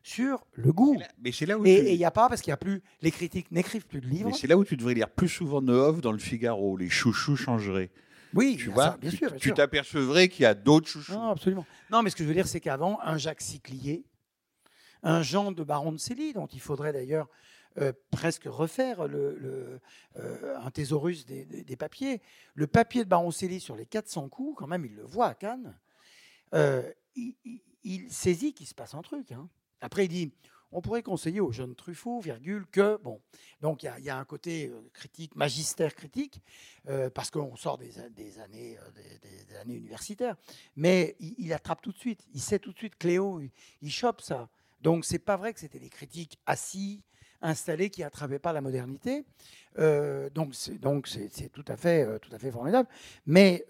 [0.07, 1.01] Sur le goût.
[1.17, 3.09] Mais c'est là où Et il n'y a pas, parce qu'il n'y a plus, les
[3.09, 4.29] critiques n'écrivent plus de livres.
[4.29, 6.77] Mais c'est là où tu devrais lire plus souvent Neuf dans le Figaro.
[6.77, 7.89] Les chouchous changeraient.
[8.35, 9.29] Oui, Tu vois, ça, bien sûr.
[9.31, 11.13] bien tu t'apercevrais qu'il y a d'autres chouchous.
[11.13, 11.65] Non, absolument.
[11.89, 14.05] Non, mais ce que je veux dire, c'est qu'avant, un Jacques Siclier,
[15.01, 17.27] un Jean de Baron de Célie, dont il faudrait d'ailleurs
[17.79, 19.79] euh, presque refaire le, le,
[20.17, 22.21] euh, un thésaurus des, des- des papiers,
[22.53, 25.27] le papier de Baron de Célie sur les 400 coups, quand même, il le voit
[25.27, 25.75] à Cannes,
[26.53, 26.83] euh,
[27.15, 29.31] il, il- il saisit qu'il se passe un truc.
[29.31, 29.49] hein.
[29.85, 30.31] Après, il dit,
[30.71, 33.21] on pourrait conseiller aux jeunes Truffaut, virgule, que, bon,
[33.61, 36.41] donc il y a- un côté euh, critique, magistère critique,
[36.89, 38.89] euh, parce qu'on sort des, années, euh,
[39.21, 40.37] des, années universitaires,
[40.75, 43.51] mais il, attrape tout de suite, il sait tout de suite, Cléo, il,
[43.83, 44.49] il chope ça.
[44.81, 47.03] Donc c'est pas vrai que c'était des critiques assis,
[47.43, 49.23] installés, qui attrapaient pas la modernité.
[49.77, 52.87] Donc c'est donc c'est tout à fait tout à fait formidable.
[53.25, 53.65] Mais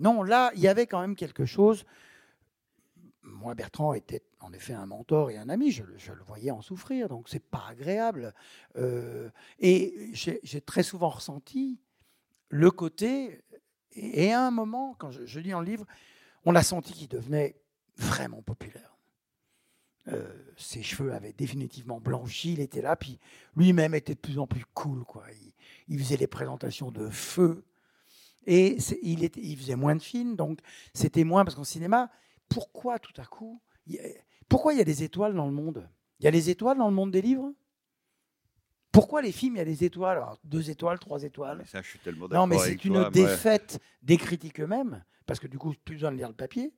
[0.00, 1.84] non, là il y avait quand même quelque chose.
[3.24, 5.70] Moi, Bertrand était en effet un mentor et un ami.
[5.70, 8.34] Je, le- voyais en souffrir, donc c'est pas agréable.
[8.76, 11.80] Euh, et j'ai très souvent ressenti
[12.50, 13.42] le côté.
[13.92, 15.86] Et, à un moment, quand je, lis le livre,
[16.44, 17.56] on a senti qu'il devenait
[17.96, 18.96] vraiment populaire.
[20.08, 20.26] Euh,
[20.58, 23.18] ses cheveux avaient définitivement blanchi, il était là, puis
[23.56, 25.04] lui-même était de plus en plus cool.
[25.04, 25.24] Quoi.
[25.88, 27.64] Il, faisait des présentations de feu,
[28.46, 30.60] et il, était, il faisait moins de films, donc
[30.92, 32.10] c'était moins, parce qu'en cinéma,
[32.54, 33.60] pourquoi tout à coup,
[33.90, 33.94] a-
[34.48, 35.88] pourquoi il y a des étoiles dans le monde?
[36.20, 37.52] Il y a des étoiles dans le monde des livres?
[38.92, 40.18] Pourquoi les films, il y a des étoiles?
[40.18, 43.10] Alors, Deux étoiles, trois étoiles Mais ça, je suis tellement non, mais c'est une toi,
[43.10, 46.72] défaite des critiques eux-mêmes, parce que du coup, plus besoin de lire le papier.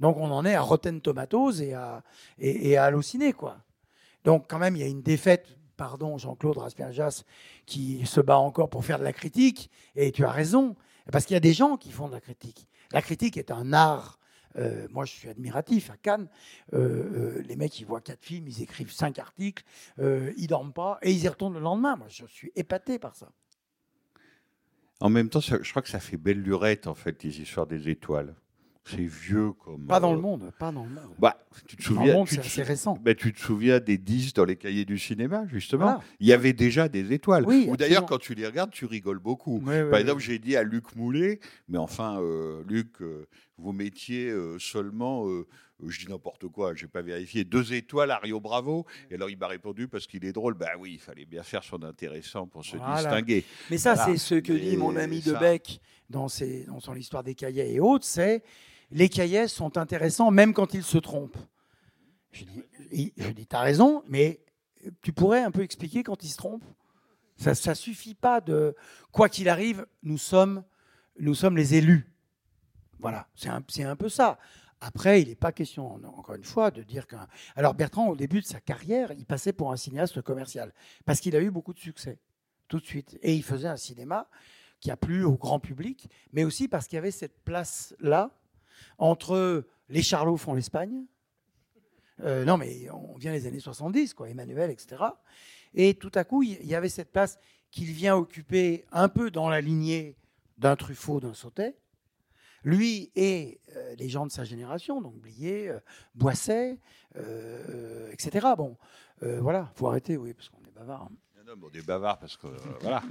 [0.00, 2.02] Donc, on en est à Rotten Tomatoes et à,
[2.38, 3.64] et, et à Allociné, quoi.
[4.24, 7.22] Donc, quand même, il y a une défaite, pardon, Jean-Claude Raspierjas,
[7.64, 10.76] qui se bat encore pour faire de la critique, et tu as raison,
[11.10, 12.68] parce qu'il y a des gens qui font de la critique.
[12.92, 14.18] La critique est un art.
[14.56, 16.28] Euh, moi, je suis admiratif à Cannes.
[16.72, 19.64] euh, euh, les mecs, ils voient quatre films, ils écrivent cinq articles,
[19.98, 21.96] ils dorment pas et ils y retournent le lendemain.
[21.96, 23.30] Moi, je suis épaté par ça.
[25.00, 27.88] En même temps, je crois que ça fait belle lurette, en fait, les histoires des
[27.88, 28.34] étoiles.
[28.84, 29.86] C'est vieux comme.
[29.86, 31.14] Pas dans euh, le monde, pas dans le monde.
[31.18, 32.98] Bah, tu te Dans le souviens, monde, c'est assez récent.
[33.02, 36.00] bah, tu te souviens des 10 dans les cahiers du cinéma, justement Voilà.
[36.18, 37.44] Il y avait déjà des étoiles.
[37.46, 39.58] Oui, Ou d'ailleurs, quand tu les regardes, tu rigoles beaucoup.
[39.58, 40.00] Oui, Par oui.
[40.00, 43.26] exemple, j'ai dit à Luc Moulet, mais enfin, euh, Luc, euh,
[43.58, 45.46] vous mettiez euh, seulement, euh,
[45.86, 48.86] je dis n'importe quoi, j'ai pas vérifié, deux étoiles à Rio Bravo.
[49.10, 51.62] Et alors il m'a répondu parce qu'il est drôle, bah oui, il fallait bien faire
[51.62, 52.94] son intéressant pour se Voilà.
[52.96, 53.44] distinguer.
[53.70, 54.12] Mais ça, Voilà.
[54.12, 57.74] c'est ce que dit mon ami ça- Debec dans, ses, dans son histoire des cahiers
[57.74, 58.42] et autres, c'est
[58.90, 61.38] les cahiers sont intéressants même quand ils se trompent.
[62.32, 64.40] Je dis, je dis, t'as raison, mais
[65.02, 66.64] tu pourrais un peu expliquer quand ils se trompent?
[67.36, 68.74] Ça ne suffit pas de...
[69.12, 70.64] Quoi qu'il arrive, nous sommes,
[71.16, 72.12] les élus.
[72.98, 74.38] Voilà, c'est un, un peu ça.
[74.80, 77.26] Après, il n'est pas question, en- encore une fois, de dire qu'un...
[77.56, 80.72] Alors Bertrand, au début de sa carrière, il passait pour un cinéaste commercial,
[81.04, 82.18] parce qu'il a eu beaucoup de succès,
[82.68, 83.18] tout de suite.
[83.22, 84.28] Et il faisait un cinéma
[84.78, 88.30] qui a plu au grand public, mais aussi parce qu'il y avait cette place-là
[88.98, 91.04] entre les Charlots font l'Espagne.
[92.22, 95.02] Euh, non, mais on vient des années 70, quoi, Emmanuel, etc.
[95.74, 97.38] Et tout à coup, il y avait cette place
[97.70, 100.16] qu'il vient occuper un peu dans la lignée
[100.58, 101.76] d'un Truffaut, d'un Sautet.
[102.62, 105.80] Lui et euh, les gens de sa génération, donc Blier, euh,
[106.14, 106.78] Boisset,
[108.12, 108.48] etc.
[108.56, 108.76] Bon,
[109.22, 111.04] voilà, faut arrêter, oui, parce qu'on est bavard.
[111.04, 111.10] hein.
[111.46, 112.48] Non, non, on est bavard parce que.
[112.82, 113.02] voilà.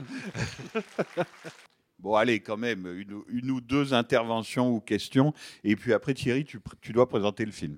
[1.99, 5.34] Bon, allez, quand même, une, une ou deux interventions ou questions.
[5.63, 7.77] Et puis après, Thierry, tu, dois présenter le film.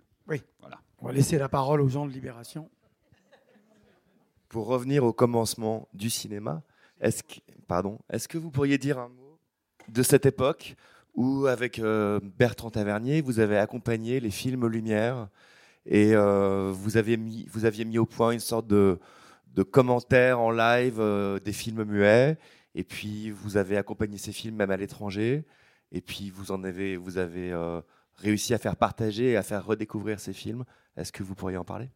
[1.04, 2.70] On va laisser la parole aux gens de Libération.
[4.50, 6.62] Pour revenir au commencement du cinéma,
[7.00, 9.40] est-ce que, pardon, est-ce que vous pourriez dire un mot
[9.90, 10.76] de cette époque
[11.16, 15.28] où, avec euh, Bertrand Tavernier, vous avez accompagné les films Lumière
[15.88, 19.00] et euh, vous, avez mis, vous aviez mis au point une sorte de,
[19.56, 22.38] de commentaire en live euh, des films muets,
[22.76, 25.46] et puis vous avez accompagné ces films même à l'étranger,
[25.92, 27.82] et puis vous en avez, vous avez euh,
[28.16, 30.64] réussi à faire partager et à faire redécouvrir ces films.
[30.98, 31.90] Est-ce que vous pourriez en parler?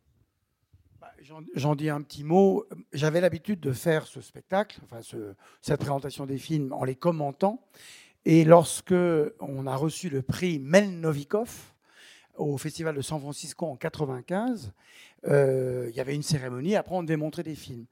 [0.99, 1.11] Bah,
[1.55, 2.65] J'en- dis un petit mot.
[2.93, 7.61] J'avais l'habitude de faire ce spectacle, enfin ce- cette présentation des films en les commentant.
[8.25, 8.93] Et lorsque
[9.39, 11.73] on a reçu le prix Melnovikov
[12.37, 14.73] au Festival de San Francisco en 95,
[15.27, 16.75] euh, il y avait une cérémonie.
[16.75, 17.85] Après, on montrer des films.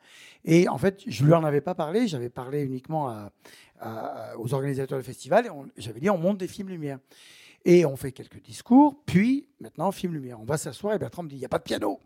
[0.46, 2.08] Et en fait, je lui en avais pas parlé.
[2.08, 3.30] J'avais parlé uniquement
[4.38, 5.46] aux organisateurs du festival.
[5.46, 7.00] et J'avais dit on monte des films lumière.
[7.66, 9.02] Et on fait quelques discours.
[9.06, 10.40] Puis maintenant, film lumière.
[10.40, 12.00] On va s'asseoir et Bertrand me dit il n'y a pas de piano.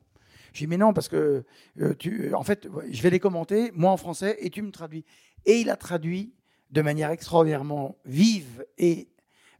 [0.53, 1.43] Je dis mais non parce que
[1.81, 5.05] euh, tu, en fait, je vais les commenter moi en français et tu me traduis.
[5.45, 6.33] Et il a traduit
[6.71, 9.07] de manière extraordinairement vive et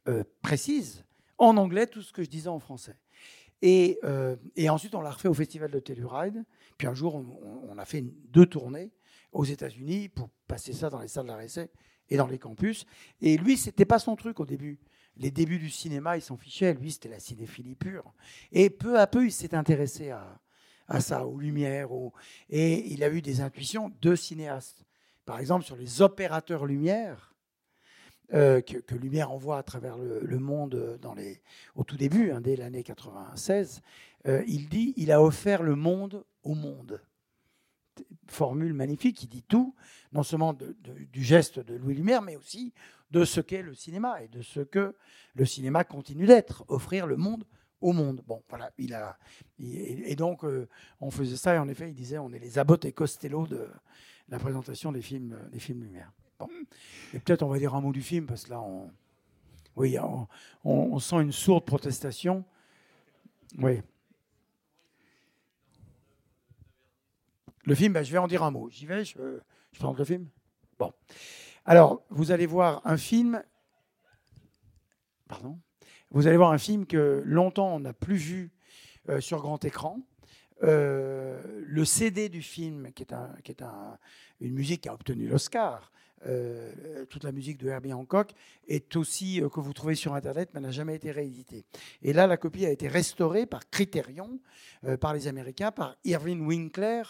[0.07, 1.05] euh, précise
[1.37, 2.95] en anglais tout ce que je disais en français.
[3.61, 6.43] Et, euh, et ensuite, on l'a refait au festival de Telluride.
[6.77, 8.91] Puis un jour, on, a fait deux tournées
[9.31, 11.47] aux États-Unis pour passer ça dans les salles d'arrêt
[12.09, 12.85] et dans les campus.
[13.21, 14.79] Et lui, c'était pas son truc au début.
[15.17, 16.73] Les débuts du cinéma, il s'en fichait.
[16.75, 18.13] Lui, c'était la cinéphilie pure.
[18.51, 20.39] Et peu à peu, il s'est intéressé à,
[20.87, 21.89] à ça, aux lumières.
[22.49, 24.85] Et il a eu des intuitions de cinéaste.
[25.25, 27.35] Par exemple, sur les opérateurs lumière,
[28.33, 31.41] euh, que, Lumière envoie à travers le, monde euh, dans les,
[31.75, 33.81] au tout début, hein, dès l'année 96,
[34.27, 37.01] euh, il dit il a offert le monde au monde.
[38.27, 39.73] Formule magnifique, il dit tout,
[40.11, 42.73] non seulement du geste de Louis Lumière, mais aussi
[43.11, 44.93] de ce qu'est le cinéma et de ce que
[45.33, 47.45] le cinéma continue d'être, offrir le monde
[47.79, 48.23] au monde.
[48.27, 49.17] Bon, voilà, il a.
[49.57, 50.43] et donc,
[50.99, 53.67] on faisait ça, et en effet, il disait on est les Abbott et Costello de
[54.27, 56.11] la présentation des films, des films Lumière.
[56.39, 56.47] Bon.
[57.13, 58.91] Et peut-être on va dire un mot du film, parce que là, on.
[59.75, 60.27] Oui, on,
[60.63, 62.43] on- sent une sourde protestation.
[63.59, 63.81] Oui.
[67.65, 68.69] Le film, ben, je vais en dire un mot.
[68.69, 69.39] J'y vais, je,
[69.71, 70.27] je présente le film
[70.79, 70.93] Bon.
[71.65, 73.43] Alors, vous allez voir un film.
[75.27, 75.59] Pardon
[76.11, 78.51] Vous allez voir un film que longtemps on n'a plus vu
[79.09, 79.99] euh, sur grand écran.
[80.63, 83.97] Euh, le CD du film, qui est, un, qui est un-
[84.39, 85.91] une musique qui a obtenu l'Oscar,
[86.25, 88.31] euh, toute la musique de Herbie Hancock,
[88.67, 91.63] est aussi euh, que vous trouvez sur Internet, mais n'a jamais été réédité.
[92.01, 94.39] Et là, la copie a été restaurée par Criterion,
[94.83, 97.03] euh, par les Américains, par Irving Winkler,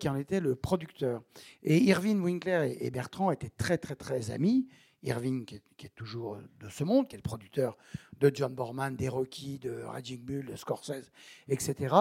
[0.00, 1.22] qui en était le producteur.
[1.62, 4.66] Et Irving Winkler et, Bertrand étaient très, très, très amis.
[5.04, 7.76] Irving, qui est, toujours de ce monde, qui est le producteur
[8.18, 11.12] de John Borman, des Rocky, de Raging Bull, de Scorsese,
[11.48, 11.94] etc.,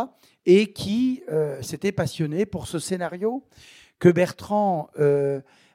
[0.47, 1.21] et qui
[1.61, 3.43] s'était passionné pour ce scénario
[3.99, 4.89] que Bertrand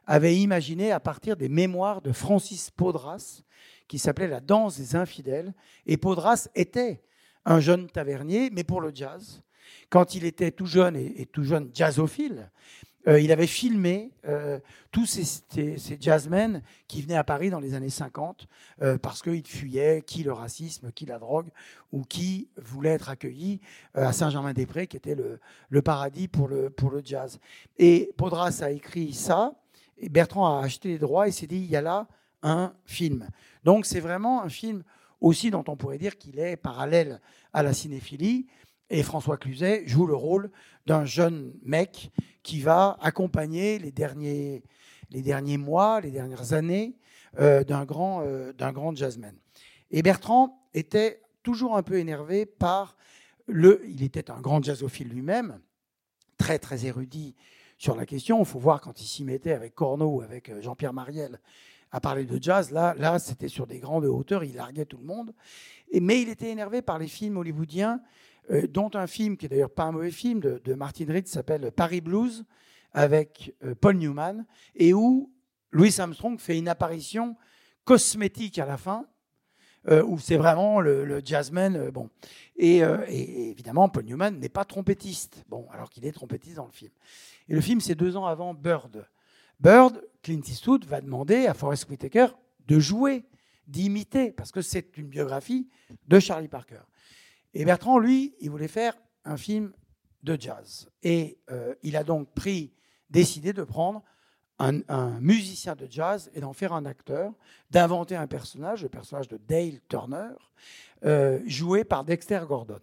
[0.06, 3.42] avait imaginé à partir des mémoires de Francis Podras,
[3.88, 5.52] qui s'appelait La danse des infidèles.
[5.86, 7.02] Et Podras était
[7.44, 9.42] un jeune tavernier, mais pour le jazz.
[9.90, 12.50] Quand il était tout jeune et, tout jeune jazzophile,
[13.08, 14.60] euh, il avait filmé euh,
[14.92, 18.46] tous ces, ces- jazzmen qui venaient à Paris dans les années 50
[18.80, 21.48] euh, parce qu'ils fuyaient qui le racisme, qui la drogue,
[21.90, 23.60] ou qui voulaient être accueillis
[23.96, 27.40] euh, à Saint-Germain-des-Prés, qui était le, le paradis pour le, pour le jazz.
[27.76, 29.52] Et Podras a écrit ça,
[30.02, 32.08] et Bertrand a acheté les droits et s'est dit, il y a là
[32.42, 33.28] un film.
[33.64, 34.82] Donc c'est vraiment un film
[35.20, 37.20] aussi dont on pourrait dire qu'il est parallèle
[37.52, 38.46] à la cinéphilie.
[38.90, 40.50] Et François Cluzet joue le rôle
[40.86, 42.10] d'un jeune mec
[42.42, 44.64] qui va accompagner les derniers,
[45.10, 46.96] les derniers mois, les dernières années
[47.38, 49.36] euh, d'un grand, euh, d'un grand jazzman.
[49.92, 52.96] Et Bertrand était toujours un peu énervé par
[53.46, 53.82] le.
[53.88, 55.60] Il était un grand jazzophile lui-même,
[56.38, 57.36] très très érudit
[57.82, 58.38] sur la question.
[58.38, 61.40] Il faut voir quand il s'y mettait avec Corneau, avec euh, Jean-Pierre Mariel,
[61.90, 62.70] à parler de jazz.
[62.70, 65.34] Là, là c'était sur des grandes hauteurs, il larguait tout le monde.
[65.90, 68.00] Et, mais il était énervé par les films hollywoodiens,
[68.52, 71.72] euh, dont un film qui est d'ailleurs pas un mauvais film de, Martin Reed s'appelle
[71.72, 72.44] Paris Blues
[72.92, 74.46] avec euh, Paul Newman
[74.76, 75.32] et où
[75.72, 77.36] Louis Armstrong fait une apparition
[77.84, 79.06] cosmétique à la fin.
[79.88, 81.76] Euh, où c'est vraiment le, jazzman.
[81.76, 82.09] euh, bon.
[82.56, 86.66] Et, euh, et évidemment, Paul Newman n'est pas trompettiste, bon, alors qu'il est trompettiste dans
[86.66, 86.92] le film.
[87.48, 89.06] Et le film, c'est deux ans avant Bird.
[89.60, 92.28] Bird, Clint Eastwood va demander à Forrest Whitaker
[92.66, 93.24] de jouer,
[93.66, 95.68] d'imiter, parce que c'est une biographie
[96.09, 96.80] de Charlie Parker.
[97.54, 98.94] Et Bertrand, lui, il voulait faire
[99.24, 99.72] un film
[100.22, 100.88] de jazz.
[101.02, 102.72] Et euh, il a donc pris,
[103.10, 104.02] décidé de prendre
[104.58, 107.32] un, musicien de jazz et d'en faire un acteur,
[107.70, 110.30] d'inventer un personnage, le personnage de Dale Turner,
[111.04, 112.80] euh, joué par Dexter Gordon.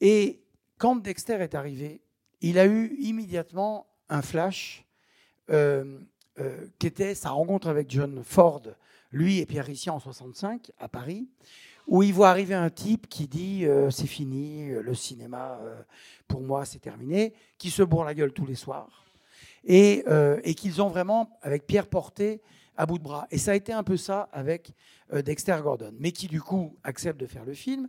[0.00, 0.42] Et
[0.78, 2.02] quand Dexter est arrivé,
[2.40, 4.84] il a eu immédiatement un flash
[5.50, 5.98] euh,
[6.38, 8.62] euh, qui était sa rencontre avec John Ford,
[9.10, 11.28] lui et Pierre Ricci en 65 à Paris,
[11.86, 15.58] où il voit arriver un type qui dit c'est fini, le cinéma
[16.28, 19.01] pour moi c'est terminé, qui se bourre la gueule tous les soirs,
[19.64, 22.40] et, euh, et qu'ils ont vraiment, avec Pierre Porté,
[22.76, 23.26] à bout de bras.
[23.30, 24.72] Et ça a été un peu ça avec
[25.12, 27.88] euh, Dexter Gordon, mais qui du coup accepte de faire le film.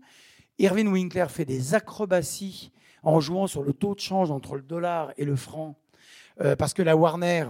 [0.60, 2.72] Irving Winkler fait des acrobaties
[3.02, 5.76] en jouant sur le taux de change entre le dollar et le franc,
[6.41, 7.48] euh, parce que la Warner,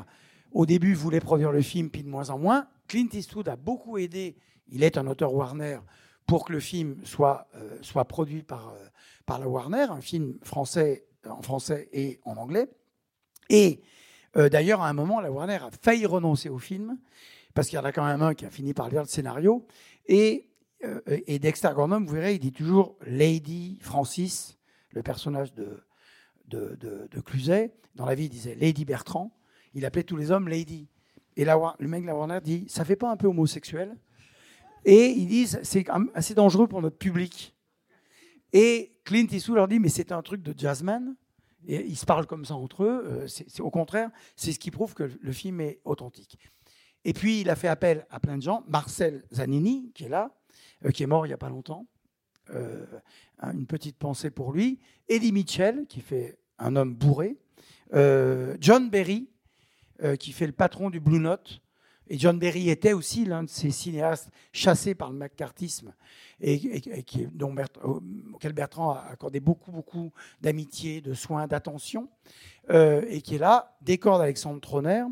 [0.51, 2.67] au début, voulait produire le film, puis de moins en moins.
[2.87, 4.35] Clint Eastwood a beaucoup aidé,
[4.67, 5.79] il est un auteur Warner,
[6.25, 7.47] pour que le film soit,
[7.81, 8.73] soit produit par,
[9.25, 12.69] par la Warner, un film français, en français et en anglais.
[13.49, 13.81] Et
[14.35, 16.97] euh, d'ailleurs, à un moment, la Warner a failli renoncer au film,
[17.53, 19.65] parce qu'il y en a quand même un qui a fini par lire le scénario.
[20.07, 20.49] Et,
[20.83, 24.57] euh, et Dexter Gordon, vous verrez, il dit toujours Lady Francis,
[24.91, 25.83] le personnage de,
[26.47, 27.69] de, de.
[27.95, 29.35] Dans la vie, il disait Lady Bertrand.
[29.73, 30.87] Il appelait tous les hommes Lady.
[31.35, 33.97] Et la, le mec de la Warner dit Ça fait pas un peu homosexuel
[34.85, 37.55] Et ils disent C'est assez dangereux pour notre public.
[38.51, 41.15] Et Clint Eastwood leur dit Mais c'est un truc de jazzman.
[41.67, 43.03] Ils se parlent comme ça entre eux.
[43.05, 46.37] Euh, c'est- au contraire, c'est ce qui prouve que le film est authentique.
[47.05, 48.63] Et puis, il a fait appel à plein de gens.
[48.67, 50.35] Marcel Zanini, qui est là,
[50.85, 51.87] euh, qui est mort il n'y a pas longtemps.
[52.49, 52.85] Euh,
[53.41, 54.79] une petite pensée pour lui.
[55.07, 57.37] Eddie Mitchell, qui fait un homme bourré.
[58.59, 59.29] John Berry,
[60.19, 61.61] qui fait le patron du Blue Note,
[62.09, 65.93] Et John Berry était aussi l'un de ces cinéastes chassés par le macartisme
[66.41, 66.81] et,
[67.33, 67.55] dont
[68.33, 70.11] auquel Bertrand a accordé beaucoup, beaucoup
[70.41, 72.09] d'amitié, de soins, d'attention,
[72.69, 75.05] euh, et qui est là, décor d'Alexandre Troner.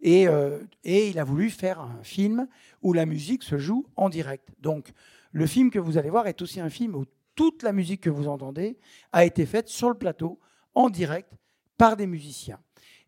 [0.00, 2.48] Et, euh, et il a voulu faire un film
[2.82, 4.48] où la musique se joue en direct.
[4.60, 4.92] Donc,
[5.30, 7.04] le film que vous allez voir est aussi un film où
[7.34, 8.78] toute la musique que vous entendez
[9.12, 10.38] a été faite sur le plateau,
[10.74, 11.32] en direct,
[11.78, 12.60] par des musiciens.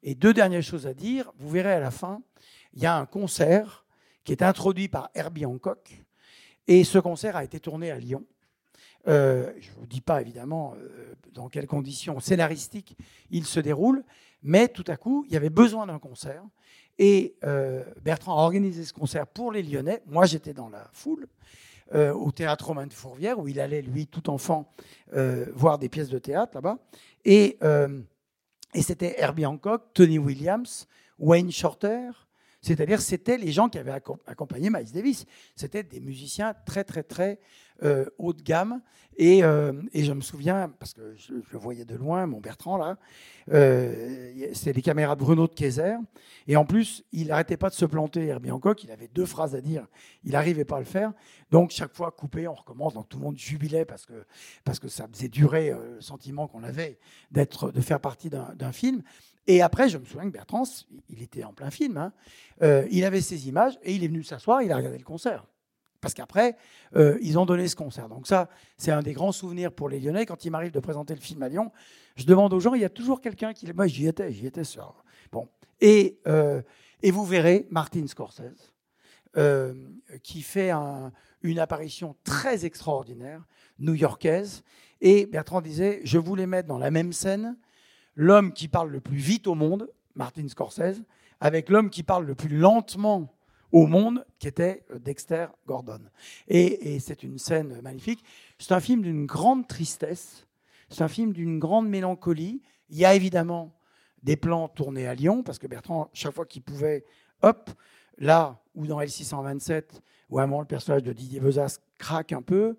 [0.03, 1.33] Et deux dernières choses à dire.
[1.39, 2.23] Vous verrez à la fin,
[2.75, 3.85] il y a un concert
[4.25, 6.05] qui est introduit par Herbie Hancock.
[6.67, 8.25] Et ce concert a été tourné à Lyon.
[9.07, 12.97] Euh, je ne vous dis pas évidemment euh, dans quelles conditions scénaristiques
[13.31, 14.03] il se déroule,
[14.43, 16.43] mais tout à coup, il y avait besoin d'un concert.
[16.99, 20.03] Et euh, Bertrand a organisé ce concert pour les Lyonnais.
[20.07, 21.27] Moi, j'étais dans la foule
[21.93, 24.73] au théâtre Romain de Fourvière, où il allait, lui, tout enfant,
[25.55, 26.79] voir des pièces de théâtre là-bas.
[27.25, 27.59] Et,
[28.75, 30.89] et c'était Herbie Hancock, Tony Williams,
[31.19, 32.11] Wayne Shorter.
[32.65, 35.27] C'est-à-dire, c'était les gens qui avaient accom- accompagné Miles Davis.
[35.55, 37.39] C'était des musiciens très, très, très
[37.83, 38.81] euh, haut de gamme.
[39.17, 42.79] Et, euh, et je me souviens, parce que je, le voyais de loin, mon Bertrand,
[42.79, 42.97] là,
[43.53, 45.97] euh, c'était les caméras de Bruno de Kayser.
[46.49, 48.83] Et en plus, il n'arrêtait pas de se planter, Herbie Hancock.
[48.83, 49.87] Il avait deux phrases à dire.
[50.25, 51.13] Il n'arrivait pas à le faire.
[51.51, 52.95] Donc, chaque fois, coupé, on recommence.
[52.95, 54.25] Donc, tout le monde jubilait parce que,
[54.65, 56.99] parce que ça faisait durer euh, le sentiment qu'on avait
[57.31, 59.03] de faire partie d'un film.
[59.47, 60.65] Et après, je me souviens que Bertrand,
[61.11, 61.97] il était en plein film.
[61.99, 62.13] hein.
[62.63, 65.45] Euh, il avait ses images et il est venu s'asseoir, il a regardé le concert.
[66.01, 66.57] Parce qu'après,
[66.97, 68.09] euh, ils ont donné ce concert.
[68.09, 70.27] Donc ça, c'est un des grands souvenirs pour les Lyonnais.
[70.27, 71.73] Quand il m'arrive de présenter le film à Lyon,
[72.17, 73.71] je demande aux gens, il y a toujours quelqu'un qui...
[73.73, 74.93] Moi, j'y étais, j'y étais ça.
[75.33, 75.49] Bon.
[75.81, 76.63] Et, euh,
[77.03, 78.73] et vous verrez Martin Scorsese,
[80.23, 81.11] qui fait un-
[81.43, 83.43] une apparition très extraordinaire,
[83.79, 84.63] new-yorkaise.
[85.01, 87.57] Et Bertrand disait, je voulais mettre dans la même scène
[88.17, 91.03] l'homme qui parle le plus vite au monde, Martin Scorsese,
[91.41, 93.35] avec l'homme qui parle le plus lentement
[93.73, 96.01] au monde, qui était euh, Dexter Gordon.
[96.49, 98.25] Et, c'est une scène magnifique.
[98.59, 100.47] C'est un film d'une grande tristesse,
[100.89, 102.63] c'est un film d'une grande mélancolie.
[102.89, 103.75] Il y a évidemment
[104.23, 107.05] des plans tournés à Lyon, parce que Bertrand, chaque fois qu'il pouvait,
[107.43, 107.71] hop,
[108.19, 110.01] là où dans L627,
[110.31, 112.77] où à un moment le personnage de Didier Vesas craque un peu,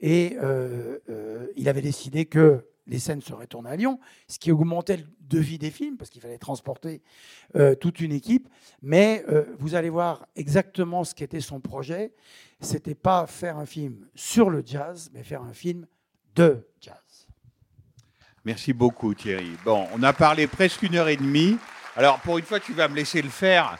[0.00, 3.98] et euh, euh, il avait décidé que les scènes seraient tournées à Lyon,
[4.28, 7.02] ce qui augmentait le devis des films, parce qu'il fallait transporter
[7.56, 8.48] euh, toute une équipe.
[8.82, 12.12] Mais euh, vous allez voir exactement ce qu'était son projet.
[12.60, 15.86] C'était pas faire un film sur le jazz, mais faire un film
[16.34, 17.26] de jazz.
[18.44, 19.52] Merci beaucoup Thierry.
[19.64, 21.56] Bon, on a parlé presque une heure et demie.
[21.96, 23.78] Alors pour une fois, tu vas me laisser le faire.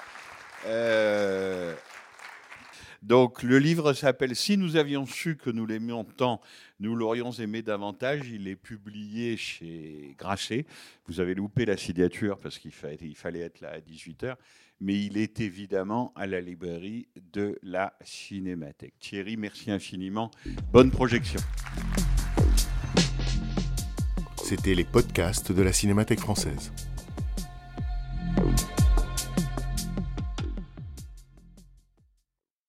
[0.66, 1.74] Euh,
[3.04, 6.40] Donc le livre s'appelle Si nous avions su que nous l'aimions tant,
[6.80, 8.30] nous l'aurions aimé davantage.
[8.30, 10.64] Il est publié chez Grasset.
[11.06, 14.36] Vous avez loupé la signature parce qu'il fallait, être là à 18h.
[14.80, 18.94] Mais il est évidemment à la librairie de la Cinémathèque.
[18.98, 20.30] Thierry, merci infiniment.
[20.72, 21.40] Bonne projection.
[24.42, 26.72] C'était les podcasts de la Cinémathèque française.